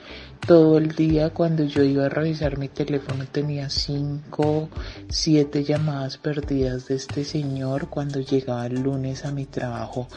todo 0.47 0.77
el 0.77 0.95
día 0.95 1.29
cuando 1.31 1.63
yo 1.63 1.83
iba 1.83 2.05
a 2.05 2.09
revisar 2.09 2.57
mi 2.57 2.69
teléfono 2.69 3.25
tenía 3.31 3.69
cinco, 3.69 4.69
siete 5.09 5.63
llamadas 5.63 6.17
perdidas 6.17 6.87
de 6.87 6.95
este 6.95 7.23
señor 7.23 7.89
cuando 7.89 8.19
llegaba 8.19 8.65
el 8.67 8.81
lunes 8.81 9.25
a 9.25 9.31
mi 9.31 9.45
trabajo 9.45 10.07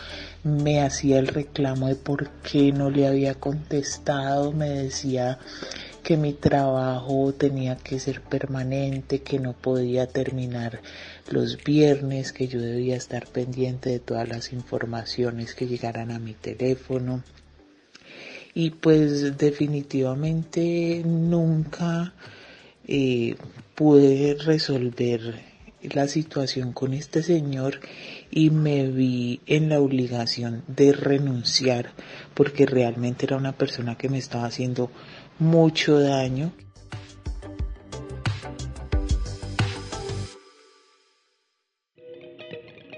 me 0.44 0.80
hacía 0.82 1.18
el 1.18 1.26
reclamo 1.26 1.88
de 1.88 1.96
por 1.96 2.30
qué 2.42 2.72
no 2.72 2.90
le 2.90 3.06
había 3.06 3.34
contestado, 3.34 4.52
me 4.52 4.68
decía 4.68 5.38
que 6.02 6.16
mi 6.16 6.32
trabajo 6.32 7.34
tenía 7.34 7.76
que 7.76 7.98
ser 7.98 8.22
permanente, 8.22 9.20
que 9.20 9.38
no 9.38 9.52
podía 9.52 10.06
terminar 10.06 10.80
los 11.30 11.62
viernes, 11.62 12.32
que 12.32 12.48
yo 12.48 12.60
debía 12.60 12.96
estar 12.96 13.26
pendiente 13.26 13.90
de 13.90 13.98
todas 13.98 14.28
las 14.28 14.52
informaciones 14.52 15.54
que 15.54 15.66
llegaran 15.66 16.10
a 16.10 16.18
mi 16.18 16.32
teléfono. 16.32 17.22
Y 18.58 18.70
pues 18.70 19.38
definitivamente 19.38 21.02
nunca 21.06 22.12
eh, 22.88 23.36
pude 23.76 24.34
resolver 24.34 25.44
la 25.80 26.08
situación 26.08 26.72
con 26.72 26.92
este 26.92 27.22
señor 27.22 27.78
y 28.32 28.50
me 28.50 28.88
vi 28.88 29.42
en 29.46 29.68
la 29.68 29.78
obligación 29.78 30.64
de 30.66 30.92
renunciar 30.92 31.92
porque 32.34 32.66
realmente 32.66 33.26
era 33.26 33.36
una 33.36 33.52
persona 33.52 33.96
que 33.96 34.08
me 34.08 34.18
estaba 34.18 34.46
haciendo 34.46 34.90
mucho 35.38 36.00
daño. 36.00 36.50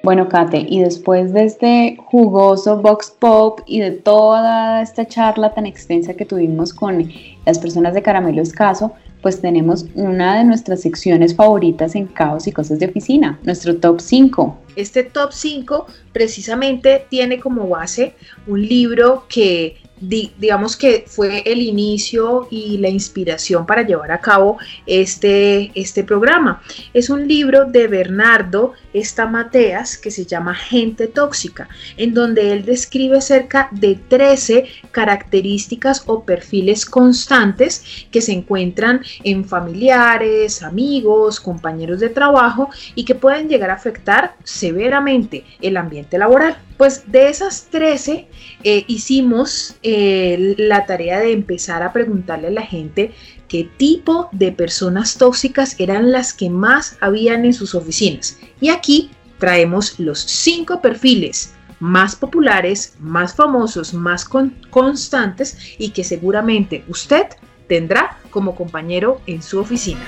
Bueno, 0.03 0.28
Kate, 0.28 0.64
y 0.66 0.80
después 0.80 1.34
de 1.34 1.44
este 1.44 1.98
jugoso 2.07 2.80
Vox 2.80 3.11
Pop 3.18 3.61
y 3.66 3.80
de 3.80 3.90
toda 3.90 4.80
esta 4.80 5.07
charla 5.07 5.53
tan 5.53 5.66
extensa 5.66 6.14
que 6.14 6.24
tuvimos 6.24 6.72
con 6.72 7.07
las 7.44 7.59
personas 7.59 7.92
de 7.92 8.01
Caramelo 8.01 8.40
Escaso, 8.40 8.92
pues 9.20 9.42
tenemos 9.42 9.84
una 9.94 10.38
de 10.38 10.44
nuestras 10.44 10.80
secciones 10.80 11.34
favoritas 11.34 11.94
en 11.94 12.07
Caos 12.07 12.46
y 12.46 12.53
Cosas 12.53 12.78
de 12.78 12.86
Oficina, 12.86 13.38
nuestro 13.42 13.76
top 13.76 14.01
5. 14.01 14.57
Este 14.76 15.03
top 15.03 15.32
5 15.32 15.86
precisamente 16.12 17.05
tiene 17.11 17.38
como 17.38 17.68
base 17.68 18.14
un 18.46 18.66
libro 18.66 19.24
que 19.28 19.76
digamos 20.01 20.76
que 20.76 21.05
fue 21.07 21.42
el 21.44 21.61
inicio 21.61 22.48
y 22.51 22.78
la 22.78 22.88
inspiración 22.88 23.66
para 23.66 23.82
llevar 23.82 24.11
a 24.12 24.20
cabo 24.20 24.59
este, 24.86 25.70
este 25.74 26.05
programa. 26.05 26.62
Es 26.94 27.11
un 27.11 27.28
libro 27.28 27.66
de 27.66 27.86
Bernardo 27.86 28.72
Estamateas 28.92 29.98
que 29.98 30.11
se 30.11 30.24
llama 30.24 30.55
Gente 30.55 31.07
Tóxica, 31.07 31.68
en 31.96 32.14
donde 32.14 32.53
él 32.53 32.64
describe 32.64 33.20
cerca 33.20 33.68
de 33.70 33.96
13 34.09 34.66
características 34.90 36.05
o 36.07 36.24
perfiles 36.24 36.86
constantes 36.86 38.07
que 38.11 38.20
se 38.20 38.32
encuentran 38.32 39.03
en 39.22 39.44
familiares, 39.44 40.62
amigos, 40.62 41.40
compañeros 41.40 42.01
de 42.01 42.09
trabajo 42.09 42.70
y 42.94 43.05
que 43.05 43.14
pueden 43.14 43.48
llegar 43.48 43.70
a 43.70 43.74
afectar 43.74 44.34
severamente 44.44 45.44
el 45.61 45.76
ambiente 45.76 46.18
laboral. 46.18 46.57
Pues 46.81 47.12
de 47.12 47.28
esas 47.28 47.66
13 47.66 48.26
eh, 48.64 48.85
hicimos 48.87 49.76
eh, 49.83 50.55
la 50.57 50.87
tarea 50.87 51.20
de 51.20 51.33
empezar 51.33 51.83
a 51.83 51.93
preguntarle 51.93 52.47
a 52.49 52.53
la 52.53 52.62
gente 52.62 53.12
qué 53.49 53.68
tipo 53.76 54.31
de 54.33 54.51
personas 54.51 55.18
tóxicas 55.18 55.78
eran 55.78 56.11
las 56.11 56.33
que 56.33 56.49
más 56.49 56.97
habían 57.03 57.45
en 57.45 57.53
sus 57.53 57.74
oficinas. 57.74 58.39
Y 58.62 58.70
aquí 58.70 59.11
traemos 59.39 60.01
los 60.01 60.20
cinco 60.20 60.81
perfiles 60.81 61.53
más 61.81 62.16
populares, 62.16 62.95
más 62.99 63.35
famosos, 63.35 63.93
más 63.93 64.24
constantes 64.70 65.59
y 65.76 65.91
que 65.91 66.03
seguramente 66.03 66.83
usted 66.89 67.26
tendrá 67.68 68.16
como 68.31 68.55
compañero 68.55 69.20
en 69.26 69.43
su 69.43 69.59
oficina. 69.59 70.01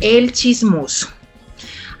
El 0.00 0.30
chismoso 0.30 1.08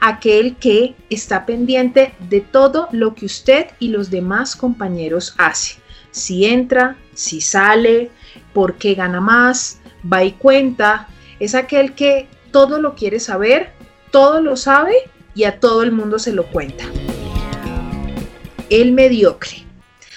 aquel 0.04 0.56
que 0.56 0.96
está 1.10 1.46
pendiente 1.46 2.12
de 2.28 2.40
todo 2.40 2.88
lo 2.90 3.14
que 3.14 3.24
usted 3.24 3.68
y 3.78 3.88
los 3.88 4.10
demás 4.10 4.56
compañeros 4.56 5.36
hacen. 5.38 5.80
Si 6.10 6.44
entra, 6.44 6.96
si 7.14 7.40
sale, 7.40 8.10
por 8.52 8.74
qué 8.74 8.94
gana 8.94 9.20
más, 9.20 9.78
va 10.12 10.24
y 10.24 10.32
cuenta. 10.32 11.06
Es 11.38 11.54
aquel 11.54 11.94
que 11.94 12.28
todo 12.50 12.80
lo 12.80 12.96
quiere 12.96 13.20
saber, 13.20 13.70
todo 14.10 14.40
lo 14.40 14.56
sabe 14.56 14.92
y 15.36 15.44
a 15.44 15.60
todo 15.60 15.84
el 15.84 15.92
mundo 15.92 16.18
se 16.18 16.32
lo 16.32 16.46
cuenta. 16.46 16.84
El 18.70 18.90
mediocre, 18.90 19.64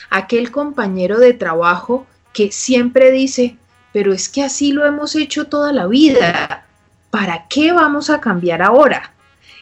aquel 0.10 0.50
compañero 0.50 1.20
de 1.20 1.34
trabajo 1.34 2.08
que 2.34 2.52
siempre 2.52 3.12
dice, 3.12 3.56
pero 3.94 4.14
es 4.14 4.30
que 4.30 4.44
así 4.44 4.72
lo 4.72 4.84
hemos 4.84 5.16
hecho 5.16 5.46
toda 5.46 5.72
la 5.72 5.86
vida. 5.86 6.66
¿Para 7.12 7.46
qué 7.48 7.72
vamos 7.72 8.10
a 8.10 8.20
cambiar 8.20 8.64
ahora? 8.64 9.12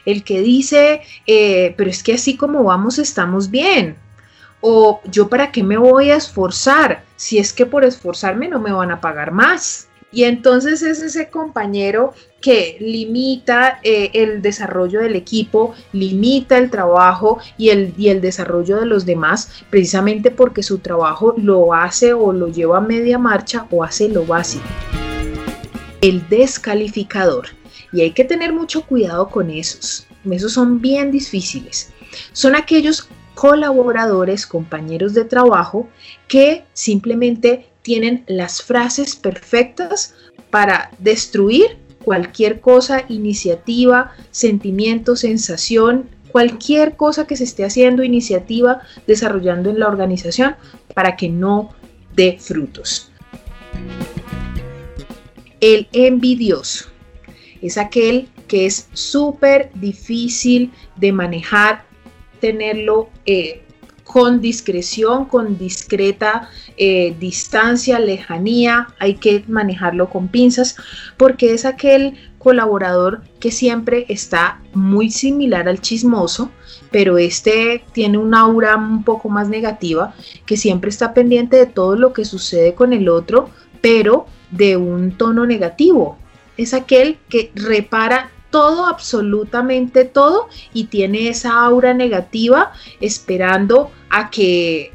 El 0.06 0.24
que 0.24 0.41
dice, 0.41 1.01
eh, 1.28 1.74
pero 1.78 1.89
es 1.89 2.04
que 2.04 2.14
así 2.14 2.36
como 2.36 2.64
vamos 2.64 2.99
estamos 2.99 3.49
bien. 3.49 3.97
O 4.62 5.01
yo 5.06 5.28
para 5.28 5.51
qué 5.51 5.64
me 5.64 5.78
voy 5.78 6.12
a 6.12 6.16
esforzar 6.16 7.04
si 7.16 7.38
es 7.38 7.51
que 7.51 7.66
por 7.66 7.84
esforzarme 7.84 8.47
no 8.47 8.60
me 8.60 8.72
van 8.72 8.91
a 8.91 9.01
pagar 9.01 9.32
más. 9.32 9.89
Y 10.12 10.26
entonces 10.26 10.84
es 10.84 11.01
ese 11.01 11.30
compañero 11.30 12.14
que 12.39 12.78
limita 12.80 13.80
eh, 13.82 14.12
el 14.14 14.43
desarrollo 14.43 14.99
del 14.99 15.16
equipo, 15.16 15.74
limita 15.91 16.60
el 16.60 16.70
trabajo 16.70 17.39
y 17.58 17.70
el, 17.70 17.95
y 17.97 18.10
el 18.10 18.22
desarrollo 18.22 18.80
de 18.80 18.86
los 18.86 19.08
demás, 19.08 19.64
precisamente 19.72 20.30
porque 20.30 20.62
su 20.62 20.78
trabajo 20.78 21.34
lo 21.36 21.74
hace 21.74 22.14
o 22.14 22.32
lo 22.32 22.47
lleva 22.47 22.78
a 22.78 22.82
media 22.82 23.18
marcha 23.18 23.66
o 23.72 23.84
hace 23.84 24.08
lo 24.08 24.24
básico. 24.24 24.66
El 26.01 26.28
descalificador 26.30 27.47
y 27.94 28.02
hay 28.02 28.12
que 28.12 28.26
tener 28.26 28.52
mucho 28.52 28.86
cuidado 28.86 29.30
con 29.30 29.50
esos. 29.50 30.08
Esos 30.30 30.54
son 30.54 30.82
bien 30.82 31.12
difíciles. 31.12 31.94
Son 32.34 32.56
aquellos 32.56 33.08
colaboradores, 33.36 34.46
compañeros 34.46 35.14
de 35.14 35.26
trabajo 35.26 35.88
que 36.28 36.64
simplemente 36.74 37.68
tienen 37.82 38.24
las 38.28 38.62
frases 38.62 39.16
perfectas 39.16 40.16
para 40.50 40.91
destruir 41.00 41.78
cualquier 42.04 42.60
cosa, 42.60 43.06
iniciativa, 43.10 44.12
sentimiento, 44.32 45.16
sensación, 45.16 46.10
cualquier 46.32 46.96
cosa 46.96 47.28
que 47.28 47.38
se 47.38 47.44
esté 47.44 47.64
haciendo, 47.64 48.04
iniciativa, 48.04 48.82
desarrollando 49.08 49.70
en 49.70 49.80
la 49.80 49.88
organización 49.88 50.56
para 50.94 51.16
que 51.16 51.30
no 51.30 51.70
dé 52.16 52.38
frutos. 52.39 53.12
El 55.60 55.88
envidioso 55.94 56.93
es 57.64 57.78
aquel 57.78 58.28
que 58.47 58.66
es 58.66 58.88
súper 58.93 59.72
difícil 59.74 60.72
de 60.97 61.11
manejar, 61.11 61.86
tenerlo 62.39 63.09
eh, 63.26 63.64
con 64.03 64.41
discreción, 64.41 65.26
con 65.26 65.57
discreta 65.57 66.49
eh, 66.78 67.16
distancia, 67.20 67.99
lejanía, 67.99 68.89
hay 68.99 69.16
que 69.16 69.43
manejarlo 69.47 70.09
con 70.09 70.28
pinzas, 70.28 70.76
porque 71.18 71.53
es 71.53 71.66
aquel 71.66 72.18
colaborador 72.38 73.24
que 73.39 73.49
siempre 73.49 74.05
está 74.09 74.61
muy 74.74 75.09
similar 75.09 75.70
al 75.70 75.80
chismoso, 75.80 76.51
pero 76.91 77.18
este 77.18 77.84
tiene 77.93 78.18
un 78.18 78.36
aura 78.36 78.76
un 78.76 79.03
poco 79.03 79.30
más 79.30 79.47
negativa, 79.47 80.14
que 80.45 80.57
siempre 80.57 80.89
está 80.89 81.14
pendiente 81.14 81.55
de 81.55 81.66
todo 81.66 81.95
lo 81.95 82.11
que 82.11 82.26
sucede 82.26 82.76
con 82.76 82.91
el 82.91 83.07
otro, 83.07 83.49
pero 83.82 84.26
de 84.51 84.78
un 84.78 85.18
tono 85.18 85.45
negativo, 85.45 86.18
es 86.58 86.74
aquel 86.74 87.18
que 87.30 87.51
repara 87.56 88.32
todo, 88.49 88.86
absolutamente 88.86 90.06
todo, 90.06 90.47
y 90.74 90.86
tiene 90.86 91.30
esa 91.30 91.54
aura 91.66 91.93
negativa 91.93 92.72
esperando 93.01 93.91
a 94.10 94.30
que, 94.30 94.93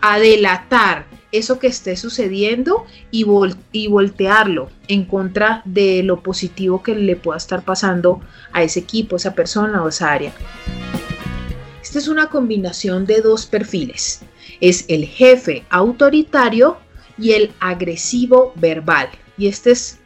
a, 0.00 0.18
delatar 0.20 1.06
eso 1.32 1.58
que 1.58 1.66
esté 1.66 1.96
sucediendo 1.96 2.86
y, 3.10 3.26
y 3.72 3.88
voltearlo 3.88 4.70
en 4.86 5.04
contra 5.04 5.62
de 5.64 6.02
lo 6.04 6.22
positivo 6.22 6.82
que 6.82 6.94
le 6.94 7.16
pueda 7.16 7.38
estar 7.38 7.64
pasando 7.64 8.20
a 8.52 8.62
ese 8.62 8.80
equipo, 8.80 9.16
esa 9.16 9.34
persona 9.34 9.82
o 9.82 9.88
esa 9.88 10.12
área. 10.12 10.32
Esta 11.82 11.98
es 11.98 12.06
una 12.06 12.28
combinación 12.28 13.06
de 13.06 13.20
dos 13.20 13.46
perfiles. 13.46 14.20
Es 14.60 14.84
el 14.86 15.04
jefe 15.04 15.64
autoritario 15.70 16.78
y 17.18 17.32
el 17.32 17.52
agresivo 17.58 18.52
verbal. 18.54 19.08
Y 19.36 19.48
este 19.48 19.72
es 19.72 19.99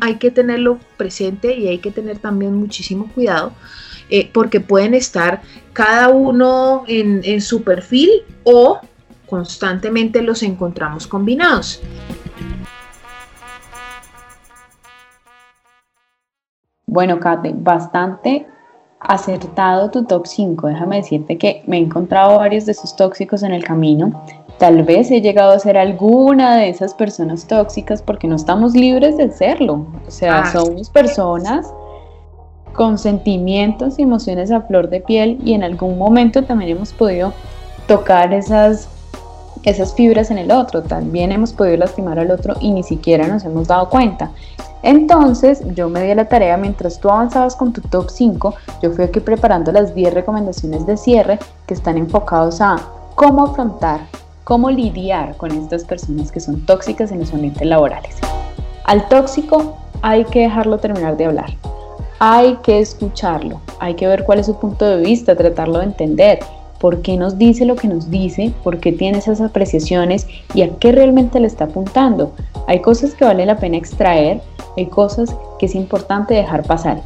hay 0.00 0.16
que 0.16 0.30
tenerlo 0.30 0.78
presente 0.96 1.56
y 1.56 1.68
hay 1.68 1.78
que 1.78 1.90
tener 1.90 2.18
también 2.18 2.54
muchísimo 2.54 3.10
cuidado 3.12 3.52
eh, 4.10 4.30
porque 4.32 4.60
pueden 4.60 4.94
estar 4.94 5.42
cada 5.72 6.08
uno 6.08 6.84
en, 6.86 7.40
su 7.40 7.62
perfil 7.62 8.10
o 8.44 8.80
constantemente 9.26 10.22
los 10.22 10.42
encontramos 10.42 11.06
combinados. 11.06 11.80
Bueno, 16.86 17.18
Kate, 17.18 17.52
bastante 17.56 18.46
acertado 19.00 19.90
tu 19.90 20.04
top 20.04 20.26
5. 20.26 20.68
Déjame 20.68 20.96
decirte 20.96 21.36
que 21.36 21.62
me 21.66 21.78
he 21.78 21.80
encontrado 21.80 22.38
varios 22.38 22.66
de 22.66 22.72
esos 22.72 22.94
tóxicos 22.94 23.42
en 23.42 23.52
el 23.52 23.64
camino. 23.64 24.24
Tal 24.58 24.82
vez 24.84 25.10
he 25.10 25.20
llegado 25.20 25.52
a 25.52 25.58
ser 25.58 25.76
alguna 25.76 26.56
de 26.56 26.68
esas 26.68 26.94
personas 26.94 27.46
tóxicas 27.46 28.02
porque 28.02 28.28
no 28.28 28.36
estamos 28.36 28.74
libres 28.74 29.16
de 29.16 29.30
serlo. 29.30 29.86
O 30.06 30.10
sea, 30.10 30.42
ah, 30.42 30.52
somos 30.52 30.90
personas 30.90 31.72
con 32.72 32.98
sentimientos 32.98 33.98
y 33.98 34.02
emociones 34.02 34.50
a 34.50 34.62
flor 34.62 34.90
de 34.90 35.00
piel 35.00 35.38
y 35.44 35.54
en 35.54 35.64
algún 35.64 35.98
momento 35.98 36.44
también 36.44 36.70
hemos 36.70 36.92
podido 36.92 37.32
tocar 37.86 38.32
esas 38.32 38.88
esas 39.64 39.94
fibras 39.94 40.30
en 40.30 40.38
el 40.38 40.50
otro. 40.50 40.82
También 40.82 41.32
hemos 41.32 41.52
podido 41.52 41.76
lastimar 41.78 42.18
al 42.18 42.30
otro 42.30 42.54
y 42.60 42.70
ni 42.70 42.82
siquiera 42.82 43.26
nos 43.26 43.44
hemos 43.44 43.68
dado 43.68 43.88
cuenta. 43.88 44.30
Entonces, 44.82 45.62
yo 45.74 45.88
me 45.88 46.02
di 46.02 46.14
la 46.14 46.26
tarea, 46.26 46.58
mientras 46.58 47.00
tú 47.00 47.08
avanzabas 47.08 47.56
con 47.56 47.72
tu 47.72 47.80
top 47.80 48.10
5, 48.10 48.54
yo 48.82 48.90
fui 48.90 49.04
aquí 49.04 49.20
preparando 49.20 49.72
las 49.72 49.94
10 49.94 50.12
recomendaciones 50.12 50.86
de 50.86 50.98
cierre 50.98 51.38
que 51.66 51.72
están 51.72 51.96
enfocados 51.96 52.60
a 52.60 52.76
cómo 53.14 53.46
afrontar, 53.46 54.00
cómo 54.44 54.70
lidiar 54.70 55.36
con 55.36 55.50
estas 55.50 55.84
personas 55.84 56.30
que 56.30 56.40
son 56.40 56.64
tóxicas 56.66 57.10
en 57.10 57.20
los 57.20 57.32
ambientes 57.32 57.66
laborales. 57.66 58.16
Al 58.84 59.08
tóxico 59.08 59.78
hay 60.02 60.24
que 60.26 60.40
dejarlo 60.40 60.78
terminar 60.78 61.16
de 61.16 61.24
hablar, 61.24 61.50
hay 62.18 62.56
que 62.62 62.78
escucharlo, 62.78 63.60
hay 63.80 63.94
que 63.94 64.06
ver 64.06 64.24
cuál 64.24 64.38
es 64.38 64.46
su 64.46 64.56
punto 64.56 64.84
de 64.84 65.02
vista, 65.02 65.34
tratarlo 65.34 65.78
de 65.78 65.86
entender, 65.86 66.40
por 66.78 67.00
qué 67.00 67.16
nos 67.16 67.38
dice 67.38 67.64
lo 67.64 67.76
que 67.76 67.88
nos 67.88 68.10
dice, 68.10 68.52
por 68.62 68.78
qué 68.78 68.92
tiene 68.92 69.16
esas 69.16 69.40
apreciaciones 69.40 70.26
y 70.52 70.60
a 70.60 70.68
qué 70.76 70.92
realmente 70.92 71.40
le 71.40 71.46
está 71.46 71.64
apuntando. 71.64 72.32
Hay 72.66 72.80
cosas 72.80 73.14
que 73.14 73.24
vale 73.24 73.46
la 73.46 73.56
pena 73.56 73.78
extraer, 73.78 74.42
hay 74.76 74.86
cosas 74.86 75.34
que 75.58 75.64
es 75.64 75.74
importante 75.74 76.34
dejar 76.34 76.62
pasar. 76.64 77.00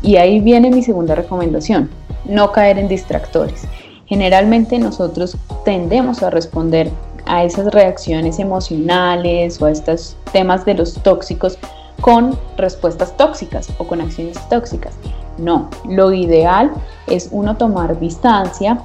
Y 0.00 0.16
ahí 0.16 0.40
viene 0.40 0.70
mi 0.70 0.82
segunda 0.82 1.14
recomendación, 1.14 1.90
no 2.24 2.50
caer 2.52 2.78
en 2.78 2.88
distractores. 2.88 3.66
Generalmente 4.08 4.78
nosotros 4.78 5.36
tendemos 5.64 6.22
a 6.22 6.30
responder 6.30 6.90
a 7.26 7.44
esas 7.44 7.66
reacciones 7.72 8.38
emocionales 8.38 9.60
o 9.60 9.66
a 9.66 9.70
estos 9.70 10.16
temas 10.32 10.64
de 10.64 10.74
los 10.74 10.94
tóxicos 10.94 11.58
con 12.00 12.38
respuestas 12.56 13.14
tóxicas 13.18 13.68
o 13.76 13.86
con 13.86 14.00
acciones 14.00 14.38
tóxicas. 14.48 14.94
No, 15.36 15.68
lo 15.86 16.12
ideal 16.12 16.70
es 17.06 17.28
uno 17.32 17.56
tomar 17.56 18.00
distancia, 18.00 18.80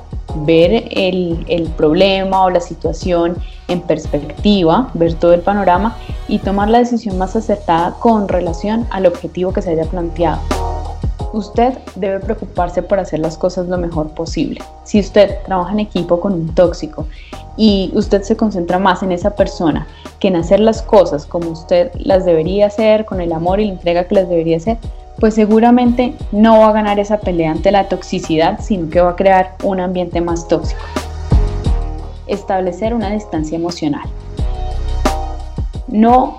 ver 0.46 0.90
el, 0.92 1.46
el, 1.48 1.70
problema 1.70 2.44
o 2.44 2.50
la 2.50 2.60
situación 2.60 3.38
en 3.70 3.82
perspectiva, 3.82 4.90
ver 4.94 5.14
todo 5.14 5.34
el 5.34 5.42
panorama 5.42 5.96
y 6.28 6.40
tomar 6.40 6.70
la 6.70 6.80
decisión 6.80 7.18
más 7.18 7.36
acertada 7.36 7.96
con 8.00 8.28
relación 8.28 8.86
al 8.92 9.06
objetivo 9.06 9.54
que 9.54 9.62
se 9.62 9.72
haya 9.72 9.86
planteado. 9.86 10.42
Usted 11.34 11.74
debe 11.96 12.20
preocuparse 12.20 12.84
por 12.84 13.00
hacer 13.00 13.20
las 13.20 13.40
cosas 13.40 13.68
lo 13.68 13.80
mejor 13.80 14.12
posible. 14.12 14.62
Si 14.84 15.00
usted 15.00 15.40
trabaja 15.46 15.72
en 15.72 15.80
equipo 15.80 16.20
con 16.20 16.34
un 16.34 16.54
tóxico 16.54 17.08
y 17.58 17.92
usted 17.96 18.22
se 18.22 18.38
concentra 18.38 18.78
más 18.78 19.02
en 19.02 19.12
esa 19.12 19.32
persona 19.36 19.88
que 20.20 20.28
en 20.28 20.36
hacer 20.36 20.60
las 20.60 20.84
cosas 20.84 21.26
como 21.26 21.50
usted 21.50 21.92
las 21.96 22.24
debería 22.24 22.68
hacer, 22.68 23.06
con 23.06 23.20
el 23.20 23.34
amor 23.34 23.60
y 23.60 23.66
la 23.66 23.74
entrega 23.74 24.04
que 24.04 24.14
las 24.14 24.30
debería 24.30 24.58
hacer, 24.58 24.78
pues 25.20 25.34
seguramente 25.34 26.14
no 26.32 26.60
va 26.60 26.70
a 26.70 26.74
ganar 26.74 27.00
esa 27.00 27.20
pelea 27.20 27.50
ante 27.50 27.72
la 27.72 27.90
toxicidad, 27.90 28.60
sino 28.62 28.92
que 28.92 29.02
va 29.02 29.10
a 29.10 29.16
crear 29.16 29.56
un 29.64 29.80
ambiente 29.80 30.22
más 30.22 30.48
tóxico. 30.48 30.82
Establecer 32.28 32.94
una 32.94 33.10
distancia 33.10 33.56
emocional. 33.56 34.08
No 35.88 36.38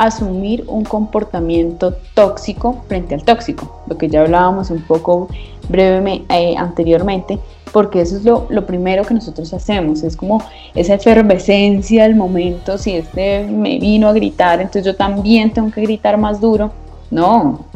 asumir 0.00 0.64
un 0.66 0.84
comportamiento 0.84 1.94
tóxico 2.14 2.84
frente 2.88 3.14
al 3.14 3.22
tóxico, 3.22 3.82
lo 3.86 3.98
que 3.98 4.08
ya 4.08 4.22
hablábamos 4.22 4.70
un 4.70 4.80
poco 4.82 5.28
brevemente 5.68 6.24
eh, 6.34 6.56
anteriormente, 6.56 7.38
porque 7.70 8.00
eso 8.00 8.16
es 8.16 8.24
lo, 8.24 8.46
lo, 8.48 8.64
primero 8.64 9.04
que 9.04 9.12
nosotros 9.12 9.52
hacemos, 9.52 10.02
es 10.02 10.16
como 10.16 10.42
esa 10.74 10.94
efervescencia 10.94 12.04
del 12.04 12.16
momento, 12.16 12.78
si 12.78 12.94
este 12.94 13.46
me 13.46 13.78
vino 13.78 14.08
a 14.08 14.12
gritar, 14.14 14.60
entonces 14.60 14.86
yo 14.86 14.96
también 14.96 15.52
tengo 15.52 15.70
que 15.70 15.82
gritar 15.82 16.16
más 16.16 16.40
duro. 16.40 16.72
No, 17.10 17.66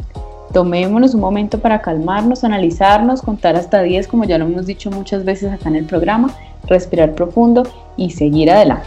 tomémonos 0.51 1.13
un 1.13 1.21
momento 1.21 1.59
para 1.59 1.81
calmarnos, 1.81 2.43
analizarnos, 2.43 3.21
contar 3.21 3.55
hasta 3.55 3.81
10, 3.81 4.07
como 4.07 4.23
ya 4.23 4.37
lo 4.37 4.45
hemos 4.45 4.65
dicho 4.65 4.89
muchas 4.89 5.23
veces 5.25 5.51
acá 5.51 5.69
en 5.69 5.75
el 5.75 5.85
programa, 5.85 6.33
respirar 6.67 7.13
profundo 7.13 7.63
y 7.97 8.09
seguir 8.09 8.49
adelante 8.49 8.85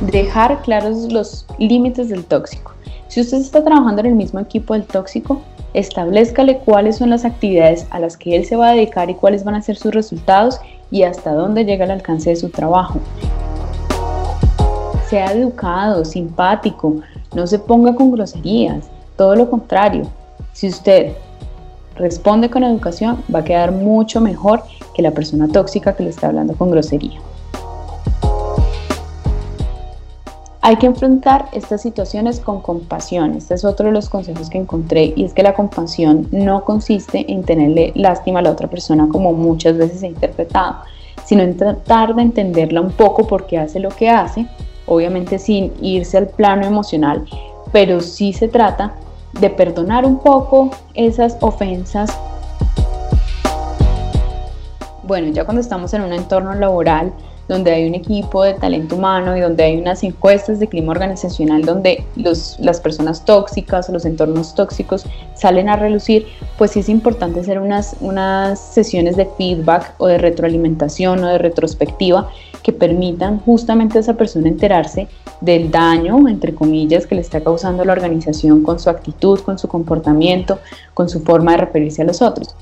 dejar 0.00 0.62
claros 0.62 1.12
los 1.12 1.46
límites 1.58 2.08
del 2.08 2.24
tóxico. 2.24 2.72
Si 3.08 3.20
usted 3.20 3.38
está 3.38 3.64
trabajando 3.64 4.00
en 4.00 4.06
el 4.06 4.14
mismo 4.14 4.38
equipo 4.38 4.74
del 4.74 4.84
tóxico, 4.84 5.40
establezcale 5.74 6.58
cuáles 6.58 6.96
son 6.96 7.10
las 7.10 7.24
actividades 7.24 7.86
a 7.90 7.98
las 7.98 8.16
que 8.16 8.36
él 8.36 8.44
se 8.44 8.56
va 8.56 8.68
a 8.68 8.72
dedicar 8.72 9.10
y 9.10 9.14
cuáles 9.14 9.44
van 9.44 9.54
a 9.54 9.62
ser 9.62 9.76
sus 9.76 9.94
resultados 9.94 10.60
y 10.90 11.02
hasta 11.02 11.32
dónde 11.32 11.64
llega 11.64 11.84
el 11.84 11.90
alcance 11.90 12.30
de 12.30 12.36
su 12.36 12.48
trabajo. 12.50 13.00
Sea 15.08 15.32
educado, 15.32 16.04
simpático, 16.04 16.96
no 17.34 17.46
se 17.46 17.58
ponga 17.58 17.94
con 17.94 18.10
groserías, 18.12 18.88
todo 19.16 19.34
lo 19.34 19.50
contrario. 19.50 20.02
Si 20.52 20.68
usted 20.68 21.12
responde 21.96 22.50
con 22.50 22.62
educación, 22.62 23.22
va 23.34 23.40
a 23.40 23.44
quedar 23.44 23.72
mucho 23.72 24.20
mejor 24.20 24.62
que 24.94 25.02
la 25.02 25.10
persona 25.10 25.48
tóxica 25.48 25.94
que 25.94 26.04
le 26.04 26.10
está 26.10 26.28
hablando 26.28 26.54
con 26.54 26.70
grosería. 26.70 27.20
Hay 30.68 30.76
que 30.76 30.84
enfrentar 30.84 31.46
estas 31.52 31.80
situaciones 31.80 32.40
con 32.40 32.60
compasión. 32.60 33.32
Este 33.32 33.54
es 33.54 33.64
otro 33.64 33.86
de 33.86 33.92
los 33.92 34.10
consejos 34.10 34.50
que 34.50 34.58
encontré 34.58 35.14
y 35.16 35.24
es 35.24 35.32
que 35.32 35.42
la 35.42 35.54
compasión 35.54 36.28
no 36.30 36.66
consiste 36.66 37.24
en 37.32 37.42
tenerle 37.42 37.90
lástima 37.94 38.40
a 38.40 38.42
la 38.42 38.50
otra 38.50 38.68
persona 38.68 39.08
como 39.08 39.32
muchas 39.32 39.78
veces 39.78 40.00
se 40.00 40.04
ha 40.04 40.10
interpretado, 40.10 40.76
sino 41.24 41.42
en 41.42 41.56
tratar 41.56 42.14
de 42.14 42.20
entenderla 42.20 42.82
un 42.82 42.90
poco 42.90 43.26
porque 43.26 43.56
hace 43.56 43.80
lo 43.80 43.88
que 43.88 44.10
hace, 44.10 44.46
obviamente 44.84 45.38
sin 45.38 45.72
irse 45.80 46.18
al 46.18 46.26
plano 46.26 46.66
emocional, 46.66 47.24
pero 47.72 48.02
sí 48.02 48.34
se 48.34 48.48
trata 48.48 48.92
de 49.40 49.48
perdonar 49.48 50.04
un 50.04 50.18
poco 50.18 50.68
esas 50.92 51.38
ofensas. 51.40 52.10
Bueno, 55.02 55.28
ya 55.28 55.46
cuando 55.46 55.62
estamos 55.62 55.94
en 55.94 56.02
un 56.02 56.12
entorno 56.12 56.52
laboral, 56.52 57.14
donde 57.48 57.72
hay 57.72 57.88
un 57.88 57.94
equipo 57.94 58.44
de 58.44 58.54
talento 58.54 58.96
humano 58.96 59.36
y 59.36 59.40
donde 59.40 59.64
hay 59.64 59.76
unas 59.78 60.04
encuestas 60.04 60.60
de 60.60 60.68
clima 60.68 60.92
organizacional 60.92 61.62
donde 61.62 62.04
los, 62.14 62.58
las 62.60 62.80
personas 62.80 63.24
tóxicas 63.24 63.88
o 63.88 63.92
los 63.92 64.04
entornos 64.04 64.54
tóxicos 64.54 65.04
salen 65.34 65.68
a 65.68 65.76
relucir, 65.76 66.26
pues 66.58 66.72
sí 66.72 66.80
es 66.80 66.88
importante 66.88 67.40
hacer 67.40 67.58
unas, 67.58 67.96
unas 68.00 68.60
sesiones 68.60 69.16
de 69.16 69.26
feedback 69.36 69.94
o 69.98 70.06
de 70.06 70.18
retroalimentación 70.18 71.24
o 71.24 71.28
de 71.28 71.38
retrospectiva 71.38 72.30
que 72.62 72.72
permitan 72.72 73.40
justamente 73.40 73.98
a 73.98 74.00
esa 74.02 74.14
persona 74.14 74.48
enterarse 74.48 75.08
del 75.40 75.70
daño, 75.70 76.28
entre 76.28 76.54
comillas, 76.54 77.06
que 77.06 77.14
le 77.14 77.20
está 77.20 77.40
causando 77.40 77.84
la 77.84 77.92
organización 77.92 78.62
con 78.62 78.78
su 78.78 78.90
actitud, 78.90 79.40
con 79.40 79.58
su 79.58 79.68
comportamiento, 79.68 80.58
con 80.94 81.08
su 81.08 81.20
forma 81.20 81.52
de 81.52 81.58
referirse 81.58 82.02
a 82.02 82.04
los 82.04 82.20
otros. 82.20 82.54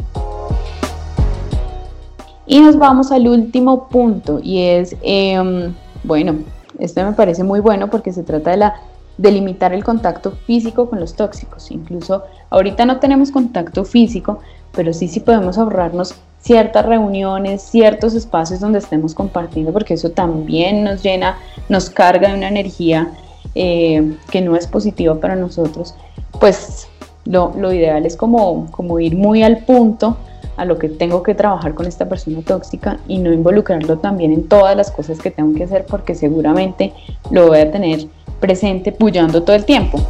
Y 2.47 2.61
nos 2.61 2.79
vamos 2.79 3.11
al 3.11 3.27
último 3.27 3.89
punto 3.89 4.41
y 4.43 4.63
es, 4.63 4.97
em, 5.03 5.75
bueno, 6.05 6.37
este 6.79 7.05
me 7.05 7.13
parece 7.13 7.43
muy 7.43 7.61
bueno 7.61 7.91
porque 7.91 8.13
se 8.13 8.23
trata 8.23 8.53
de, 8.53 8.57
la, 8.59 8.75
de 9.19 9.33
limitar 9.33 9.73
el 9.73 9.83
contacto 9.83 10.33
físico 10.47 10.89
con 10.89 11.01
los 11.01 11.15
tóxicos. 11.15 11.71
Incluso 11.73 12.23
ahorita 12.51 12.87
no 12.87 13.01
tenemos 13.01 13.33
contacto 13.33 13.85
físico, 13.85 14.39
pero 14.73 14.93
sí 14.93 15.09
sí 15.09 15.21
podemos 15.21 15.59
ahorrarnos 15.59 16.15
ciertas 16.41 16.87
reuniones, 16.87 17.63
ciertos 17.63 18.15
espacios 18.15 18.61
donde 18.61 18.79
estemos 18.79 19.15
compartiendo, 19.15 19.73
porque 19.73 19.95
eso 19.95 20.11
también 20.11 20.85
nos 20.85 21.03
llena, 21.03 21.39
nos 21.69 21.91
carga 21.91 22.29
de 22.29 22.37
una 22.37 22.49
energía 22.49 23.11
eh, 23.57 24.17
que 24.31 24.41
no 24.41 24.55
es 24.55 24.69
positiva 24.69 25.19
para 25.19 25.35
nosotros. 25.35 25.97
Pues 26.39 26.87
lo, 27.25 27.53
lo 27.59 27.73
ideal 27.73 28.07
es 28.07 28.17
como, 28.17 28.71
como 28.71 29.01
ir 29.01 29.17
muy 29.17 29.43
al 29.43 29.65
punto 29.65 30.17
a 30.57 30.65
lo 30.65 30.79
que 30.79 30.89
tengo 30.89 31.23
que 31.23 31.35
trabajar 31.35 31.75
con 31.75 31.87
esta 31.87 32.09
persona 32.09 32.41
tóxica 32.43 32.99
y 33.09 33.19
no 33.19 33.33
involucrarlo 33.33 33.99
también 33.99 34.33
en 34.33 34.49
todas 34.49 34.77
las 34.77 34.91
cosas 34.91 35.19
que 35.19 35.31
tengo 35.31 35.55
que 35.55 35.65
hacer 35.65 35.87
porque 35.87 36.15
seguramente 36.15 36.93
lo 37.31 37.49
voy 37.49 37.59
a 37.59 37.71
tener 37.71 38.07
presente 38.41 38.93
pullando 38.93 39.43
todo 39.43 39.57
el 39.57 39.65
tiempo. 39.65 40.01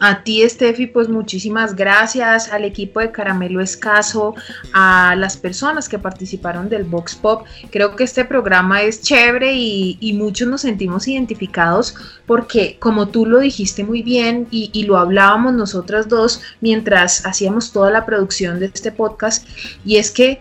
A 0.00 0.24
ti, 0.24 0.42
Steffi, 0.48 0.86
pues 0.86 1.10
muchísimas 1.10 1.76
gracias, 1.76 2.50
al 2.50 2.64
equipo 2.64 3.00
de 3.00 3.12
Caramelo 3.12 3.60
Escaso, 3.60 4.34
a 4.72 5.14
las 5.14 5.36
personas 5.36 5.90
que 5.90 5.98
participaron 5.98 6.70
del 6.70 6.84
Vox 6.84 7.14
Pop. 7.14 7.44
Creo 7.70 7.94
que 7.94 8.04
este 8.04 8.24
programa 8.24 8.80
es 8.80 9.02
chévere 9.02 9.52
y, 9.54 10.16
muchos 10.20 10.48
nos 10.48 10.62
sentimos 10.62 11.06
identificados 11.06 11.94
porque, 12.26 12.76
como 12.78 13.08
tú 13.08 13.26
lo 13.26 13.38
dijiste 13.38 13.84
muy 13.84 14.02
bien 14.02 14.48
y, 14.50 14.70
y 14.72 14.84
lo 14.84 14.96
hablábamos 14.98 15.52
nosotras 15.52 16.08
dos 16.08 16.40
mientras 16.60 17.24
hacíamos 17.26 17.72
toda 17.72 17.90
la 17.90 18.06
producción 18.06 18.58
de 18.58 18.66
este 18.66 18.92
podcast, 18.92 19.46
y 19.84 19.96
es 19.96 20.10
que 20.10 20.40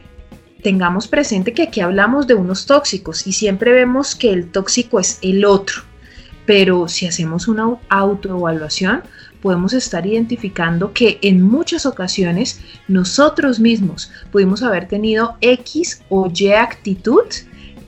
tengamos 0.63 1.07
presente 1.07 1.53
que 1.53 1.63
aquí 1.63 1.81
hablamos 1.81 2.27
de 2.27 2.33
unos 2.33 2.65
tóxicos 2.65 3.27
y 3.27 3.33
siempre 3.33 3.71
vemos 3.71 4.15
que 4.15 4.31
el 4.31 4.51
tóxico 4.51 4.99
es 4.99 5.19
el 5.21 5.45
otro. 5.45 5.83
Pero 6.45 6.87
si 6.87 7.05
hacemos 7.05 7.47
una 7.47 7.77
autoevaluación, 7.89 9.03
podemos 9.41 9.73
estar 9.73 10.05
identificando 10.05 10.93
que 10.93 11.19
en 11.21 11.41
muchas 11.41 11.85
ocasiones 11.85 12.59
nosotros 12.87 13.59
mismos 13.59 14.11
pudimos 14.31 14.63
haber 14.63 14.87
tenido 14.87 15.37
X 15.41 16.01
o 16.09 16.31
Y 16.33 16.51
actitud 16.51 17.25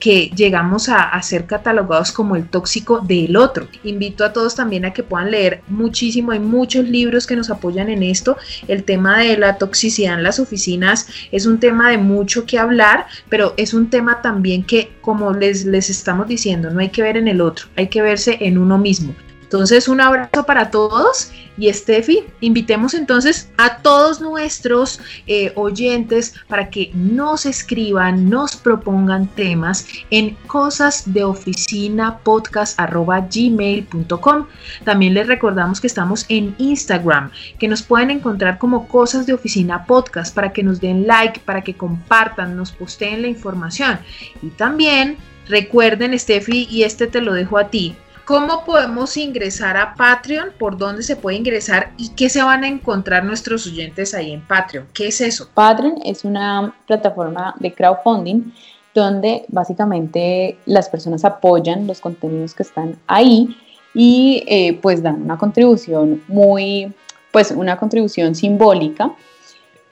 que 0.02 0.32
llegamos 0.34 0.88
a, 0.88 1.04
a, 1.04 1.22
ser 1.22 1.46
catalogados 1.46 2.10
como 2.10 2.34
el 2.34 2.48
tóxico 2.48 2.98
del 2.98 3.36
otro. 3.36 3.68
Invito 3.84 4.24
a 4.24 4.32
todos 4.32 4.56
también 4.56 4.84
a 4.84 4.92
que 4.92 5.04
puedan 5.04 5.30
leer 5.30 5.62
muchísimo, 5.68 6.32
hay 6.32 6.40
muchos 6.40 6.88
libros 6.88 7.24
que 7.24 7.36
nos 7.36 7.50
apoyan 7.50 7.88
en 7.88 8.02
esto. 8.02 8.36
El 8.66 8.82
tema 8.82 9.20
de 9.20 9.38
la 9.38 9.58
toxicidad 9.58 10.14
en 10.14 10.24
las 10.24 10.40
oficinas 10.40 11.06
es 11.30 11.46
un 11.46 11.60
tema 11.60 11.88
de 11.88 11.98
mucho 11.98 12.46
que 12.46 12.58
hablar, 12.58 13.06
pero 13.28 13.54
es 13.56 13.74
un 13.74 13.90
tema 13.90 14.20
también 14.22 14.64
que, 14.64 14.92
como 15.02 15.32
les, 15.34 15.66
les 15.66 15.88
estamos 15.88 16.26
diciendo, 16.26 16.70
no 16.70 16.80
hay 16.80 16.88
que 16.88 17.02
ver 17.02 17.16
en 17.16 17.28
el 17.28 17.40
otro, 17.40 17.66
hay 17.76 17.86
que 17.86 18.02
verse 18.02 18.38
en 18.40 18.58
uno 18.58 18.78
mismo. 18.78 19.14
Entonces, 19.52 19.86
un 19.86 20.00
abrazo 20.00 20.46
para 20.46 20.70
todos 20.70 21.30
y 21.58 21.70
Steffi, 21.70 22.24
invitemos 22.40 22.94
entonces 22.94 23.50
a 23.58 23.82
todos 23.82 24.22
nuestros 24.22 24.98
eh, 25.26 25.52
oyentes 25.56 26.34
para 26.48 26.70
que 26.70 26.90
nos 26.94 27.44
escriban, 27.44 28.30
nos 28.30 28.56
propongan 28.56 29.26
temas 29.26 29.86
en 30.08 30.36
cosas 30.46 31.12
de 31.12 31.24
oficina 31.24 32.18
gmail.com. 32.24 34.46
También 34.84 35.12
les 35.12 35.26
recordamos 35.26 35.82
que 35.82 35.86
estamos 35.86 36.24
en 36.30 36.54
Instagram, 36.56 37.30
que 37.58 37.68
nos 37.68 37.82
pueden 37.82 38.10
encontrar 38.10 38.56
como 38.56 38.88
cosas 38.88 39.26
de 39.26 39.34
oficina 39.34 39.84
podcast 39.84 40.34
para 40.34 40.54
que 40.54 40.62
nos 40.62 40.80
den 40.80 41.06
like, 41.06 41.40
para 41.40 41.60
que 41.60 41.74
compartan, 41.74 42.56
nos 42.56 42.72
posteen 42.72 43.20
la 43.20 43.28
información. 43.28 43.98
Y 44.40 44.48
también 44.48 45.18
recuerden, 45.46 46.18
Steffi, 46.18 46.66
y 46.70 46.84
este 46.84 47.06
te 47.06 47.20
lo 47.20 47.34
dejo 47.34 47.58
a 47.58 47.68
ti 47.68 47.94
¿Cómo 48.24 48.64
podemos 48.64 49.16
ingresar 49.16 49.76
a 49.76 49.94
Patreon? 49.94 50.50
¿Por 50.56 50.78
dónde 50.78 51.02
se 51.02 51.16
puede 51.16 51.38
ingresar? 51.38 51.92
¿Y 51.98 52.10
qué 52.10 52.28
se 52.28 52.40
van 52.40 52.62
a 52.62 52.68
encontrar 52.68 53.24
nuestros 53.24 53.66
oyentes 53.66 54.14
ahí 54.14 54.32
en 54.32 54.46
Patreon? 54.46 54.86
¿Qué 54.94 55.08
es 55.08 55.20
eso? 55.20 55.48
Patreon 55.52 55.96
es 56.04 56.24
una 56.24 56.72
plataforma 56.86 57.54
de 57.58 57.72
crowdfunding 57.72 58.52
donde 58.94 59.44
básicamente 59.48 60.56
las 60.66 60.88
personas 60.88 61.24
apoyan 61.24 61.88
los 61.88 62.00
contenidos 62.00 62.54
que 62.54 62.62
están 62.62 62.96
ahí 63.08 63.56
y 63.92 64.44
eh, 64.46 64.78
pues 64.80 65.02
dan 65.02 65.22
una 65.22 65.36
contribución 65.36 66.22
muy, 66.28 66.92
pues 67.32 67.50
una 67.50 67.76
contribución 67.76 68.36
simbólica, 68.36 69.12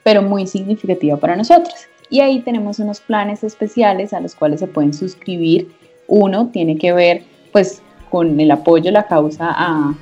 pero 0.03 0.21
muy 0.21 0.47
significativa 0.47 1.17
para 1.17 1.35
nosotros. 1.35 1.75
Y 2.09 2.21
ahí 2.21 2.39
tenemos 2.39 2.79
unos 2.79 3.01
planes 3.01 3.43
especiales 3.43 4.13
a 4.13 4.21
los 4.21 4.35
cuales 4.35 4.61
se 4.61 4.67
pueden 4.67 4.93
suscribir. 4.93 5.69
Uno 6.07 6.49
tiene 6.53 6.77
que 6.77 6.93
ver 6.93 7.23
pues 7.51 7.81
con 8.11 8.39
el 8.39 8.51
apoyo 8.51 8.89
a 8.89 8.93
la 8.93 9.07
causa 9.07 9.47
a, 9.49 9.95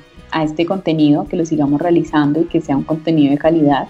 este 0.44 0.64
contenido, 0.64 1.26
que 1.26 1.36
lo 1.36 1.44
sigamos 1.44 1.80
realizando 1.80 2.40
y 2.40 2.44
que 2.44 2.60
sea 2.60 2.76
un 2.76 2.84
contenido 2.84 3.32
de 3.32 3.38
calidad. 3.38 3.88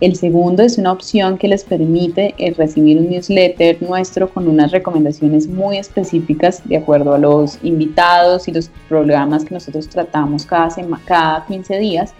El 0.00 0.14
segundo 0.14 0.62
es 0.62 0.76
una 0.76 0.92
opción 0.92 1.38
que 1.38 1.48
les 1.48 1.64
permite 1.64 2.34
eh, 2.36 2.52
recibir 2.54 2.98
un 2.98 3.08
newsletter 3.08 3.82
nuestro 3.82 4.28
con 4.28 4.46
unas 4.46 4.72
recomendaciones 4.72 5.46
muy 5.46 5.78
específicas 5.78 6.66
de 6.66 6.78
acuerdo 6.78 7.14
a 7.14 7.18
los 7.18 7.58
invitados 7.62 8.46
y 8.48 8.52
los 8.52 8.70
programas 8.88 9.44
que 9.44 9.54
nosotros 9.54 9.88
tratamos 9.88 10.44
cada, 10.44 10.68
cada 11.06 11.46
15 11.46 11.78
días. 11.78 12.14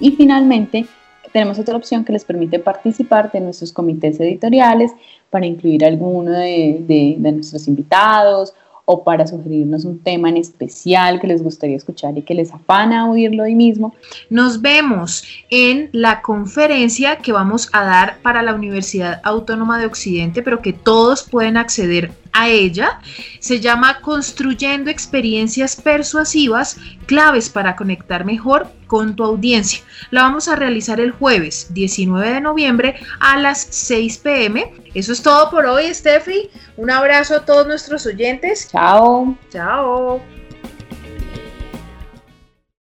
Y 0.00 0.12
finalmente, 0.12 0.86
tenemos 1.32 1.58
otra 1.58 1.76
opción 1.76 2.04
que 2.04 2.12
les 2.12 2.24
permite 2.24 2.58
participar 2.58 3.30
de 3.32 3.40
nuestros 3.40 3.72
comités 3.72 4.18
editoriales 4.20 4.92
para 5.28 5.44
incluir 5.44 5.84
alguno 5.84 6.30
de, 6.30 6.84
de 7.18 7.32
nuestros 7.32 7.68
invitados 7.68 8.54
o 8.86 9.02
para 9.02 9.26
sugerirnos 9.26 9.84
un 9.84 9.98
tema 9.98 10.28
en 10.28 10.36
especial 10.36 11.20
que 11.20 11.26
les 11.26 11.42
gustaría 11.42 11.76
escuchar 11.76 12.16
y 12.18 12.22
que 12.22 12.34
les 12.34 12.52
afana 12.52 13.10
oírlo 13.10 13.44
hoy 13.44 13.54
mismo. 13.54 13.94
Nos 14.30 14.60
vemos 14.60 15.24
en 15.50 15.88
la 15.92 16.20
conferencia 16.22 17.16
que 17.16 17.32
vamos 17.32 17.70
a 17.72 17.84
dar 17.84 18.18
para 18.22 18.42
la 18.42 18.54
Universidad 18.54 19.20
Autónoma 19.24 19.78
de 19.78 19.86
Occidente, 19.86 20.42
pero 20.42 20.60
que 20.60 20.72
todos 20.72 21.22
pueden 21.22 21.56
acceder 21.56 22.10
a 22.34 22.48
ella. 22.48 23.00
Se 23.38 23.60
llama 23.60 24.00
Construyendo 24.00 24.90
experiencias 24.90 25.76
persuasivas, 25.76 26.76
claves 27.06 27.48
para 27.48 27.76
conectar 27.76 28.26
mejor 28.26 28.68
con 28.86 29.16
tu 29.16 29.24
audiencia. 29.24 29.80
La 30.10 30.22
vamos 30.22 30.48
a 30.48 30.56
realizar 30.56 31.00
el 31.00 31.12
jueves 31.12 31.72
19 31.72 32.34
de 32.34 32.40
noviembre 32.40 32.96
a 33.20 33.38
las 33.38 33.66
6 33.70 34.18
pm. 34.18 34.72
Eso 34.92 35.12
es 35.12 35.22
todo 35.22 35.50
por 35.50 35.64
hoy, 35.64 35.92
Steffi. 35.94 36.50
Un 36.76 36.90
abrazo 36.90 37.36
a 37.36 37.44
todos 37.44 37.66
nuestros 37.66 38.04
oyentes. 38.04 38.68
Chao. 38.70 39.36
Chao. 39.50 40.20